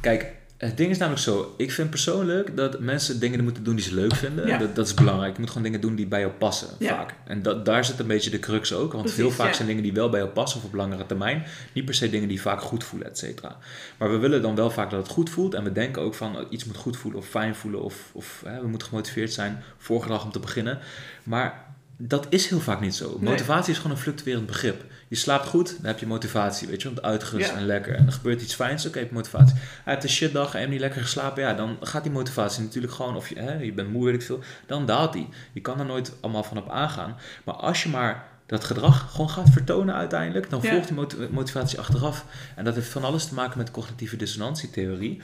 Kijk, 0.00 0.32
het 0.58 0.76
ding 0.76 0.90
is 0.90 0.98
namelijk 0.98 1.22
zo, 1.22 1.54
ik 1.56 1.72
vind 1.72 1.90
persoonlijk 1.90 2.56
dat 2.56 2.80
mensen 2.80 3.20
dingen 3.20 3.44
moeten 3.44 3.64
doen 3.64 3.76
die 3.76 3.84
ze 3.84 3.94
leuk 3.94 4.14
vinden. 4.14 4.46
Ja. 4.46 4.58
Dat, 4.58 4.74
dat 4.76 4.86
is 4.86 4.94
belangrijk. 4.94 5.32
Je 5.32 5.38
moet 5.40 5.48
gewoon 5.48 5.62
dingen 5.64 5.80
doen 5.80 5.94
die 5.94 6.06
bij 6.06 6.20
jou 6.20 6.32
passen, 6.32 6.68
Ja. 6.78 6.88
vaak. 6.96 7.14
En 7.26 7.42
dat, 7.42 7.64
daar 7.64 7.84
zit 7.84 7.98
een 7.98 8.06
beetje 8.06 8.30
de 8.30 8.38
crux 8.38 8.72
ook, 8.72 8.92
want 8.92 9.04
Precies, 9.04 9.20
heel 9.22 9.30
vaak 9.30 9.48
ja. 9.48 9.54
zijn 9.54 9.68
dingen 9.68 9.82
die 9.82 9.92
wel 9.92 10.10
bij 10.10 10.20
jou 10.20 10.32
passen 10.32 10.60
of 10.60 10.66
op 10.66 10.74
langere 10.74 11.06
termijn, 11.06 11.44
niet 11.72 11.84
per 11.84 11.94
se 11.94 12.10
dingen 12.10 12.28
die 12.28 12.40
vaak 12.40 12.60
goed 12.60 12.84
voelen, 12.84 13.08
et 13.08 13.18
cetera. 13.18 13.56
Maar 13.98 14.10
we 14.10 14.16
willen 14.16 14.42
dan 14.42 14.54
wel 14.54 14.70
vaak 14.70 14.90
dat 14.90 15.02
het 15.02 15.12
goed 15.12 15.30
voelt 15.30 15.54
en 15.54 15.64
we 15.64 15.72
denken 15.72 16.02
ook 16.02 16.14
van 16.14 16.36
oh, 16.38 16.42
iets 16.50 16.64
moet 16.64 16.76
goed 16.76 16.96
voelen 16.96 17.20
of 17.20 17.26
fijn 17.26 17.54
voelen 17.54 17.82
of, 17.82 18.10
of 18.12 18.42
hè, 18.46 18.60
we 18.60 18.66
moeten 18.66 18.88
gemotiveerd 18.88 19.32
zijn 19.32 19.62
voor 19.78 20.02
gedrag 20.02 20.24
om 20.24 20.32
te 20.32 20.40
beginnen. 20.40 20.78
Maar 21.22 21.64
dat 21.96 22.26
is 22.28 22.46
heel 22.46 22.60
vaak 22.60 22.80
niet 22.80 22.94
zo. 22.94 23.16
Nee. 23.20 23.30
Motivatie 23.30 23.72
is 23.72 23.78
gewoon 23.78 23.96
een 23.96 24.02
fluctuerend 24.02 24.46
begrip. 24.46 24.84
Je 25.08 25.16
slaapt 25.16 25.46
goed, 25.46 25.76
dan 25.76 25.86
heb 25.86 25.98
je 25.98 26.06
motivatie, 26.06 26.68
weet 26.68 26.82
je, 26.82 26.88
want 26.88 27.02
uitgerust 27.02 27.50
Ja. 27.50 27.56
en 27.56 27.66
lekker. 27.66 27.94
En 27.94 28.06
er 28.06 28.12
gebeurt 28.12 28.42
iets 28.42 28.54
fijns, 28.54 28.86
oké, 28.86 28.98
heb 28.98 29.08
je 29.08 29.14
motivatie. 29.14 29.54
Hij 29.56 29.92
heeft 29.92 30.04
een 30.04 30.10
shitdag 30.10 30.46
en 30.46 30.52
je 30.52 30.58
hebt 30.58 30.70
niet 30.70 30.80
lekker 30.80 31.02
geslapen, 31.02 31.42
ja, 31.42 31.54
dan 31.54 31.76
gaat 31.80 32.02
die 32.02 32.12
motivatie 32.12 32.62
natuurlijk 32.62 32.92
gewoon, 32.92 33.16
of 33.16 33.28
je, 33.28 33.38
hè, 33.38 33.52
je 33.58 33.72
bent 33.72 33.90
moe, 33.92 34.04
weet 34.04 34.14
ik 34.14 34.22
veel, 34.22 34.40
dan 34.66 34.86
daalt 34.86 35.12
die. 35.12 35.28
Je 35.52 35.60
kan 35.60 35.78
er 35.78 35.86
nooit 35.86 36.12
allemaal 36.20 36.42
van 36.42 36.58
op 36.58 36.70
aangaan. 36.70 37.16
Maar 37.44 37.54
als 37.54 37.82
je 37.82 37.88
maar 37.88 38.24
dat 38.46 38.64
gedrag 38.64 39.10
gewoon 39.10 39.30
gaat 39.30 39.50
vertonen 39.50 39.94
uiteindelijk, 39.94 40.50
dan 40.50 40.60
Ja. 40.62 40.70
volgt 40.70 40.86
die 40.86 40.96
moti- 40.96 41.28
motivatie 41.30 41.78
achteraf. 41.78 42.24
En 42.56 42.64
dat 42.64 42.74
heeft 42.74 42.88
van 42.88 43.04
alles 43.04 43.26
te 43.28 43.34
maken 43.34 43.58
met 43.58 43.70
cognitieve 43.70 44.16
dissonantietheorie. 44.16 45.20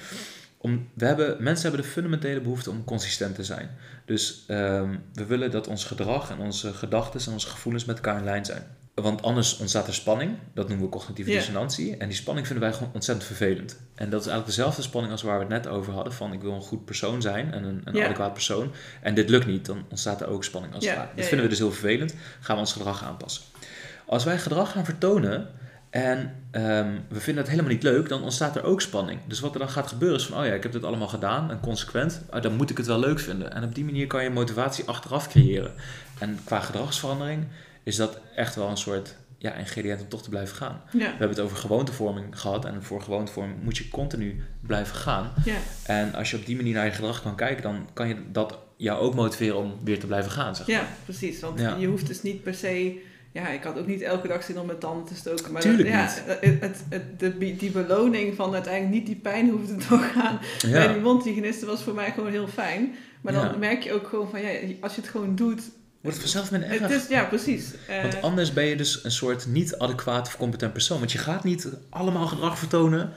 Om, 0.58 0.88
we 0.94 1.04
hebben, 1.06 1.36
mensen 1.42 1.68
hebben 1.68 1.86
de 1.86 1.92
fundamentele 1.92 2.40
behoefte 2.40 2.70
om 2.70 2.84
consistent 2.84 3.34
te 3.34 3.44
zijn. 3.44 3.70
Dus 4.04 4.44
ehm, 4.46 4.94
we 5.12 5.24
willen 5.24 5.50
dat 5.50 5.66
ons 5.68 5.84
gedrag 5.84 6.30
en 6.30 6.38
onze 6.38 6.72
gedachten 6.74 7.20
en 7.26 7.32
onze 7.32 7.48
gevoelens 7.48 7.84
met 7.84 7.96
elkaar 7.96 8.18
in 8.18 8.24
lijn 8.24 8.44
zijn. 8.44 8.62
Want 8.94 9.22
anders 9.22 9.58
ontstaat 9.58 9.86
er 9.86 9.94
spanning. 9.94 10.36
Dat 10.54 10.68
noemen 10.68 10.86
we 10.86 10.92
cognitieve 10.92 11.30
dissonantie. 11.30 11.96
En 11.96 12.08
die 12.08 12.16
spanning 12.16 12.46
vinden 12.46 12.64
wij 12.64 12.74
gewoon 12.74 12.92
ontzettend 12.92 13.26
vervelend. 13.26 13.80
En 13.94 14.10
dat 14.10 14.20
is 14.20 14.26
eigenlijk 14.26 14.56
dezelfde 14.56 14.82
spanning 14.82 15.12
als 15.12 15.22
waar 15.22 15.38
we 15.38 15.54
het 15.54 15.64
net 15.64 15.72
over 15.72 15.92
hadden. 15.92 16.12
Van 16.12 16.32
ik 16.32 16.40
wil 16.40 16.52
een 16.52 16.60
goed 16.60 16.84
persoon 16.84 17.22
zijn 17.22 17.52
en 17.52 17.64
een, 17.64 17.80
een 17.84 18.04
adequaat 18.04 18.32
persoon. 18.32 18.72
En 19.02 19.14
dit 19.14 19.28
lukt 19.28 19.46
niet, 19.46 19.66
dan 19.66 19.84
ontstaat 19.90 20.20
er 20.20 20.26
ook 20.26 20.44
spanning 20.44 20.74
als 20.74 20.86
het 20.86 20.96
ware. 20.96 21.08
Dat 21.16 21.24
vinden 21.24 21.44
we 21.44 21.50
dus 21.50 21.58
heel 21.58 21.72
vervelend. 21.72 22.14
Gaan 22.40 22.54
we 22.54 22.60
ons 22.60 22.72
gedrag 22.72 23.04
aanpassen. 23.04 23.42
Als 24.06 24.24
wij 24.24 24.38
gedrag 24.38 24.72
gaan 24.72 24.84
vertonen 24.84 25.48
en 25.90 26.34
ehm, 26.50 26.98
we 27.08 27.20
vinden 27.20 27.42
het 27.42 27.52
helemaal 27.52 27.72
niet 27.72 27.82
leuk, 27.82 28.08
dan 28.08 28.22
ontstaat 28.22 28.56
er 28.56 28.64
ook 28.64 28.80
spanning. 28.80 29.20
Dus 29.26 29.40
wat 29.40 29.52
er 29.52 29.58
dan 29.58 29.68
gaat 29.68 29.88
gebeuren 29.88 30.18
is 30.18 30.26
van, 30.26 30.38
oh 30.38 30.46
ja, 30.46 30.52
ik 30.52 30.62
heb 30.62 30.72
dit 30.72 30.84
allemaal 30.84 31.08
gedaan 31.08 31.50
en 31.50 31.60
consequent, 31.60 32.22
ah, 32.30 32.42
dan 32.42 32.56
moet 32.56 32.70
ik 32.70 32.76
het 32.76 32.86
wel 32.86 32.98
leuk 32.98 33.18
vinden. 33.18 33.52
En 33.52 33.64
op 33.64 33.74
die 33.74 33.84
manier 33.84 34.06
kan 34.06 34.22
je 34.22 34.30
motivatie 34.30 34.84
achteraf 34.84 35.28
creëren. 35.28 35.72
En 36.18 36.38
qua 36.44 36.60
gedragsverandering 36.60 37.46
is 37.82 37.96
dat 37.96 38.20
echt 38.36 38.54
wel 38.54 38.68
een 38.68 38.76
soort 38.76 39.16
ja, 39.38 39.54
ingrediënt 39.54 40.00
om 40.00 40.08
toch 40.08 40.22
te 40.22 40.28
blijven 40.28 40.56
gaan. 40.56 40.80
Ja, 40.92 40.98
We 40.98 41.04
hebben 41.04 41.28
het 41.28 41.40
over 41.40 41.56
gewoontevorming 41.56 42.40
gehad 42.40 42.64
en 42.64 42.82
voor 42.82 43.02
gewoontevorming 43.02 43.62
moet 43.62 43.76
je 43.76 43.88
continu 43.88 44.42
blijven 44.60 44.96
gaan. 44.96 45.32
ja, 45.44 45.56
En 45.86 46.14
als 46.14 46.30
je 46.30 46.36
op 46.36 46.46
die 46.46 46.56
manier 46.56 46.74
naar 46.74 46.84
je 46.84 46.90
gedrag 46.92 47.22
kan 47.22 47.34
kijken, 47.36 47.62
dan 47.62 47.88
kan 47.92 48.08
je 48.08 48.16
dat 48.32 48.58
jou 48.76 49.00
ook 49.00 49.14
motiveren 49.14 49.56
om 49.56 49.74
weer 49.84 49.98
te 50.00 50.06
blijven 50.06 50.30
gaan. 50.30 50.56
Zeg 50.56 50.66
maar. 50.66 50.76
ja, 50.76 50.86
precies. 51.04 51.40
Want 51.40 51.60
Ja. 51.60 51.76
je 51.76 51.86
hoeft 51.86 52.06
dus 52.06 52.22
niet 52.22 52.42
per 52.42 52.54
se... 52.54 53.00
Ja, 53.32 53.48
ik 53.48 53.62
had 53.62 53.78
ook 53.78 53.86
niet 53.86 54.00
elke 54.02 54.28
dag 54.28 54.42
zin 54.42 54.58
om 54.58 54.66
mijn 54.66 54.78
tanden 54.78 55.06
te 55.06 55.14
stoken. 55.14 55.52
Maar 55.52 55.62
Tuurlijk 55.62 55.88
ja, 55.88 56.02
niet. 56.04 56.22
Het, 56.26 56.60
het, 56.60 56.84
het- 56.88 57.18
de, 57.20 57.56
die 57.56 57.70
beloning 57.70 58.34
van 58.34 58.54
uiteindelijk 58.54 58.94
niet 58.94 59.06
die 59.06 59.16
pijn 59.16 59.48
hoeven 59.50 59.78
te 59.78 59.86
doorgaan 59.88 60.38
bij 60.60 60.86
die 60.86 60.96
Ja, 60.96 61.02
mondhygiëniste 61.02 61.66
was 61.66 61.82
voor 61.82 61.94
mij 61.94 62.10
gewoon 62.12 62.30
heel 62.30 62.48
fijn. 62.48 62.94
Maar 63.20 63.32
dan 63.32 63.44
Ja. 63.44 63.56
merk 63.56 63.82
je 63.82 63.92
ook 63.92 64.06
gewoon 64.06 64.30
van, 64.30 64.40
ja, 64.40 64.48
als 64.80 64.94
je 64.94 65.00
het 65.00 65.10
gewoon 65.10 65.34
doet... 65.36 65.62
wordt 66.02 66.16
het 66.16 66.30
vanzelf 66.30 66.50
minder 66.50 66.70
erg. 66.70 66.80
Het 66.80 66.90
is, 66.90 67.08
ja, 67.08 67.24
precies. 67.24 67.64
Eh, 67.88 68.02
Want 68.02 68.22
anders 68.22 68.52
ben 68.52 68.64
je 68.64 68.76
dus 68.76 69.04
een 69.04 69.10
soort 69.10 69.46
niet 69.46 69.78
adequaat 69.78 70.26
of 70.26 70.36
competent 70.36 70.72
persoon. 70.72 70.98
Want 70.98 71.12
je 71.12 71.18
gaat 71.18 71.44
niet 71.44 71.68
allemaal 71.90 72.26
gedrag 72.26 72.58
vertonen 72.58 73.12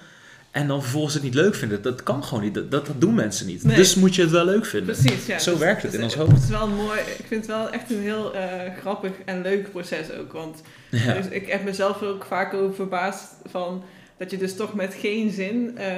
en 0.51 0.67
dan 0.67 0.81
vervolgens 0.81 1.13
het 1.13 1.23
niet 1.23 1.33
leuk 1.33 1.55
vinden. 1.55 1.81
Dat 1.81 2.03
kan 2.03 2.23
gewoon 2.23 2.43
niet. 2.43 2.53
Dat, 2.53 2.71
dat, 2.71 2.89
doen 2.97 3.13
mensen 3.15 3.47
niet. 3.47 3.63
Nee. 3.63 3.75
Dus 3.75 3.95
moet 3.95 4.15
je 4.15 4.21
het 4.21 4.31
wel 4.31 4.45
leuk 4.45 4.65
vinden. 4.65 4.95
Precies, 4.95 5.25
ja. 5.25 5.39
Zo 5.39 5.51
Dus- 5.51 5.59
werkt 5.59 5.81
het 5.81 5.91
dus 5.91 5.99
in 5.99 6.05
ons 6.05 6.15
Het 6.15 6.27
hoofd. 6.27 6.43
is 6.43 6.49
wel 6.49 6.67
mooi, 6.67 6.99
ik 6.99 7.25
vind 7.27 7.45
het 7.47 7.55
wel 7.55 7.69
echt 7.69 7.91
een 7.91 8.01
heel 8.01 8.33
eh, 8.35 8.49
grappig 8.79 9.11
en 9.25 9.41
leuk 9.41 9.71
proces 9.71 10.11
ook. 10.11 10.31
Want 10.33 10.61
Ja. 10.89 11.13
dus 11.13 11.25
ik 11.29 11.47
heb 11.47 11.63
mezelf 11.63 12.01
ook 12.01 12.25
vaak 12.25 12.53
over 12.53 12.75
verbaasd 12.75 13.23
van 13.45 13.83
dat 14.17 14.31
je 14.31 14.37
dus 14.37 14.55
toch 14.55 14.73
met 14.73 14.93
geen 14.99 15.31
zin, 15.31 15.77
eh, 15.77 15.91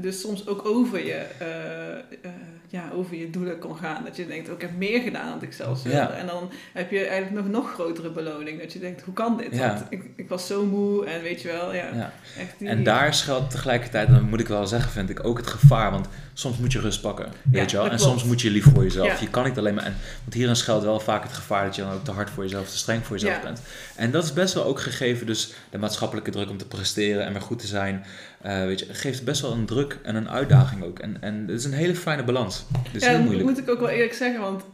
dus 0.00 0.20
soms 0.20 0.46
ook 0.46 0.64
over 0.66 1.06
je, 1.06 1.12
eh, 1.12 1.92
eh, 1.96 2.30
ja, 2.68 2.90
over 2.94 3.16
je 3.16 3.30
doelen 3.30 3.58
kon 3.58 3.76
gaan. 3.76 4.04
Dat 4.04 4.16
je 4.16 4.26
denkt, 4.26 4.48
ook 4.48 4.54
ik 4.54 4.60
heb 4.60 4.76
meer 4.76 5.00
gedaan 5.00 5.28
dan 5.28 5.42
ik 5.42 5.52
zelfs 5.52 5.82
wilde. 5.82 5.98
Ja. 5.98 6.10
En 6.10 6.26
dan 6.26 6.50
heb 6.72 6.90
je 6.90 7.06
eigenlijk 7.06 7.44
nog 7.44 7.48
nog 7.62 7.72
grotere 7.72 8.10
beloning. 8.10 8.60
Dat 8.60 8.72
je 8.72 8.78
denkt, 8.78 9.02
hoe 9.02 9.14
kan 9.14 9.36
dit? 9.36 9.56
Ja. 9.56 9.74
Want 9.74 9.86
ik, 9.88 10.04
ik 10.16 10.28
was 10.28 10.46
zo 10.46 10.64
moe 10.64 11.06
en 11.06 11.22
weet 11.22 11.42
je 11.42 11.48
wel, 11.48 11.74
ja. 11.74 11.94
Ja. 11.94 12.12
Echt 12.38 12.58
die, 12.58 12.68
En 12.68 12.84
daar 12.84 13.14
schuilt 13.14 13.50
tegelijkertijd, 13.50 14.08
dan 14.08 14.28
moet 14.28 14.40
ik 14.40 14.48
wel 14.48 14.66
zeggen, 14.66 14.90
vind 14.92 15.10
ik 15.10 15.26
ook 15.26 15.36
het 15.36 15.46
gevaar. 15.46 15.90
Want 15.90 16.08
soms 16.32 16.58
moet 16.58 16.72
je 16.72 16.80
rust 16.80 17.00
pakken, 17.00 17.32
weet 17.50 17.70
je 17.70 17.76
wel. 17.76 17.84
En 17.86 17.96
klopt. 17.96 18.04
soms 18.04 18.24
moet 18.24 18.40
je 18.40 18.50
lief 18.50 18.64
voor 18.64 18.82
jezelf. 18.82 19.20
Je 19.20 19.30
kan 19.30 19.44
niet 19.44 19.58
alleen 19.58 19.74
maar... 19.74 19.84
En, 19.84 19.96
want 20.22 20.34
hierin 20.34 20.56
schuilt 20.56 20.82
wel 20.82 21.00
vaak 21.00 21.22
het 21.22 21.32
gevaar 21.32 21.64
dat 21.64 21.76
je 21.76 21.82
dan 21.82 21.92
ook 21.92 22.04
te 22.04 22.10
hard 22.10 22.30
voor 22.30 22.42
jezelf, 22.42 22.68
te 22.68 22.76
streng 22.76 23.04
voor 23.04 23.18
jezelf 23.18 23.42
bent. 23.42 23.60
En 23.96 24.10
dat 24.10 24.24
is 24.24 24.32
best 24.32 24.54
wel 24.54 24.64
ook 24.64 24.80
gegeven, 24.80 25.26
dus 25.26 25.52
de 25.70 25.78
maatschappelijke 25.78 26.30
druk 26.30 26.50
om 26.50 26.56
te 26.56 26.66
presteren 26.66 27.24
en 27.24 27.32
weer 27.32 27.42
goed 27.42 27.58
te 27.58 27.66
zijn. 27.66 28.04
Eh, 28.42 28.64
weet 28.64 28.78
je, 28.78 28.94
geeft 28.94 29.24
best 29.24 29.40
wel 29.40 29.52
een 29.52 29.66
druk 29.66 29.98
en 30.02 30.14
een 30.14 30.30
uitdaging 30.30 30.82
ook. 30.82 30.98
En, 30.98 31.16
en 31.20 31.40
het 31.40 31.58
is 31.58 31.64
een 31.64 31.72
hele 31.72 31.94
fijne 31.94 32.24
balans. 32.24 32.64
Het 32.82 32.94
is 32.94 33.02
ja, 33.02 33.08
heel 33.08 33.16
dat 33.16 33.26
moeilijk. 33.26 33.48
moet 33.48 33.58
ik 33.58 33.70
ook 33.70 33.80
wel 33.80 33.88
eerlijk 33.88 34.14
zeggen, 34.14 34.40
want 34.40 34.64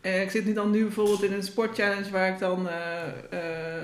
eh, 0.00 0.22
ik 0.22 0.30
zit 0.30 0.44
nu 0.44 0.52
dan 0.52 0.70
nu 0.70 0.82
bijvoorbeeld 0.82 1.22
in 1.22 1.32
een 1.32 1.42
sportchallenge 1.42 2.10
waar 2.10 2.28
ik 2.28 2.38
dan 2.38 2.68
eh, 2.68 3.38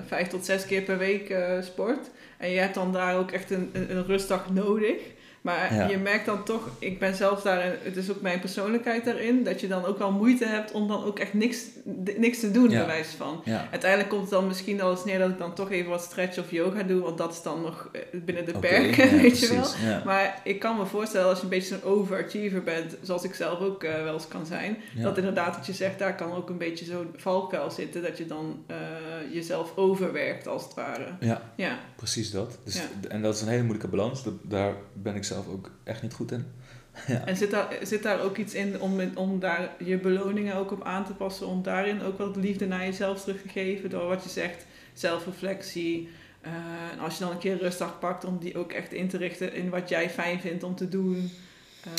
vijf 0.06 0.28
tot 0.28 0.44
zes 0.44 0.66
keer 0.66 0.82
per 0.82 0.98
week 0.98 1.34
sport. 1.62 2.10
En 2.36 2.50
je 2.50 2.58
hebt 2.58 2.74
dan 2.74 2.92
daar 2.92 3.16
ook 3.16 3.30
echt 3.30 3.50
een, 3.50 3.70
een, 3.72 3.96
een 3.96 4.06
rustdag 4.06 4.50
nodig. 4.50 4.96
Maar 5.42 5.74
Ja. 5.74 5.88
je 5.88 5.98
merkt 5.98 6.26
dan 6.26 6.44
toch, 6.44 6.68
ik 6.78 6.98
ben 6.98 7.14
zelf 7.14 7.42
daarin, 7.42 7.72
het 7.82 7.96
is 7.96 8.10
ook 8.10 8.20
mijn 8.20 8.40
persoonlijkheid 8.40 9.04
daarin, 9.04 9.44
dat 9.44 9.60
je 9.60 9.68
dan 9.68 9.84
ook 9.84 9.98
wel 9.98 10.12
moeite 10.12 10.46
hebt 10.46 10.72
om 10.72 10.88
dan 10.88 11.04
ook 11.04 11.18
echt 11.18 11.34
niks, 11.34 11.64
niks 12.16 12.40
te 12.40 12.50
doen, 12.50 12.70
Ja. 12.70 12.76
bij 12.78 12.86
wijze 12.86 13.16
van. 13.16 13.40
Ja. 13.44 13.66
Uiteindelijk 13.70 14.10
komt 14.10 14.22
het 14.22 14.30
dan 14.30 14.46
misschien 14.46 14.80
al 14.80 14.90
eens 14.90 15.04
neer 15.04 15.18
dat 15.18 15.30
ik 15.30 15.38
dan 15.38 15.54
toch 15.54 15.70
even 15.70 15.90
wat 15.90 16.02
stretch 16.02 16.38
of 16.38 16.50
yoga 16.50 16.82
doe, 16.82 17.00
want 17.00 17.18
dat 17.18 17.32
is 17.32 17.42
dan 17.42 17.62
nog 17.62 17.88
eh, 17.92 18.00
binnen 18.24 18.44
de 18.44 18.58
perken, 18.58 19.16
weet 19.22 19.40
je 19.40 19.48
wel. 19.54 20.02
Maar 20.04 20.40
ik 20.44 20.58
kan 20.58 20.76
me 20.76 20.86
voorstellen 20.86 21.28
als 21.28 21.38
je 21.38 21.44
een 21.44 21.50
beetje 21.50 21.78
zo'n 21.80 21.90
overachiever 21.92 22.62
bent, 22.62 22.96
zoals 23.02 23.24
ik 23.24 23.34
zelf 23.34 23.60
ook 23.60 23.84
eh, 23.84 24.02
wel 24.02 24.14
eens 24.14 24.28
kan 24.28 24.46
zijn, 24.46 24.76
dat 24.96 25.16
inderdaad 25.18 25.56
wat 25.56 25.66
je 25.66 25.72
zegt, 25.72 25.98
daar 25.98 26.16
kan 26.16 26.32
ook 26.32 26.48
een 26.50 26.58
beetje 26.58 26.84
zo'n 26.84 27.14
valkuil 27.16 27.70
zitten, 27.70 28.02
dat 28.02 28.18
je 28.18 28.26
dan 28.26 28.64
eh, 28.66 28.76
jezelf 29.32 29.72
overwerkt 29.76 30.46
als 30.46 30.62
het 30.64 30.74
ware. 30.74 31.06
ja. 31.20 31.42
Ja, 31.56 31.78
Precies 31.96 32.30
dat. 32.30 32.58
Dus. 32.64 32.80
En 33.08 33.22
dat 33.22 33.34
is 33.34 33.40
een 33.40 33.48
hele 33.48 33.62
moeilijke 33.62 33.88
balans. 33.88 34.22
Dat, 34.24 34.34
daar 34.42 34.74
ben 34.92 35.14
ik 35.14 35.24
zelf 35.24 35.30
ook 35.36 35.70
echt 35.84 36.02
niet 36.02 36.12
goed 36.14 36.32
in. 36.32 36.44
Ja. 37.06 37.26
en 37.26 37.36
zit 37.36 37.50
daar, 37.50 37.76
zit 37.82 38.02
daar 38.02 38.20
ook 38.20 38.36
iets 38.36 38.54
in 38.54 38.80
om, 38.80 39.00
om 39.14 39.40
daar 39.40 39.70
je 39.84 39.98
beloningen 39.98 40.54
ook 40.56 40.70
op 40.72 40.84
aan 40.84 41.04
te 41.04 41.12
passen, 41.12 41.46
om 41.46 41.62
daarin 41.62 42.02
ook 42.02 42.18
wat 42.18 42.36
liefde 42.36 42.66
naar 42.66 42.84
jezelf 42.84 43.20
terug 43.22 43.42
te 43.42 43.48
geven, 43.48 43.90
door 43.90 44.06
wat 44.08 44.22
je 44.24 44.30
zegt, 44.30 44.66
zelfreflectie. 44.94 46.08
eh, 46.40 46.50
en 46.92 46.98
als 46.98 47.18
je 47.18 47.24
dan 47.24 47.32
een 47.32 47.38
keer 47.38 47.52
een 47.52 47.58
rustdag 47.58 47.98
pakt, 47.98 48.24
om 48.24 48.38
die 48.38 48.56
ook 48.58 48.72
echt 48.72 48.92
in 48.92 49.08
te 49.08 49.16
richten 49.16 49.54
in 49.54 49.68
wat 49.70 49.88
jij 49.88 50.10
fijn 50.10 50.40
vindt 50.40 50.62
om 50.62 50.74
te 50.74 50.88
doen. 50.88 51.30
Eh, 51.84 51.90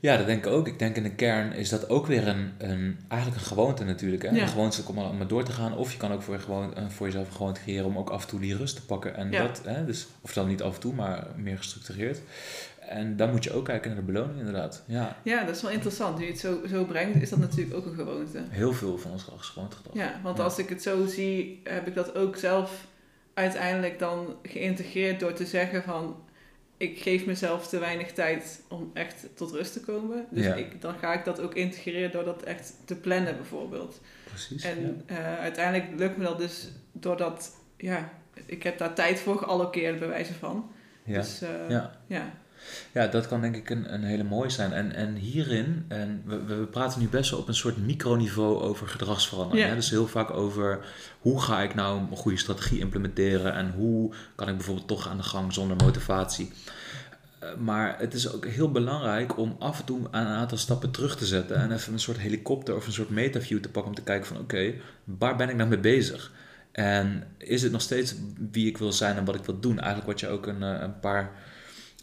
Ja, 0.00 0.16
dat 0.16 0.26
denk 0.26 0.46
ik 0.46 0.52
ook. 0.52 0.66
Ik 0.66 0.78
denk 0.78 0.96
in 0.96 1.02
de 1.02 1.14
kern 1.14 1.52
is 1.52 1.68
dat 1.68 1.88
ook 1.88 2.06
weer 2.06 2.28
een, 2.28 2.52
een 2.58 2.98
eigenlijk 3.08 3.40
een 3.42 3.46
gewoonte 3.48 3.84
natuurlijk. 3.84 4.22
Hè? 4.22 4.28
Ja. 4.30 4.42
Een 4.42 4.48
gewoonte 4.48 4.82
om 4.86 4.94
maar 4.94 5.26
door 5.26 5.44
te 5.44 5.52
gaan. 5.52 5.76
Of 5.76 5.92
je 5.92 5.98
kan 5.98 6.12
ook 6.12 6.22
voor, 6.22 6.38
gewoon, 6.38 6.74
eh, 6.74 6.84
voor 6.88 7.06
jezelf 7.06 7.26
een 7.26 7.32
gewoonte 7.34 7.60
creëren 7.60 7.86
om 7.86 7.98
ook 7.98 8.10
af 8.10 8.22
en 8.22 8.28
toe 8.28 8.40
die 8.40 8.56
rust 8.56 8.76
te 8.76 8.84
pakken. 8.84 9.16
En 9.16 9.30
Ja. 9.30 9.46
dat, 9.46 9.60
hè, 9.64 9.84
dus, 9.84 10.06
of 10.20 10.32
dan 10.32 10.48
niet 10.48 10.62
af 10.62 10.74
en 10.74 10.80
toe, 10.80 10.94
maar 10.94 11.26
meer 11.36 11.56
gestructureerd. 11.56 12.20
En 12.88 13.16
dan 13.16 13.30
moet 13.30 13.44
je 13.44 13.52
ook 13.52 13.64
kijken 13.64 13.90
naar 13.90 14.00
de 14.00 14.12
beloning 14.12 14.38
inderdaad. 14.38 14.82
Ja, 14.86 15.16
Ja, 15.24 15.44
dat 15.44 15.56
is 15.56 15.62
wel 15.62 15.70
interessant. 15.70 16.18
Nu 16.18 16.24
je 16.24 16.30
het 16.30 16.40
zo, 16.40 16.60
zo 16.66 16.84
brengt, 16.84 17.22
is 17.22 17.30
dat 17.30 17.38
natuurlijk 17.38 17.76
ook 17.76 17.86
een 17.86 17.94
gewoonte. 17.94 18.44
heel 18.48 18.72
veel 18.72 18.98
van 18.98 19.10
ons 19.10 19.28
is 19.40 19.46
gewoonte 19.46 19.76
gedrag. 19.76 19.94
Ja, 19.94 20.20
want 20.22 20.36
Ja. 20.38 20.44
als 20.44 20.58
ik 20.58 20.68
het 20.68 20.82
zo 20.82 21.06
zie, 21.06 21.60
heb 21.64 21.86
ik 21.86 21.94
dat 21.94 22.14
ook 22.14 22.36
zelf 22.36 22.86
uiteindelijk 23.34 23.98
dan 23.98 24.36
geïntegreerd 24.42 25.20
door 25.20 25.32
te 25.32 25.46
zeggen 25.46 25.82
van... 25.82 26.16
Ik 26.76 26.98
geef 26.98 27.26
mezelf 27.26 27.68
te 27.68 27.78
weinig 27.78 28.12
tijd 28.12 28.62
om 28.68 28.90
echt 28.94 29.26
tot 29.34 29.50
rust 29.52 29.72
te 29.72 29.80
komen. 29.80 30.26
Dus 30.30 30.44
Ja. 30.44 30.54
ik, 30.54 30.80
dan 30.80 30.94
ga 30.98 31.12
ik 31.12 31.24
dat 31.24 31.40
ook 31.40 31.54
integreren 31.54 32.10
door 32.10 32.24
dat 32.24 32.42
echt 32.42 32.72
te 32.84 32.94
plannen 32.96 33.36
bijvoorbeeld. 33.36 34.00
Precies. 34.24 34.64
En 34.64 35.02
eh, 35.06 35.38
uiteindelijk 35.38 35.98
lukt 35.98 36.16
me 36.16 36.24
dat 36.24 36.38
dus 36.38 36.68
doordat... 36.92 37.56
Ja, 37.76 38.10
ik 38.46 38.62
heb 38.62 38.78
daar 38.78 38.94
tijd 38.94 39.20
voor 39.20 39.38
geallockeerd 39.38 39.98
bij 39.98 40.08
wijze 40.08 40.34
van. 40.34 40.70
ja. 41.04 41.14
Dus 41.20 41.42
eh, 41.42 41.48
ja. 41.68 41.90
ja. 42.06 42.32
Ja, 42.92 43.06
dat 43.06 43.28
kan 43.28 43.40
denk 43.40 43.56
ik 43.56 43.70
een, 43.70 43.94
een 43.94 44.02
hele 44.02 44.24
mooie 44.24 44.50
zijn. 44.50 44.72
En, 44.72 44.94
en 44.94 45.14
hierin, 45.14 45.84
en 45.88 46.22
we, 46.24 46.44
we 46.44 46.54
praten 46.54 47.00
nu 47.00 47.08
best 47.08 47.30
wel 47.30 47.40
op 47.40 47.48
een 47.48 47.54
soort 47.54 47.76
microniveau 47.76 48.60
over 48.60 48.88
gedragsverandering. 48.88 49.64
Ja. 49.64 49.70
Hè? 49.70 49.74
Dus 49.76 49.90
heel 49.90 50.06
vaak 50.06 50.30
over 50.30 50.86
hoe 51.20 51.40
ga 51.42 51.60
ik 51.60 51.74
nou 51.74 52.00
een 52.00 52.16
goede 52.16 52.38
strategie 52.38 52.78
implementeren 52.78 53.52
en 53.54 53.72
hoe 53.76 54.12
kan 54.34 54.48
ik 54.48 54.56
bijvoorbeeld 54.56 54.88
toch 54.88 55.08
aan 55.08 55.16
de 55.16 55.22
gang 55.22 55.52
zonder 55.52 55.76
motivatie. 55.76 56.52
Eh, 57.38 57.48
Maar 57.58 57.98
het 57.98 58.14
is 58.14 58.32
ook 58.32 58.46
heel 58.46 58.70
belangrijk 58.72 59.38
om 59.38 59.56
af 59.58 59.78
en 59.78 59.84
toe 59.84 59.98
een 59.98 60.26
aantal 60.26 60.58
stappen 60.58 60.90
terug 60.90 61.16
te 61.16 61.26
zetten 61.26 61.56
en 61.56 61.72
even 61.72 61.92
een 61.92 61.98
soort 62.00 62.18
helikopter 62.18 62.76
of 62.76 62.86
een 62.86 62.92
soort 62.92 63.10
metaview 63.10 63.60
te 63.60 63.68
pakken 63.68 63.90
om 63.90 63.96
te 63.96 64.02
kijken 64.02 64.26
van 64.26 64.38
oké, 64.38 64.74
waar 65.04 65.36
ben 65.36 65.48
ik 65.48 65.56
nou 65.56 65.68
mee 65.68 65.78
bezig? 65.78 66.32
En 66.72 67.24
is 67.38 67.62
het 67.62 67.72
nog 67.72 67.80
steeds 67.80 68.14
wie 68.50 68.66
ik 68.66 68.78
wil 68.78 68.92
zijn 68.92 69.16
en 69.16 69.24
wat 69.24 69.34
ik 69.34 69.44
wil 69.44 69.60
doen? 69.60 69.78
Eigenlijk 69.78 70.06
wat 70.06 70.20
je 70.20 70.28
ook 70.28 70.46
een, 70.46 70.62
eh, 70.62 70.80
een 70.80 71.00
paar 71.00 71.30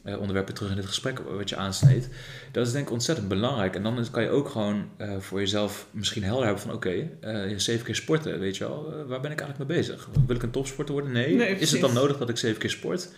onderwerpen 0.05 0.53
terug 0.53 0.69
in 0.69 0.75
dit 0.75 0.85
gesprek 0.85 1.19
wat 1.19 1.49
je 1.49 1.55
aansneed. 1.55 2.09
Dat 2.51 2.67
is 2.67 2.71
denk 2.73 2.85
ik 2.85 2.91
ontzettend 2.91 3.27
belangrijk. 3.27 3.75
En 3.75 3.83
dan 3.83 4.05
kan 4.11 4.23
je 4.23 4.29
ook 4.29 4.49
gewoon 4.49 4.89
eh, 4.97 5.17
voor 5.19 5.39
jezelf 5.39 5.87
misschien 5.91 6.23
helder 6.23 6.45
hebben 6.45 6.63
van... 6.63 6.73
oké, 6.73 7.09
eh, 7.21 7.57
zeven 7.57 7.85
keer 7.85 7.95
sporten, 7.95 8.39
weet 8.39 8.57
je 8.57 8.63
wel. 8.63 8.93
eh, 8.93 9.07
waar 9.07 9.21
ben 9.21 9.31
ik 9.31 9.39
eigenlijk 9.39 9.69
mee 9.69 9.77
bezig? 9.77 10.09
Wil 10.27 10.35
ik 10.35 10.43
een 10.43 10.51
topsporter 10.51 10.93
worden? 10.93 11.11
Nee. 11.11 11.35
Nee, 11.35 11.55
is 11.55 11.71
het 11.71 11.81
dan 11.81 11.93
nodig 11.93 12.17
dat 12.17 12.29
ik 12.29 12.37
zeven 12.37 12.59
keer 12.59 12.69
sport? 12.69 13.09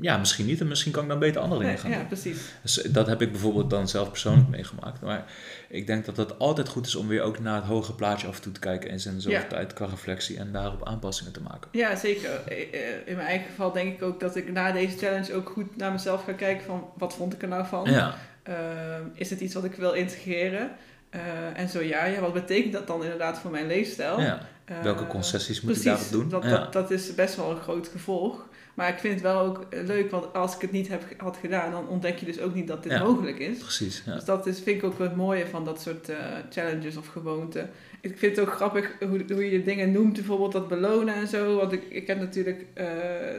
Ja, 0.00 0.16
misschien 0.18 0.46
niet. 0.46 0.60
En 0.60 0.68
misschien 0.68 0.92
kan 0.92 1.02
ik 1.02 1.08
dan 1.08 1.18
beter 1.18 1.40
andere 1.40 1.60
dingen 1.60 1.78
gaan 1.78 1.90
ja, 1.90 2.04
precies. 2.04 2.38
Dus 2.62 2.74
dat 2.74 3.06
heb 3.06 3.22
ik 3.22 3.30
bijvoorbeeld 3.30 3.70
dan 3.70 3.88
zelf 3.88 4.10
persoonlijk 4.10 4.48
meegemaakt. 4.48 5.00
Maar 5.00 5.24
ik 5.68 5.86
denk 5.86 6.04
dat 6.04 6.16
het 6.16 6.38
altijd 6.38 6.68
goed 6.68 6.86
is 6.86 6.94
om 6.94 7.08
weer 7.08 7.22
ook 7.22 7.38
naar 7.38 7.54
het 7.54 7.64
hoge 7.64 7.94
plaatje 7.94 8.26
af 8.26 8.36
en 8.36 8.42
toe 8.42 8.52
te 8.52 8.60
kijken... 8.60 8.90
in 8.90 8.96
de 8.96 9.02
zoveel 9.02 9.30
Ja. 9.30 9.44
tijd 9.46 9.72
qua 9.72 9.86
reflectie 9.86 10.38
en 10.38 10.52
daarop 10.52 10.86
aanpassingen 10.86 11.32
te 11.32 11.40
maken. 11.40 11.68
Ja, 11.72 11.96
zeker. 11.96 12.30
Eh, 12.48 12.60
eh, 12.60 12.96
In 13.06 13.14
mijn 13.16 13.26
eigen 13.28 13.46
geval 13.48 13.72
denk 13.72 13.94
ik 13.94 14.02
ook 14.02 14.20
dat 14.20 14.36
ik 14.36 14.52
na 14.52 14.72
deze 14.72 14.98
challenge 14.98 15.34
ook 15.34 15.48
goed 15.50 15.76
naar 15.76 15.92
mezelf 15.92 16.24
ga 16.24 16.32
kijken 16.32 16.64
van 16.66 16.88
wat 16.96 17.14
vond 17.14 17.32
ik 17.32 17.42
er 17.42 17.48
nou 17.48 17.66
van? 17.66 17.90
Ja, 17.90 18.14
Ehm, 18.42 19.02
is 19.14 19.30
het 19.30 19.40
iets 19.40 19.54
wat 19.54 19.64
ik 19.64 19.74
wil 19.74 19.92
integreren? 19.92 20.70
Eh, 21.10 21.20
en 21.56 21.68
zo 21.68 21.80
ja, 21.82 22.04
ja, 22.04 22.20
wat 22.20 22.32
betekent 22.32 22.72
dat 22.72 22.86
dan 22.86 23.02
inderdaad 23.02 23.38
voor 23.38 23.50
mijn 23.50 23.66
leefstijl? 23.66 24.20
ja. 24.20 24.40
Eh, 24.64 24.82
welke 24.82 25.06
concessies 25.06 25.60
moet 25.60 25.72
precies, 25.72 25.84
daarop 25.90 26.10
doen? 26.10 26.28
Dat, 26.28 26.42
ja. 26.42 26.50
dat, 26.50 26.72
dat 26.72 26.90
is 26.90 27.14
best 27.14 27.36
wel 27.36 27.50
een 27.50 27.60
groot 27.60 27.88
gevolg. 27.88 28.48
Maar 28.74 28.88
ik 28.88 28.98
vind 28.98 29.14
het 29.14 29.22
wel 29.22 29.40
ook 29.40 29.66
leuk, 29.70 30.10
want 30.10 30.34
als 30.34 30.54
ik 30.54 30.60
het 30.60 30.72
niet 30.72 30.88
heb, 30.88 31.02
had 31.16 31.36
gedaan, 31.36 31.70
dan 31.70 31.88
ontdek 31.88 32.18
je 32.18 32.26
dus 32.26 32.40
ook 32.40 32.54
niet 32.54 32.68
dat 32.68 32.82
dit 32.82 32.92
Ja. 32.92 33.02
mogelijk 33.02 33.38
is. 33.38 33.58
Precies, 33.58 34.02
ja. 34.06 34.14
Dus 34.14 34.24
dat 34.24 34.46
is, 34.46 34.60
vind 34.60 34.76
ik 34.76 34.84
ook 34.84 34.98
het 34.98 35.16
mooie 35.16 35.46
van 35.46 35.64
dat 35.64 35.80
soort 35.80 36.08
eh, 36.08 36.16
challenges 36.50 36.96
of 36.96 37.06
gewoonten. 37.06 37.70
Ik 38.00 38.18
vind 38.18 38.36
het 38.36 38.46
ook 38.48 38.54
grappig 38.54 38.92
hoe, 39.08 39.24
hoe 39.32 39.50
je 39.50 39.62
dingen 39.62 39.92
noemt, 39.92 40.12
bijvoorbeeld 40.12 40.52
dat 40.52 40.68
belonen 40.68 41.14
en 41.14 41.26
zo. 41.28 41.56
Want 41.56 41.72
ik, 41.72 41.82
ik 41.88 42.06
heb 42.06 42.18
natuurlijk, 42.18 42.64
eh, 42.74 42.86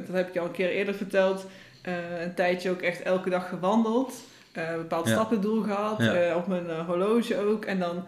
dat 0.05 0.15
heb 0.15 0.27
ik 0.27 0.33
je 0.33 0.39
al 0.39 0.45
een 0.45 0.51
keer 0.51 0.69
eerder 0.69 0.93
verteld, 0.95 1.45
eh, 1.81 2.21
een 2.21 2.33
tijdje 2.33 2.69
ook 2.69 2.81
echt 2.81 3.01
elke 3.01 3.29
dag 3.29 3.49
gewandeld. 3.49 4.13
een 4.53 4.77
bepaald 4.77 5.05
Ja. 5.07 5.11
stappendoel 5.13 5.61
gehad, 5.61 5.99
eh, 5.99 6.35
op 6.35 6.47
mijn 6.47 6.85
horloge 6.85 7.37
ook. 7.39 7.65
En 7.65 7.79
dan 7.79 8.05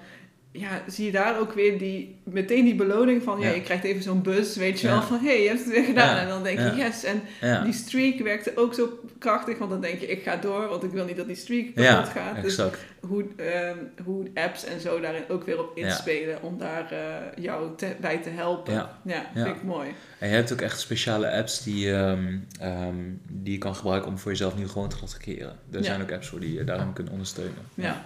ja, 0.55 0.81
zie 0.87 1.05
je 1.05 1.11
daar 1.11 1.39
ook 1.39 1.53
weer 1.53 1.77
die, 1.77 2.15
meteen 2.23 2.65
die 2.65 2.75
beloning 2.75 3.23
van, 3.23 3.39
ja, 3.39 3.47
Ja. 3.47 3.53
je 3.55 3.61
krijgt 3.61 3.83
even 3.83 4.03
zo'n 4.03 4.21
bus, 4.21 4.55
weet 4.55 4.79
je 4.79 4.87
Ja. 4.87 4.93
wel, 4.93 5.01
van 5.03 5.19
hé, 5.19 5.27
hey, 5.27 5.41
je 5.41 5.47
hebt 5.47 5.59
het 5.63 5.69
weer 5.73 5.83
gedaan. 5.83 6.15
Ja. 6.15 6.21
En 6.21 6.27
dan 6.27 6.43
denk 6.43 6.59
je, 6.59 6.73
yes. 6.75 7.03
En 7.03 7.21
die 7.63 7.73
streak 7.73 8.19
werkte 8.19 8.51
ook 8.55 8.73
zo 8.73 8.99
krachtig, 9.19 9.57
want 9.57 9.71
dan 9.71 9.81
denk 9.81 9.99
je, 9.99 10.07
ik 10.07 10.23
ga 10.23 10.35
door, 10.35 10.67
want 10.67 10.83
ik 10.83 10.91
wil 10.91 11.05
niet 11.05 11.17
dat 11.17 11.27
die 11.27 11.35
streak 11.35 11.75
kapot 11.75 12.09
gaat. 12.09 12.35
Dus 12.35 12.43
exact. 12.57 12.79
hoe, 13.01 13.25
ehm, 13.35 13.77
hoe 14.03 14.27
apps 14.33 14.65
en 14.65 14.79
zo 14.79 14.99
daarin 14.99 15.23
ook 15.29 15.43
weer 15.45 15.59
op 15.59 15.77
inspelen 15.77 16.41
om 16.41 16.57
daar 16.57 16.91
eh, 16.91 17.43
jou 17.43 17.75
te- 17.77 17.95
bij 18.01 18.17
te 18.17 18.29
helpen. 18.29 18.73
Ja. 19.03 19.25
Vind 19.33 19.47
ik 19.47 19.63
mooi. 19.63 19.87
En 20.19 20.29
je 20.29 20.35
hebt 20.35 20.53
ook 20.53 20.61
echt 20.61 20.79
speciale 20.79 21.31
apps 21.31 21.63
die, 21.63 21.91
ehm, 21.93 22.37
ehm, 22.59 22.95
die 23.29 23.53
je 23.53 23.59
kan 23.59 23.75
gebruiken 23.75 24.09
om 24.11 24.17
voor 24.17 24.31
jezelf 24.31 24.57
nieuw 24.57 24.67
gewoonte 24.67 24.95
te 25.05 25.17
creëren. 25.17 25.55
Er 25.71 25.83
zijn 25.83 26.01
ook 26.01 26.11
apps 26.11 26.27
voor 26.27 26.39
die 26.39 26.53
je 26.53 26.63
daarin 26.63 26.93
kunnen 26.93 27.11
ondersteunen. 27.13 27.53
Ja. 27.73 28.05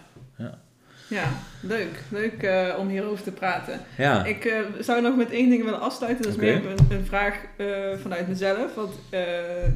Ja. 1.10 1.30
Leuk. 1.62 2.04
Leuk 2.10 2.44
eh, 2.44 2.76
om 2.78 2.88
hierover 2.88 3.24
te 3.24 3.32
praten. 3.32 3.80
Ja, 3.98 4.26
Ik 4.26 4.46
eh, 4.46 4.60
zou 4.80 5.02
nog 5.02 5.16
met 5.16 5.32
één 5.32 5.50
ding 5.50 5.64
willen 5.64 5.80
afsluiten. 5.80 6.24
Dat 6.24 6.34
is 6.34 6.40
meer 6.40 6.66
een, 6.66 6.78
een 6.98 7.06
vraag 7.06 7.36
eh, 7.58 7.68
vanuit 8.02 8.28
mezelf. 8.28 8.76
Want 8.76 8.94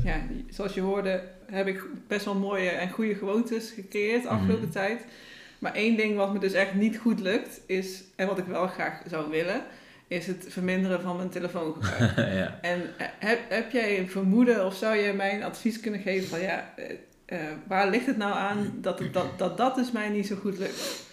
ja, 0.04 0.16
zoals 0.50 0.74
je 0.74 0.82
hoorde 0.82 1.22
heb 1.52 1.68
ik 1.68 1.82
best 2.08 2.26
wel 2.26 2.36
mooie 2.36 2.70
en 2.70 2.90
goede 2.90 3.16
gewoontes 3.16 3.72
gecreëerd 3.76 4.24
de 4.24 4.30
afgelopen 4.30 4.64
Mhm. 4.64 4.72
tijd. 4.72 5.02
Maar 5.60 5.74
één 5.74 5.98
ding 5.98 6.16
wat 6.16 6.34
me 6.34 6.40
dus 6.40 6.54
echt 6.54 6.74
niet 6.74 6.98
goed 6.98 7.20
lukt 7.20 7.62
is, 7.66 8.04
en 8.16 8.28
wat 8.28 8.38
ik 8.38 8.46
wel 8.46 8.68
graag 8.68 9.02
zou 9.10 9.30
willen, 9.30 9.62
is 10.08 10.28
het 10.28 10.46
verminderen 10.50 11.02
van 11.02 11.16
mijn 11.18 11.30
telefoongebruik. 11.30 12.16
ja. 12.42 12.60
En 12.62 12.82
heb, 13.20 13.40
heb 13.50 13.72
jij 13.72 14.00
een 14.00 14.10
vermoeden 14.10 14.66
of 14.66 14.76
zou 14.76 14.98
jij 14.98 15.14
mij 15.14 15.36
een 15.36 15.44
advies 15.44 15.80
kunnen 15.80 16.00
geven 16.02 16.28
van 16.30 16.42
ja, 16.42 16.74
waar 17.68 17.90
ligt 17.90 18.06
het 18.06 18.18
nou 18.18 18.34
aan 18.34 18.74
dat, 18.76 19.00
het, 19.00 19.14
dat, 19.14 19.26
dat 19.40 19.58
dat 19.58 19.76
dus 19.76 19.92
mij 19.92 20.10
niet 20.10 20.28
zo 20.28 20.36
goed 20.36 20.58
lukt? 20.58 21.10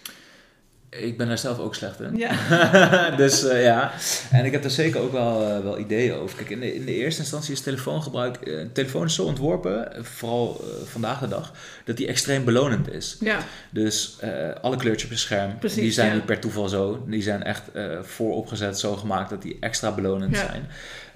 Ik 0.89 1.17
ben 1.17 1.27
daar 1.27 1.37
zelf 1.37 1.59
ook 1.59 1.75
slecht 1.75 1.99
in. 1.99 2.17
Ja. 2.17 2.35
dus 3.23 3.43
eh, 3.47 3.63
ja, 3.63 3.91
en 4.31 4.45
ik 4.45 4.51
heb 4.51 4.61
daar 4.61 4.71
zeker 4.71 5.01
ook 5.01 5.11
wel, 5.11 5.47
eh, 5.47 5.59
wel 5.63 5.79
ideeën 5.79 6.13
over. 6.13 6.37
Kijk, 6.37 6.49
in 6.49 6.59
de, 6.59 6.75
in 6.75 6.85
de 6.85 6.93
eerste 6.93 7.21
instantie 7.21 7.53
is 7.53 7.61
telefoongebruik... 7.61 8.35
eh, 8.35 8.65
telefoon 8.73 9.05
is 9.05 9.15
zo 9.15 9.23
ontworpen, 9.23 9.91
vooral 10.01 10.63
vandaag 10.85 11.19
de 11.19 11.27
dag, 11.27 11.53
dat 11.85 11.97
die 11.97 12.07
extreem 12.07 12.43
belonend 12.45 12.91
is. 12.91 13.17
ja, 13.19 13.39
Dus 13.69 14.17
alle 14.61 14.77
kleurtjes 14.77 15.05
op 15.05 15.11
je 15.11 15.17
scherm, 15.21 15.57
Precies, 15.59 15.81
die 15.81 15.91
zijn 15.91 16.07
ja. 16.07 16.13
niet 16.13 16.25
per 16.25 16.39
toeval 16.39 16.67
zo. 16.67 17.03
Die 17.07 17.21
zijn 17.21 17.43
echt 17.43 17.63
vooropgezet 18.01 18.79
zo 18.79 18.95
gemaakt 18.95 19.29
dat 19.29 19.41
die 19.41 19.57
extra 19.59 19.91
belonend 19.91 20.35
Ja. 20.35 20.45
zijn. 20.45 20.67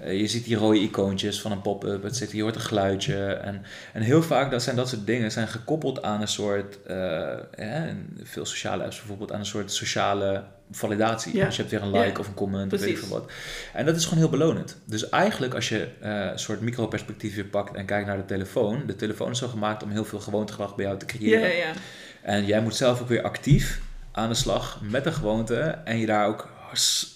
Eh, 0.04 0.20
je 0.20 0.26
ziet 0.26 0.44
die 0.44 0.56
rode 0.56 0.78
icoontjes 0.78 1.40
van 1.40 1.52
een 1.52 1.60
pop-up, 1.60 2.02
het 2.02 2.16
zit, 2.16 2.30
je 2.30 2.42
hoort 2.42 2.54
een 2.54 2.60
geluidje. 2.60 3.24
En, 3.24 3.62
en 3.92 4.02
heel 4.02 4.22
vaak 4.22 4.50
dat 4.50 4.62
zijn 4.62 4.76
dat 4.76 4.88
soort 4.88 5.06
dingen 5.06 5.32
zijn 5.32 5.48
gekoppeld 5.48 6.02
aan 6.02 6.20
een 6.20 6.28
soort, 6.28 6.82
eh, 6.82 7.88
veel 8.22 8.44
sociale 8.44 8.82
apps 8.82 8.98
bijvoorbeeld, 8.98 9.32
aan 9.32 9.38
een 9.38 9.46
soort 9.46 9.72
sociale 9.72 10.44
validatie. 10.70 11.36
Ja. 11.36 11.44
Dus 11.44 11.56
je 11.56 11.60
hebt 11.62 11.74
weer 11.74 11.82
een 11.82 11.90
like 11.90 12.12
Ja. 12.12 12.18
of 12.18 12.26
een 12.28 12.34
comment 12.34 12.72
of 12.72 12.80
weet 12.80 12.98
ik 12.98 13.04
wat. 13.04 13.30
En 13.72 13.86
dat 13.86 13.96
is 13.96 14.04
gewoon 14.04 14.18
heel 14.18 14.28
belonend. 14.28 14.76
Dus 14.84 15.08
eigenlijk 15.08 15.54
als 15.54 15.68
je 15.68 15.88
eh, 16.00 16.10
een 16.32 16.38
soort 16.38 16.60
microperspectief 16.60 17.34
weer 17.34 17.44
pakt 17.44 17.76
en 17.76 17.86
kijkt 17.86 18.06
naar 18.06 18.16
de 18.16 18.24
telefoon. 18.24 18.82
De 18.86 18.96
telefoon 18.96 19.30
is 19.30 19.38
zo 19.38 19.48
gemaakt 19.48 19.82
om 19.82 19.90
heel 19.90 20.04
veel 20.04 20.20
gewoontegedrag 20.20 20.74
bij 20.74 20.84
jou 20.84 20.98
te 20.98 21.06
creëren. 21.06 21.40
ja, 21.48 21.54
ja. 21.54 21.72
En 22.22 22.44
jij 22.44 22.60
moet 22.60 22.76
zelf 22.76 23.00
ook 23.00 23.08
weer 23.08 23.22
actief 23.22 23.80
aan 24.12 24.28
de 24.28 24.34
slag 24.34 24.80
met 24.82 25.04
de 25.04 25.12
gewoonte. 25.12 25.58
En 25.84 25.98
je 25.98 26.06
daar 26.06 26.26
ook 26.26 26.48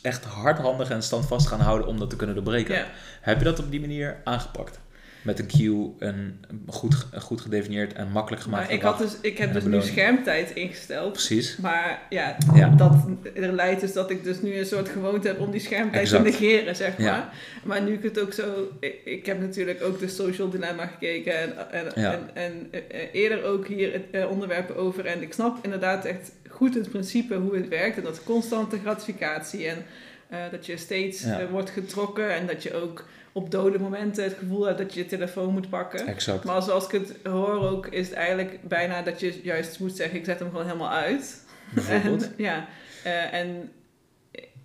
echt 0.03 0.25
hardhandig 0.25 0.91
en 0.91 1.03
standvast 1.03 1.47
gaan 1.47 1.61
houden 1.61 1.87
om 1.87 1.99
dat 1.99 2.11
te 2.11 2.17
kunnen 2.17 2.35
doorbreken. 2.35 2.75
Ja. 2.75 2.87
Heb 3.21 3.39
je 3.39 3.45
dat 3.45 3.59
op 3.59 3.71
die 3.71 3.81
manier 3.81 4.21
aangepakt? 4.25 4.79
Met 5.23 5.39
een 5.39 5.47
cue, 5.47 5.91
een 5.99 6.41
goed, 6.67 7.07
goed 7.19 7.41
gedefinieerd 7.41 7.93
en 7.93 8.09
makkelijk 8.11 8.43
gemaakt 8.43 8.65
Maar 8.65 8.75
ik, 8.75 8.83
had 8.83 8.99
dus, 8.99 9.13
ik 9.21 9.39
heb 9.39 9.53
dus 9.53 9.65
nu 9.65 9.83
schermtijd 9.83 10.51
ingesteld. 10.51 11.13
Precies. 11.13 11.57
Maar 11.57 12.03
ja, 12.09 12.37
Ja. 12.55 12.69
dat 12.69 12.95
er 13.35 13.53
leidt 13.53 13.81
dus 13.81 13.93
dat 13.93 14.11
ik 14.11 14.25
dus 14.25 14.43
nu 14.43 14.59
een 14.59 14.67
soort 14.67 14.89
gewoonte 14.89 15.29
heb 15.29 15.41
om 15.41 15.51
die 15.51 15.61
schermtijd 15.61 16.03
Exact. 16.03 16.25
te 16.25 16.31
negeren, 16.31 16.77
zeg 16.77 16.99
maar. 16.99 17.07
Ja. 17.07 17.31
Maar 17.65 17.83
nu 17.83 17.93
ik 17.93 18.03
het 18.03 18.21
ook 18.21 18.33
zo... 18.33 18.69
Ik, 18.81 18.95
ik 19.05 19.27
heb 19.27 19.41
natuurlijk 19.41 19.83
ook 19.83 19.99
de 19.99 20.09
social 20.09 20.51
dilemma 20.51 20.87
gekeken 20.87 21.35
en, 21.41 21.71
en, 21.73 22.03
Ja. 22.03 22.13
en, 22.13 22.21
en 22.35 22.69
eh, 22.91 23.01
eerder 23.13 23.45
ook 23.45 23.67
hier 23.67 23.93
het, 23.93 24.03
eh, 24.11 24.31
onderwerpen 24.31 24.77
over. 24.77 25.07
En 25.07 25.23
ik 25.23 25.33
snap 25.33 25.59
inderdaad 25.63 26.05
echt 26.05 26.31
goed 26.49 26.75
het 26.75 26.89
principe 26.91 27.35
hoe 27.35 27.57
het 27.57 27.69
werkt. 27.69 27.97
En 27.97 28.03
dat 28.03 28.23
constante 28.25 28.79
gratificatie 28.79 29.67
en 29.69 29.85
eh, 30.29 30.39
dat 30.51 30.67
je 30.67 30.77
steeds 30.77 31.23
Ja. 31.23 31.49
wordt 31.51 31.71
getrokken. 31.71 32.35
En 32.35 32.47
dat 32.47 32.63
je 32.63 32.75
ook 32.75 33.05
op 33.39 33.51
dode 33.51 33.79
momenten 33.79 34.25
het 34.25 34.37
gevoel 34.39 34.67
hebt 34.67 34.79
dat 34.79 34.95
je 34.95 35.01
je 35.01 35.07
telefoon 35.07 35.53
moet 35.53 35.69
pakken. 35.69 36.07
Exact. 36.07 36.45
Maar 36.45 36.63
zoals 36.63 36.85
ik 36.85 36.91
het 36.91 37.15
hoor 37.23 37.69
ook, 37.69 37.87
is 37.87 38.07
het 38.07 38.17
eigenlijk 38.17 38.69
bijna 38.69 39.03
dat 39.03 39.21
je 39.21 39.41
juist 39.43 39.81
moet 39.81 39.97
zeggen, 39.97 40.19
ik 40.19 40.25
zet 40.25 40.39
hem 40.39 40.51
gewoon 40.51 40.67
helemaal 40.67 40.91
uit. 40.91 41.47
En, 41.89 42.21
ja, 42.37 42.69
eh, 43.05 43.33
en 43.33 43.73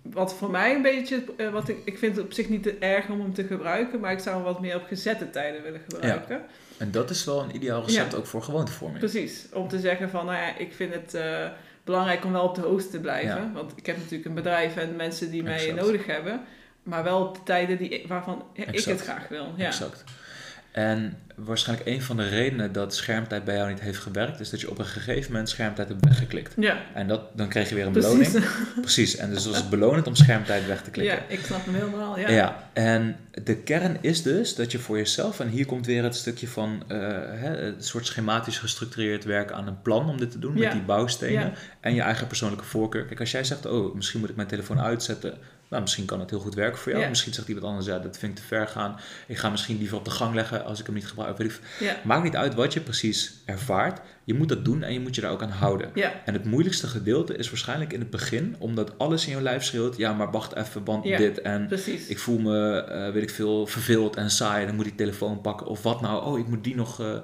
wat 0.02 0.34
voor 0.34 0.50
mij 0.50 0.74
een 0.74 0.82
beetje, 0.82 1.24
eh, 1.36 1.52
wat 1.52 1.68
ik, 1.68 1.76
ik 1.84 1.98
vind 1.98 2.16
het 2.16 2.24
op 2.24 2.32
zich 2.32 2.48
niet 2.48 2.62
te 2.62 2.76
erg 2.78 3.08
om 3.08 3.20
hem 3.20 3.34
te 3.34 3.44
gebruiken, 3.44 4.00
maar 4.00 4.12
ik 4.12 4.18
zou 4.18 4.36
hem 4.36 4.44
wat 4.44 4.60
meer 4.60 4.76
op 4.76 4.84
gezette 4.84 5.30
tijden 5.30 5.62
willen 5.62 5.80
gebruiken. 5.88 6.42
En 6.78 6.90
dat 6.90 7.10
is 7.10 7.24
wel 7.24 7.42
een 7.42 7.54
ideaal 7.54 7.84
recept 7.84 8.14
ook 8.14 8.26
voor 8.26 8.42
gewoontevorming. 8.42 8.98
Precies, 8.98 9.46
om 9.52 9.68
te 9.68 9.78
zeggen 9.78 10.10
van, 10.10 10.26
nou 10.26 10.38
ja, 10.38 10.58
ik 10.58 10.72
vind 10.72 10.94
het 10.94 11.14
eh, 11.14 11.46
belangrijk 11.84 12.24
om 12.24 12.32
wel 12.32 12.44
op 12.44 12.54
de 12.54 12.60
hoogte 12.60 12.88
te 12.88 13.00
blijven. 13.00 13.42
Ja. 13.42 13.50
Want 13.52 13.72
ik 13.76 13.86
heb 13.86 13.96
natuurlijk 13.96 14.24
een 14.24 14.34
bedrijf 14.34 14.76
en 14.76 14.96
mensen 14.96 15.30
die 15.30 15.42
mij 15.42 15.54
Exact. 15.54 15.80
nodig 15.80 16.06
hebben, 16.06 16.40
maar 16.84 17.02
wel 17.02 17.20
op 17.26 17.34
de 17.34 17.40
tijden 17.44 17.78
die, 17.78 18.04
waarvan 18.08 18.44
ja, 18.54 18.64
ik 18.70 18.84
het 18.84 19.00
graag 19.02 19.28
wil. 19.28 19.52
Ja. 19.56 19.66
Exact. 19.66 20.04
En 20.72 21.16
waarschijnlijk 21.34 21.88
een 21.88 22.02
van 22.02 22.16
de 22.16 22.28
redenen 22.28 22.72
dat 22.72 22.94
schermtijd 22.94 23.44
bij 23.44 23.56
jou 23.56 23.68
niet 23.70 23.80
heeft 23.80 23.98
gewerkt, 23.98 24.40
is 24.40 24.50
dat 24.50 24.60
je 24.60 24.70
op 24.70 24.78
een 24.78 24.84
gegeven 24.86 25.30
moment 25.32 25.48
schermtijd 25.48 25.88
hebt 25.88 26.04
weggeklikt. 26.04 26.52
Ja, 26.56 26.78
En 26.94 27.08
dat, 27.08 27.20
dan 27.36 27.48
kreeg 27.48 27.68
je 27.68 27.74
weer 27.74 27.86
een 27.86 27.92
precies. 27.92 28.32
beloning. 28.32 28.50
Precies. 28.80 29.16
En 29.16 29.30
dus 29.30 29.46
was 29.46 29.56
het 29.56 29.70
belonend 29.70 30.06
om 30.06 30.14
schermtijd 30.14 30.66
weg 30.66 30.82
te 30.82 30.90
klikken. 30.90 31.16
Ja, 31.16 31.22
ik 31.28 31.44
snap 31.44 31.64
hem 31.64 31.74
helemaal. 31.74 32.18
Ja. 32.18 32.30
Ja. 32.30 32.68
en 32.72 33.16
de 33.44 33.56
kern 33.56 33.98
is 34.00 34.22
dus 34.22 34.54
dat 34.54 34.72
je 34.72 34.78
voor 34.78 34.96
jezelf, 34.96 35.40
en 35.40 35.48
hier 35.48 35.66
komt 35.66 35.86
weer 35.86 36.02
het 36.02 36.16
stukje 36.16 36.48
van 36.48 36.82
eh, 36.88 36.98
hè, 37.30 37.56
het 37.56 37.86
soort 37.86 38.06
schematisch 38.06 38.58
gestructureerd 38.58 39.24
werken 39.24 39.56
aan 39.56 39.66
een 39.66 39.82
plan 39.82 40.08
om 40.08 40.18
dit 40.18 40.30
te 40.30 40.38
doen, 40.38 40.56
Ja. 40.56 40.60
met 40.60 40.72
die 40.72 40.82
bouwstenen 40.82 41.32
Ja. 41.46 41.52
en 41.80 41.94
je 41.94 42.00
eigen 42.02 42.26
persoonlijke 42.26 42.64
voorkeur. 42.64 43.04
Kijk, 43.04 43.20
als 43.20 43.30
jij 43.30 43.44
zegt, 43.44 43.66
oh, 43.66 43.94
misschien 43.94 44.20
moet 44.20 44.30
ik 44.30 44.36
mijn 44.36 44.48
telefoon 44.48 44.80
uitzetten, 44.80 45.38
nou, 45.74 45.86
misschien 45.86 46.04
kan 46.04 46.20
het 46.20 46.30
heel 46.30 46.38
goed 46.40 46.54
werken 46.54 46.78
voor 46.78 46.90
jou. 46.90 47.02
Ja. 47.02 47.08
Misschien 47.08 47.32
zegt 47.32 47.48
iemand 47.48 47.66
anders, 47.66 47.86
ja, 47.86 47.98
dat 47.98 48.18
vind 48.18 48.32
ik 48.32 48.38
te 48.38 48.48
ver 48.48 48.66
gaan. 48.66 48.96
Ik 49.26 49.36
ga 49.38 49.50
misschien 49.50 49.78
liever 49.78 49.96
op 49.96 50.04
de 50.04 50.10
gang 50.10 50.34
leggen 50.34 50.64
als 50.64 50.80
ik 50.80 50.86
hem 50.86 50.94
niet 50.94 51.06
gebruik. 51.06 51.38
Weet. 51.38 51.60
Ja. 51.80 51.96
Maakt 52.04 52.22
niet 52.24 52.36
uit 52.36 52.54
wat 52.54 52.72
je 52.72 52.80
precies 52.80 53.34
ervaart. 53.44 54.00
Je 54.24 54.34
moet 54.34 54.48
dat 54.48 54.64
doen 54.64 54.82
en 54.82 54.92
je 54.92 55.00
moet 55.00 55.14
je 55.14 55.20
daar 55.20 55.30
ook 55.30 55.42
aan 55.42 55.50
houden. 55.50 55.90
Ja. 55.94 56.12
En 56.24 56.32
het 56.34 56.44
moeilijkste 56.44 56.86
gedeelte 56.86 57.36
is 57.36 57.48
waarschijnlijk 57.50 57.92
in 57.92 58.00
het 58.00 58.10
begin, 58.10 58.56
omdat 58.58 58.98
alles 58.98 59.26
in 59.26 59.36
je 59.36 59.42
lijf 59.42 59.64
schreeuwt, 59.64 59.96
ja, 59.96 60.12
maar 60.12 60.30
wacht 60.30 60.54
even, 60.56 60.84
want 60.84 61.02
dit 61.04 61.40
en 61.40 61.66
Precies. 61.66 62.06
ik 62.06 62.18
voel 62.18 62.38
me, 62.38 62.76
eh, 62.78 63.12
weet 63.12 63.22
ik 63.22 63.30
veel, 63.30 63.66
verveeld 63.66 64.16
en 64.16 64.30
saai. 64.30 64.66
Dan 64.66 64.74
moet 64.74 64.86
ik 64.86 64.96
telefoon 64.96 65.40
pakken. 65.40 65.66
Of 65.66 65.82
wat 65.82 66.00
nou? 66.00 66.24
Oh, 66.24 66.38
ik 66.38 66.46
moet 66.46 66.64
die 66.64 66.74
nog. 66.74 67.00
eh. 67.00 67.16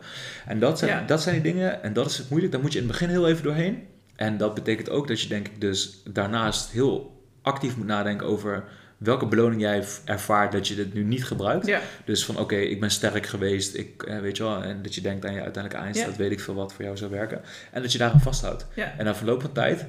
En 0.47 0.59
dat 0.59 0.79
zijn, 0.79 1.07
dat 1.07 1.23
zijn 1.23 1.43
die 1.43 1.53
dingen. 1.53 1.83
En 1.83 1.93
dat 1.93 2.11
is 2.11 2.19
het 2.19 2.29
moeilijk. 2.29 2.53
Daar 2.53 2.63
moet 2.63 2.73
je 2.73 2.79
in 2.79 2.85
het 2.85 2.93
begin 2.93 3.09
heel 3.09 3.29
even 3.29 3.43
doorheen. 3.43 3.87
En 4.17 4.37
dat 4.37 4.55
betekent 4.55 4.91
ook 4.91 5.09
dat 5.09 5.21
je, 5.21 5.29
denk 5.29 5.47
ik, 5.49 5.61
dus 5.61 6.03
daarnaast 6.11 6.71
heel 6.71 7.20
actief 7.51 7.77
moet 7.77 7.87
nadenken 7.87 8.27
over 8.27 8.65
welke 8.97 9.27
beloning 9.27 9.61
jij 9.61 9.85
ervaart 10.05 10.53
dat 10.53 10.69
je 10.69 10.75
dit 10.75 10.95
nu 10.95 11.03
niet 11.03 11.25
gebruikt. 11.25 11.67
Ja, 11.67 11.81
Dus 12.05 12.25
van 12.25 12.39
oké, 12.39 12.57
ik 12.57 12.81
ben 12.81 12.91
sterk 12.91 13.27
geweest. 13.27 13.77
Ik, 13.77 14.03
eh, 14.03 14.19
weet 14.19 14.37
je 14.37 14.43
wel. 14.43 14.63
En 14.63 14.83
dat 14.83 14.95
je 14.95 15.01
denkt 15.01 15.25
aan 15.25 15.35
je 15.35 15.43
uiteindelijke 15.43 15.85
eindstaat. 15.85 16.11
Ja. 16.11 16.17
Weet 16.17 16.31
ik 16.31 16.41
veel 16.41 16.55
wat 16.55 16.73
voor 16.73 16.85
jou 16.85 16.97
zou 16.97 17.11
werken. 17.11 17.41
En 17.73 17.83
dat 17.83 17.93
je 17.93 17.99
daaraan 17.99 18.21
vasthoudt. 18.21 18.67
ja. 18.75 18.95
En 18.99 19.05
na 19.05 19.15
verloop 19.15 19.41
van 19.41 19.53
tijd. 19.53 19.85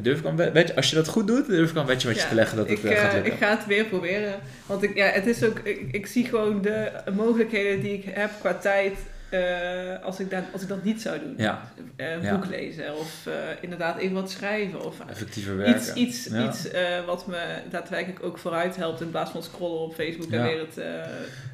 Durf 0.00 0.22
ik 0.22 0.52
wetje, 0.52 0.76
als 0.76 0.90
je 0.90 0.96
dat 0.96 1.08
goed 1.08 1.26
doet, 1.26 1.46
durf 1.46 1.70
ik 1.70 1.76
al 1.76 1.80
een 1.80 1.86
wetje 1.88 2.08
met 2.08 2.20
je 2.20 2.28
te 2.28 2.34
leggen 2.34 2.56
dat 2.56 2.68
het 2.68 2.78
ik, 2.78 2.84
eh, 2.84 3.00
gaat 3.00 3.12
lukken. 3.12 3.32
ik 3.32 3.38
ga 3.38 3.50
het 3.56 3.66
weer 3.66 3.84
proberen. 3.84 4.34
Want 4.66 4.82
ik, 4.82 4.94
ja, 4.96 5.06
het 5.06 5.26
is 5.26 5.44
ook, 5.44 5.58
ik, 5.58 5.88
ik 5.90 6.06
zie 6.06 6.24
gewoon 6.24 6.62
de 6.62 6.90
mogelijkheden 7.14 7.80
die 7.80 7.92
ik 7.92 8.04
heb 8.10 8.30
qua 8.40 8.54
tijd. 8.54 8.98
Eh, 9.38 10.04
als, 10.04 10.20
ik 10.20 10.30
dat, 10.30 10.42
als 10.52 10.62
ik 10.62 10.68
dat 10.68 10.84
niet 10.84 11.02
zou 11.02 11.18
doen. 11.18 11.34
Ja, 11.36 11.62
Eh, 11.96 12.12
een 12.12 12.22
Ja. 12.22 12.34
boek 12.38 12.46
lezen 12.50 12.94
of 12.96 13.26
eh, 13.26 13.32
inderdaad 13.60 13.98
even 13.98 14.14
wat 14.14 14.30
schrijven. 14.30 14.84
Of 14.84 14.96
effectiever 15.08 15.56
werken. 15.56 15.74
iets, 15.76 15.92
iets, 15.94 16.24
Ja. 16.24 16.48
iets 16.48 16.68
wat 17.06 17.26
me 17.26 17.58
daadwerkelijk 17.70 18.22
ook 18.24 18.38
vooruit 18.38 18.76
helpt. 18.76 19.00
In 19.00 19.10
plaats 19.10 19.30
van 19.30 19.42
scrollen 19.42 19.78
op 19.80 19.94
Facebook 19.94 20.30
en 20.30 20.42
weer 20.42 20.58
het. 20.58 20.76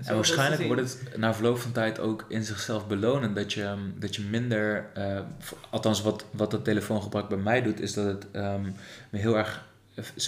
En 0.04 0.14
waarschijnlijk 0.14 0.62
wordt 0.62 0.80
het 0.82 1.16
na 1.16 1.34
verloop 1.34 1.58
van 1.58 1.72
tijd 1.72 1.98
ook 2.00 2.24
in 2.28 2.44
zichzelf 2.44 2.86
belonend 2.86 3.34
dat 3.36 3.52
je, 3.52 3.74
dat 3.98 4.16
je 4.16 4.22
minder, 4.22 4.84
althans 5.70 6.02
wat, 6.02 6.24
wat 6.30 6.52
het 6.52 6.64
telefoongebruik 6.64 7.28
bij 7.28 7.38
mij 7.38 7.62
doet, 7.62 7.80
is 7.80 7.92
dat 7.94 8.04
het 8.06 8.26
ehm, 8.32 8.62
me 9.10 9.18
heel 9.18 9.36
erg 9.36 9.68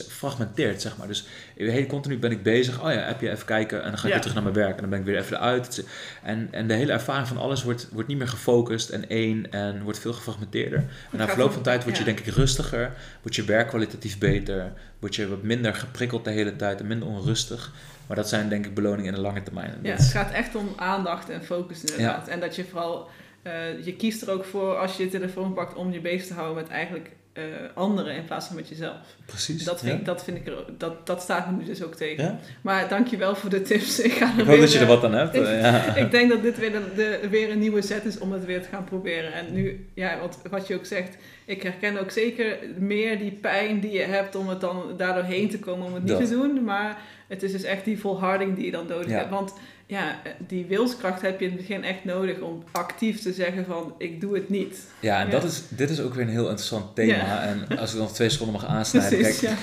fragmenteert, 0.09 0.83
zeg 0.83 0.97
maar. 0.97 1.07
Dus 1.07 1.27
heel 1.57 1.87
continu 1.87 2.19
ben 2.19 2.31
ik 2.31 2.43
bezig, 2.43 2.85
oh 2.85 2.93
ja, 2.93 2.99
heb 2.99 3.21
je 3.21 3.31
even 3.31 3.47
kijken 3.47 3.83
en 3.83 3.89
dan 3.89 3.99
ga 3.99 4.03
ik 4.03 4.05
Ja. 4.05 4.11
weer 4.11 4.21
terug 4.21 4.35
naar 4.35 4.43
mijn 4.43 4.55
werk 4.55 4.75
en 4.75 4.81
dan 4.81 4.91
ben 4.91 4.99
ik 4.99 5.05
weer 5.05 5.19
even 5.19 5.37
eruit. 5.37 5.87
En, 6.23 6.49
en 6.51 6.67
de 6.69 6.75
hele 6.75 6.93
ervaring 6.93 7.29
van 7.29 7.37
alles 7.39 7.63
wordt, 7.63 7.89
wordt 7.93 8.09
niet 8.09 8.19
meer 8.19 8.29
gefocust 8.29 8.91
en 8.91 9.09
één 9.09 9.53
en 9.53 9.83
wordt 9.83 9.99
veel 9.99 10.13
gefragmenteerder. 10.13 10.85
En 11.11 11.19
na 11.19 11.29
verloop 11.29 11.53
van 11.53 11.63
tijd 11.63 11.85
word 11.85 11.97
je 11.97 12.05
ja. 12.05 12.13
denk 12.15 12.27
ik 12.27 12.35
rustiger, 12.35 12.93
wordt 13.23 13.37
je 13.37 13.45
werk 13.45 13.69
kwalitatief 13.69 14.19
beter, 14.19 14.73
word 14.99 15.15
je 15.15 15.29
wat 15.29 15.43
minder 15.43 15.75
geprikkeld 15.75 16.25
de 16.25 16.31
hele 16.31 16.57
tijd 16.57 16.81
en 16.81 16.87
minder 16.87 17.09
onrustig. 17.09 17.73
Maar 18.07 18.17
dat 18.17 18.29
zijn 18.29 18.49
denk 18.49 18.67
ik 18.67 18.75
beloningen 18.75 19.07
in 19.07 19.15
de 19.15 19.21
lange 19.21 19.43
termijn. 19.43 19.79
Ja, 19.83 19.93
het 19.93 20.03
gaat 20.05 20.31
echt 20.33 20.55
om 20.55 20.73
aandacht 20.77 21.29
en 21.31 21.45
focus 21.45 21.85
inderdaad. 21.85 22.29
En 22.29 22.41
dat 22.41 22.57
je 22.57 22.65
vooral, 22.65 23.09
eh, 23.43 23.85
je 23.85 23.97
kiest 23.97 24.23
er 24.23 24.31
ook 24.31 24.45
voor 24.45 24.77
als 24.77 24.97
je 24.97 25.03
je 25.05 25.11
telefoon 25.11 25.53
pakt 25.55 25.75
om 25.75 25.93
je 25.93 26.01
bezig 26.01 26.27
te 26.27 26.35
houden 26.35 26.63
met 26.63 26.69
eigenlijk 26.69 27.11
eh, 27.33 27.43
anderen 27.75 28.15
in 28.15 28.25
plaats 28.25 28.47
van 28.47 28.57
met 28.57 28.69
jezelf. 28.69 28.97
Precies. 29.27 29.65
Dat 29.65 29.81
vind, 29.81 29.99
ja. 29.99 30.05
dat 30.05 30.25
vind 30.25 30.37
ik 30.37 30.47
er, 30.47 30.55
dat, 30.79 31.07
dat 31.07 31.23
staat 31.23 31.51
me 31.51 31.57
nu 31.57 31.65
dus 31.65 31.83
ook 31.83 31.95
tegen. 31.95 32.25
Ja? 32.25 32.39
Maar 32.61 32.89
dankjewel 32.89 33.35
voor 33.35 33.51
de 33.51 33.63
tips. 33.63 34.01
Ik, 34.09 34.13
ga 34.13 34.25
er 34.25 34.31
Ik 34.33 34.37
hoop 34.39 34.47
weer, 34.47 34.61
dat 34.61 34.73
je 34.73 34.79
er 34.79 34.85
eh, 34.85 34.89
wat 34.91 35.05
aan 35.05 35.13
hebt. 35.15 35.35
ik- 35.35 35.45
eh, 35.45 35.61
ja. 35.61 35.95
ik 36.05 36.11
denk 36.11 36.31
dat 36.31 36.43
dit 36.43 36.59
weer, 36.59 36.73
de, 36.73 36.83
de- 36.97 37.29
weer 37.29 37.51
een 37.51 37.59
nieuwe 37.59 37.83
set 37.83 38.05
is 38.05 38.19
om 38.19 38.33
het 38.33 38.45
weer 38.45 38.63
te 38.63 38.69
gaan 38.69 38.85
proberen. 38.85 39.33
En 39.33 39.53
nu, 39.53 39.87
ja, 39.95 40.19
wat, 40.21 40.39
wat 40.51 40.67
je 40.67 40.75
ook 40.75 40.87
zegt, 40.87 41.17
ik 41.45 41.63
herken 41.63 42.01
ook 42.01 42.11
zeker 42.11 42.59
meer 42.79 43.19
die 43.19 43.33
pijn 43.33 43.81
die 43.81 43.93
je 43.93 44.03
hebt 44.03 44.35
om 44.35 44.49
het 44.49 44.61
dan 44.61 44.83
daardoor 44.97 45.23
heen 45.25 45.51
te 45.51 45.59
komen 45.59 45.87
om 45.87 45.95
het 45.95 46.03
niet 46.03 46.13
Dat. 46.19 46.27
te 46.29 46.31
doen. 46.35 46.65
Maar 46.65 46.99
het 47.29 47.43
is 47.43 47.53
dus 47.53 47.63
echt 47.63 47.85
die 47.85 47.99
volharding 48.01 48.55
die 48.57 48.65
je 48.65 48.71
dan 48.71 48.87
nodig 48.87 49.11
hebt. 49.11 49.31
Want 49.31 49.55
ja, 49.93 50.21
die 50.47 50.65
wilskracht 50.67 51.23
heb 51.23 51.39
je 51.41 51.45
in 51.47 51.51
het 51.53 51.61
begin 51.61 51.85
echt 51.85 52.05
nodig 52.05 52.41
om 52.41 52.65
actief 52.73 53.21
te 53.21 53.33
zeggen 53.33 53.65
van 53.65 53.95
ik 53.99 54.21
doe 54.21 54.35
het 54.35 54.49
niet. 54.49 54.79
ja, 55.01 55.21
en 55.21 55.27
Ja. 55.27 55.31
dat 55.33 55.45
is, 55.45 55.63
dit 55.69 55.91
is 55.91 56.01
ook 56.01 56.15
weer 56.15 56.25
een 56.25 56.31
heel 56.31 56.49
interessant 56.49 56.95
thema. 56.95 57.13
Ja. 57.17 57.43
En 57.43 57.79
als 57.79 57.93
ik 57.93 57.99
nog 57.99 58.13
twee 58.13 58.29
seconden 58.29 58.61
mag 58.61 58.67
aansnijden. 58.71 59.19
Precies, 59.19 59.41
Kijk, 59.41 59.57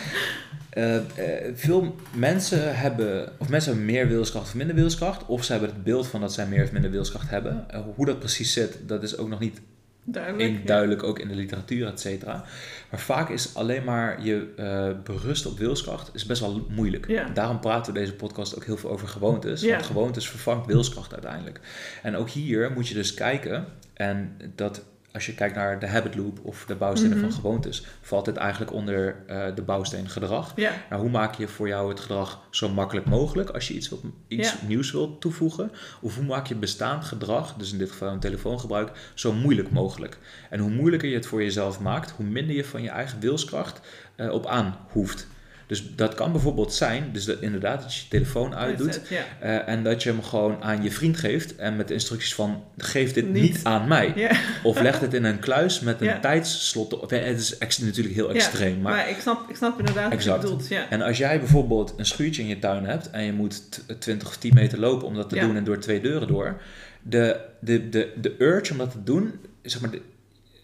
eh, 0.70 0.96
eh, 0.96 1.04
veel 1.56 1.96
mensen 2.16 2.78
hebben, 2.78 3.32
of 3.38 3.50
mensen 3.50 3.70
hebben 3.72 3.92
meer 3.94 4.08
wilskracht 4.08 4.46
of 4.48 4.56
minder 4.56 4.76
wilskracht. 4.76 5.26
Of 5.26 5.44
ze 5.44 5.52
hebben 5.52 5.70
het 5.70 5.84
beeld 5.84 6.08
van 6.08 6.22
dat 6.22 6.34
zij 6.34 6.48
meer 6.48 6.64
of 6.64 6.72
minder 6.72 6.92
wilskracht 6.92 7.30
hebben. 7.30 7.66
Eh, 7.70 7.82
hoe 7.96 8.06
dat 8.06 8.20
precies 8.20 8.54
zit, 8.54 8.78
dat 8.88 9.04
is 9.04 9.18
ook 9.18 9.30
nog 9.30 9.40
niet 9.40 9.60
Duidelijk. 10.04 10.50
in, 10.50 10.60
ja. 10.60 10.66
duidelijk, 10.66 11.04
ook 11.04 11.20
in 11.20 11.28
de 11.28 11.36
literatuur, 11.36 11.88
et 11.88 12.00
cetera. 12.00 12.46
Maar 12.90 13.00
vaak 13.00 13.30
is 13.30 13.56
alleen 13.56 13.84
maar 13.84 14.24
je 14.24 14.54
eh 14.56 14.90
berust 15.04 15.46
op 15.46 15.58
wilskracht 15.58 16.10
is 16.14 16.26
best 16.26 16.42
wel 16.42 16.66
moeilijk. 16.70 17.08
Ja. 17.08 17.30
Daarom 17.34 17.60
praten 17.60 17.94
we 17.94 18.00
deze 18.00 18.14
podcast 18.14 18.56
ook 18.56 18.66
heel 18.66 18.78
veel 18.78 18.90
over 18.90 19.08
gewoontes. 19.08 19.62
Ja. 19.62 19.72
Want 19.72 19.86
gewoontes 19.86 20.30
vervangt 20.30 20.66
wilskracht 20.66 21.14
uiteindelijk. 21.14 21.60
En 22.04 22.16
ook 22.16 22.30
hier 22.30 22.72
moet 22.72 22.88
je 22.88 22.94
dus 22.94 23.14
kijken 23.14 23.66
en 23.94 24.38
dat 24.56 24.82
als 25.20 25.28
je 25.28 25.34
kijkt 25.36 25.56
naar 25.56 25.80
de 25.80 25.88
habit 25.88 26.16
loop 26.16 26.40
of 26.44 26.66
de 26.68 26.76
bouwstenen 26.76 27.18
Mhm. 27.18 27.28
van 27.30 27.36
gewoontes, 27.40 27.86
valt 28.02 28.26
dit 28.26 28.36
eigenlijk 28.38 28.74
onder 28.74 29.16
eh, 29.28 29.56
de 29.56 29.62
bouwsteen 29.62 30.10
gedrag. 30.10 30.54
Ja, 30.56 30.72
Nou, 30.90 31.02
hoe 31.02 31.12
maak 31.12 31.36
je 31.36 31.48
voor 31.48 31.68
jou 31.68 31.90
het 31.90 32.00
gedrag 32.00 32.40
zo 32.52 32.70
makkelijk 32.70 33.06
mogelijk 33.06 33.50
als 33.50 33.68
je 33.68 33.74
iets, 33.74 33.90
wilt, 33.90 34.04
iets 34.28 34.52
Ja. 34.52 34.68
nieuws 34.68 34.92
wilt 34.92 35.22
toevoegen? 35.22 35.72
Of 36.02 36.16
hoe 36.16 36.26
maak 36.26 36.48
je 36.48 36.56
bestaand 36.56 37.04
gedrag, 37.06 37.54
dus 37.54 37.72
in 37.72 37.78
dit 37.78 37.92
geval 37.92 38.12
een 38.12 38.20
telefoongebruik, 38.20 38.92
zo 39.14 39.34
moeilijk 39.34 39.72
mogelijk? 39.72 40.18
En 40.50 40.60
hoe 40.60 40.70
moeilijker 40.72 41.10
je 41.10 41.16
het 41.16 41.26
voor 41.26 41.44
jezelf 41.44 41.80
maakt, 41.80 42.12
hoe 42.12 42.26
minder 42.26 42.56
je 42.56 42.66
van 42.66 42.82
je 42.82 42.90
eigen 42.90 43.20
wilskracht 43.20 43.82
eh, 44.16 44.32
op 44.32 44.46
aan 44.46 44.78
hoeft. 44.92 45.28
Dus 45.70 45.96
dat 45.96 46.14
kan 46.14 46.32
bijvoorbeeld 46.32 46.74
zijn, 46.74 47.10
dus 47.12 47.26
dat 47.26 47.40
inderdaad 47.42 47.82
dat 47.82 47.96
je 47.96 48.02
je 48.04 48.08
telefoon 48.10 48.56
uitdoet 48.56 49.02
ja. 49.10 49.24
eh, 49.40 49.74
en 49.74 49.84
dat 49.84 50.04
je 50.04 50.10
hem 50.10 50.24
gewoon 50.24 50.64
aan 50.64 50.84
je 50.84 50.92
vriend 50.92 51.18
geeft 51.18 51.56
en 51.56 51.76
met 51.76 51.88
de 51.88 51.94
instructies 51.94 52.36
van 52.36 52.64
geef 52.78 53.14
dit 53.14 53.32
Niet. 53.32 53.42
niet, 53.42 53.60
aan 53.64 53.88
mij. 53.88 54.12
Ja, 54.16 54.32
Of 54.64 54.82
leg 54.82 55.00
het 55.00 55.14
in 55.14 55.24
een 55.24 55.40
kluis 55.40 55.80
met 55.80 56.02
een 56.02 56.08
op. 57.02 57.10
Het 57.10 57.40
is 57.40 57.58
natuurlijk 57.86 58.16
heel 58.16 58.30
extreem, 58.34 58.82
maar, 58.82 58.96
maar 58.96 59.10
ik, 59.10 59.18
snap, 59.22 59.50
ik 59.50 59.56
snap 59.56 59.80
inderdaad 59.80 60.14
wat 60.14 60.24
je 60.24 60.38
bedoelt. 60.38 60.68
Ja. 60.68 60.90
en 60.90 61.02
als 61.02 61.18
jij 61.18 61.40
bijvoorbeeld 61.40 61.94
een 61.98 62.06
schuurtje 62.06 62.42
in 62.42 62.48
je 62.48 62.60
tuin 62.60 62.86
hebt 62.86 63.10
en 63.10 63.24
je 63.24 63.34
moet 63.34 63.72
t- 63.88 64.02
20 64.02 64.28
of 64.28 64.38
10 64.38 64.54
meter 64.54 64.80
lopen 64.80 65.08
om 65.08 65.16
dat 65.16 65.30
te 65.30 65.40
doen 65.40 65.56
en 65.56 65.64
door 65.64 65.80
twee 65.80 66.02
deuren 66.02 66.28
door, 66.28 66.62
de, 67.02 67.40
de, 67.60 67.90
de, 67.90 68.14
de 68.22 68.36
urge 68.38 68.72
om 68.72 68.78
dat 68.78 68.92
te 68.92 69.04
doen, 69.04 69.40
zeg 69.62 69.82
maar, 69.82 69.92
de- 69.92 70.02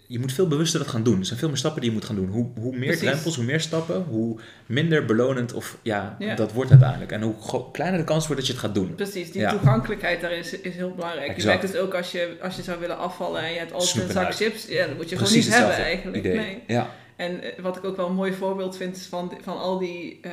je 0.07 0.19
moet 0.19 0.33
veel 0.33 0.47
bewuster 0.47 0.79
dat 0.79 0.87
gaan 0.89 1.03
doen. 1.03 1.19
Er 1.19 1.25
zijn 1.25 1.39
veel 1.39 1.47
meer 1.47 1.57
stappen 1.57 1.81
die 1.81 1.89
je 1.89 1.95
moet 1.95 2.05
gaan 2.05 2.15
doen. 2.15 2.29
Hoe, 2.29 2.47
hoe 2.59 2.71
meer 2.71 2.81
Precies. 2.87 2.99
drempels, 3.07 3.35
hoe 3.35 3.45
meer 3.45 3.59
stappen, 3.59 4.03
hoe 4.09 4.39
minder 4.65 5.05
belonend 5.05 5.53
of 5.53 5.77
ja, 5.81 6.15
Ja. 6.19 6.35
dat 6.35 6.51
wordt 6.53 6.69
uiteindelijk. 6.71 7.11
En 7.11 7.21
hoe 7.21 7.35
kleiner 7.71 7.99
de 7.99 8.05
kans 8.05 8.27
wordt 8.27 8.37
dat 8.41 8.47
je 8.47 8.53
het 8.57 8.61
gaat 8.65 8.75
doen. 8.75 8.95
Precies, 8.95 9.31
die 9.31 9.41
Ja. 9.41 9.49
toegankelijkheid 9.51 10.21
daar 10.21 10.31
is, 10.31 10.59
is 10.59 10.75
heel 10.75 10.91
belangrijk. 10.95 11.37
Je 11.39 11.45
merkt 11.45 11.63
het 11.63 11.77
ook 11.77 11.93
als 11.93 12.11
je, 12.11 12.37
als 12.41 12.55
je 12.55 12.61
zou 12.63 12.79
willen 12.79 12.97
afvallen 12.97 13.41
en 13.41 13.51
je 13.51 13.59
hebt 13.59 13.73
altijd 13.73 14.03
een 14.05 14.11
zak 14.11 14.33
chips. 14.35 14.67
Ja, 14.67 14.87
dat 14.87 14.95
moet 14.95 15.09
je 15.09 15.15
Precies 15.15 15.45
gewoon 15.45 15.59
niet 15.61 15.67
hebben 15.75 15.85
eigenlijk. 15.85 16.17
idee. 16.17 16.35
Nee. 16.37 16.63
Ja, 16.67 16.89
En 17.15 17.41
eh, 17.43 17.59
wat 17.61 17.77
ik 17.77 17.83
ook 17.83 17.95
wel 17.97 18.07
een 18.07 18.13
mooi 18.15 18.33
voorbeeld 18.33 18.77
vind 18.77 18.95
is 18.95 19.05
van, 19.05 19.31
van 19.41 19.57
al 19.57 19.77
die 19.77 20.19
eh, 20.21 20.31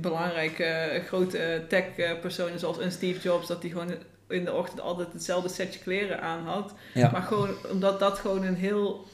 belangrijke 0.00 0.64
eh, 0.64 1.04
grote 1.04 1.64
tech-personen 1.68 2.58
zoals 2.58 2.78
een 2.78 2.92
Steve 2.92 3.20
Jobs, 3.20 3.46
dat 3.46 3.62
die 3.62 3.70
gewoon 3.70 3.90
in 4.28 4.44
de 4.44 4.52
ochtend 4.52 4.80
altijd 4.80 5.08
hetzelfde 5.12 5.48
setje 5.48 5.80
kleren 5.80 6.20
aan 6.22 6.44
had. 6.44 6.72
ja. 6.94 7.10
Maar 7.10 7.22
gewoon 7.22 7.50
omdat 7.70 7.98
dat 7.98 8.18
gewoon 8.18 8.44
een 8.44 8.54
heel 8.54 9.06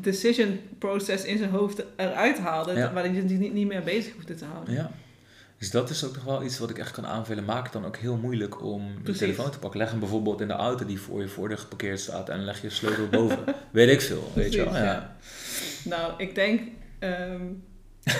decision 0.00 0.60
process 0.78 1.24
in 1.24 1.38
zijn 1.38 1.50
hoofd 1.50 1.82
eruit 1.96 2.38
haalde, 2.38 2.72
Ja. 2.72 2.92
waar 2.92 3.12
je 3.12 3.22
niet, 3.22 3.52
niet 3.52 3.66
meer 3.66 3.82
bezig 3.82 4.14
hoefde 4.14 4.34
te 4.34 4.44
houden. 4.44 4.74
Ja. 4.74 4.90
Dus 5.58 5.70
dat 5.70 5.90
is 5.90 6.04
ook 6.04 6.14
nog 6.14 6.24
wel 6.24 6.42
iets 6.42 6.58
wat 6.58 6.70
ik 6.70 6.78
echt 6.78 6.90
kan 6.90 7.06
aanvullen. 7.06 7.44
Maak 7.44 7.62
het 7.64 7.72
dan 7.72 7.86
ook 7.86 7.96
heel 7.96 8.16
moeilijk 8.16 8.62
om 8.62 8.94
Precies. 9.02 9.20
je 9.20 9.26
telefoon 9.26 9.50
te 9.50 9.58
pakken. 9.58 9.80
Leg 9.80 9.90
hem 9.90 9.98
bijvoorbeeld 9.98 10.40
in 10.40 10.48
de 10.48 10.54
auto 10.54 10.86
die 10.86 11.00
voor 11.00 11.20
je 11.20 11.28
voordeur 11.28 11.58
geparkeerd 11.58 12.00
staat 12.00 12.28
en 12.28 12.44
leg 12.44 12.62
je 12.62 12.70
sleutel 12.70 13.06
boven. 13.08 13.38
weet 13.70 13.88
ik 13.88 14.00
veel, 14.00 14.30
weet 14.34 14.52
je 14.52 14.64
wel. 14.64 14.76
Ja. 14.76 15.16
Nou, 15.84 16.12
ik 16.16 16.34
denk 16.34 16.60
ehm, 16.98 17.42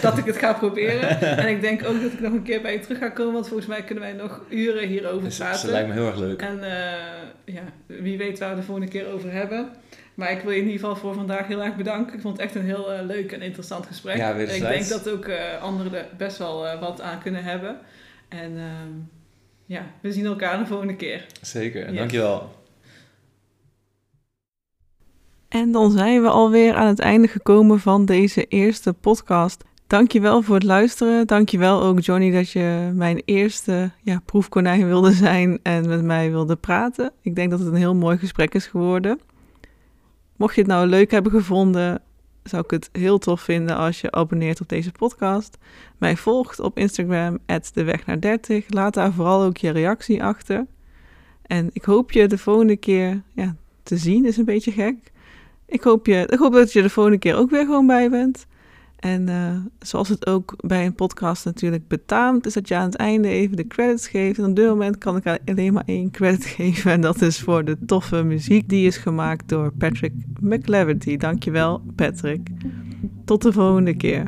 dat 0.01 0.19
ik 0.19 0.25
het 0.25 0.37
ga 0.37 0.53
proberen. 0.53 1.21
en 1.39 1.49
ik 1.49 1.61
denk 1.61 1.85
ook 1.85 2.03
dat 2.03 2.13
ik 2.13 2.21
nog 2.21 2.33
een 2.33 2.43
keer 2.43 2.63
bij 2.63 2.73
je 2.73 2.79
terug 2.79 2.99
ga 2.99 3.09
komen, 3.09 3.33
want 3.33 3.49
volgens 3.49 3.69
mij 3.69 3.83
kunnen 3.85 4.05
wij 4.05 4.13
nog 4.13 4.41
uren 4.49 4.89
hierover 4.89 5.35
praten. 5.37 5.63
dat 5.63 5.71
lijkt 5.71 5.89
me 5.89 5.95
heel 5.95 6.07
erg 6.07 6.19
leuk. 6.19 6.41
En 6.41 6.63
eh, 6.65 7.55
ja, 7.55 7.63
wie 7.87 8.19
weet 8.19 8.39
waar 8.39 8.51
we 8.51 8.57
de 8.57 8.63
volgende 8.63 8.91
keer 8.91 9.13
over 9.13 9.33
hebben. 9.33 9.71
Maar 10.15 10.31
ik 10.31 10.41
wil 10.41 10.51
je 10.51 10.59
in 10.59 10.65
ieder 10.67 10.81
geval 10.81 10.97
voor 10.97 11.15
vandaag 11.15 11.47
heel 11.47 11.63
erg 11.63 11.77
bedanken. 11.77 12.15
Ik 12.15 12.21
vond 12.21 12.37
het 12.37 12.47
echt 12.47 12.55
een 12.55 12.65
heel 12.65 12.93
eh, 12.93 13.05
leuk 13.07 13.33
en 13.33 13.43
interessant 13.43 13.87
gesprek. 13.87 14.17
Ja, 14.17 14.35
ik 14.35 14.61
denk 14.61 14.89
dat 14.89 15.11
ook 15.11 15.25
eh, 15.25 15.63
anderen 15.63 15.95
er 15.95 16.07
best 16.17 16.39
wel 16.39 16.67
eh, 16.67 16.81
wat 16.81 17.01
aan 17.01 17.21
kunnen 17.21 17.45
hebben. 17.45 17.79
En 18.29 18.57
ehm, 18.57 18.91
ja, 19.67 19.87
we 20.01 20.13
zien 20.13 20.27
elkaar 20.27 20.59
de 20.59 20.67
volgende 20.67 20.97
keer. 20.97 21.27
Zeker, 21.41 21.89
Yes. 21.89 21.97
dankjewel. 21.97 22.61
En 25.49 25.73
dan 25.73 25.91
zijn 25.91 26.23
we 26.23 26.29
alweer 26.29 26.75
aan 26.75 26.87
het 26.87 26.99
einde 26.99 27.29
gekomen 27.29 27.81
van 27.81 28.05
deze 28.05 28.47
eerste 28.47 28.93
podcast. 28.93 29.65
Dankjewel 29.93 30.43
voor 30.43 30.55
het 30.55 30.65
luisteren. 30.65 31.27
Dankjewel 31.27 31.83
ook 31.83 32.01
Johnny 32.01 32.31
dat 32.31 32.51
je 32.51 32.91
mijn 32.95 33.23
eerste 33.25 33.91
ja, 34.03 34.23
proefkonijn 34.25 34.87
wilde 34.87 35.13
zijn 35.13 35.59
en 35.63 35.89
met 35.89 36.03
mij 36.03 36.31
wilde 36.31 36.57
praten. 36.57 37.13
Ik 37.21 37.35
denk 37.35 37.51
dat 37.51 37.59
het 37.59 37.69
een 37.69 37.75
heel 37.75 37.95
mooi 37.95 38.19
gesprek 38.19 38.55
is 38.55 38.67
geworden. 38.67 39.21
Mocht 40.37 40.55
je 40.55 40.61
het 40.61 40.71
nou 40.71 40.87
leuk 40.87 41.11
hebben 41.11 41.33
gevonden, 41.33 42.03
zou 42.43 42.63
ik 42.65 42.71
het 42.71 42.89
heel 42.93 43.19
tof 43.19 43.41
vinden 43.41 43.77
als 43.77 44.01
je 44.01 44.11
abonneert 44.11 44.61
op 44.61 44.69
deze 44.69 44.93
podcast. 44.93 45.59
Mij 45.99 46.17
volgt 46.17 46.61
op 46.61 46.79
Instagram, 46.79 47.39
de 47.73 47.85
weg 47.85 48.07
naar 48.07 48.21
30. 48.21 48.65
Laat 48.69 48.95
daar 48.95 49.13
vooral 49.13 49.43
ook 49.43 49.57
je 49.57 49.71
reactie 49.71 50.23
achter. 50.23 50.67
En 51.43 51.71
ik 51.73 51.85
hoop 51.85 52.13
je 52.13 52.27
de 52.27 52.39
volgende 52.39 52.77
keer 52.77 53.23
ja, 53.35 53.57
te 53.83 53.97
zien, 53.97 54.25
is 54.25 54.37
een 54.37 54.45
beetje 54.45 54.73
gek. 54.73 55.13
Ik 55.67 55.83
hoop, 55.83 56.07
je, 56.07 56.27
ik 56.27 56.39
hoop 56.39 56.53
dat 56.53 56.73
je 56.73 56.83
de 56.83 56.91
volgende 56.91 57.19
keer 57.19 57.37
ook 57.37 57.51
weer 57.51 57.65
gewoon 57.65 57.87
bij 57.87 58.11
bent. 58.11 58.47
En 59.03 59.29
eh, 59.29 59.57
zoals 59.79 60.09
het 60.09 60.27
ook 60.27 60.55
bij 60.57 60.87
een 60.87 60.95
podcast 60.95 61.45
natuurlijk 61.45 61.89
betaamt, 61.89 62.47
is 62.47 62.53
dat 62.53 62.69
je 62.69 62.75
aan 62.75 62.85
het 62.85 62.95
einde 62.95 63.29
even 63.29 63.57
de 63.57 63.67
credits 63.67 64.09
geeft. 64.09 64.39
En 64.39 64.45
op 64.45 64.57
dit 64.57 64.69
moment 64.69 64.99
kan 64.99 65.17
ik 65.17 65.41
alleen 65.45 65.73
maar 65.73 65.83
één 65.87 66.11
credit 66.11 66.45
geven. 66.57 66.91
En 66.91 67.01
dat 67.01 67.23
is 67.23 67.41
voor 67.41 67.65
de 67.65 67.77
toffe 67.87 68.23
muziek 68.23 68.69
die 68.69 68.87
is 68.87 68.97
gemaakt 68.97 69.49
door 69.49 69.73
Patrick 69.73 70.13
McLeverty. 70.41 71.17
Dankjewel, 71.17 71.83
Patrick. 71.97 72.49
Tot 73.25 73.43
de 73.43 73.53
volgende 73.53 73.97
keer. 73.97 74.27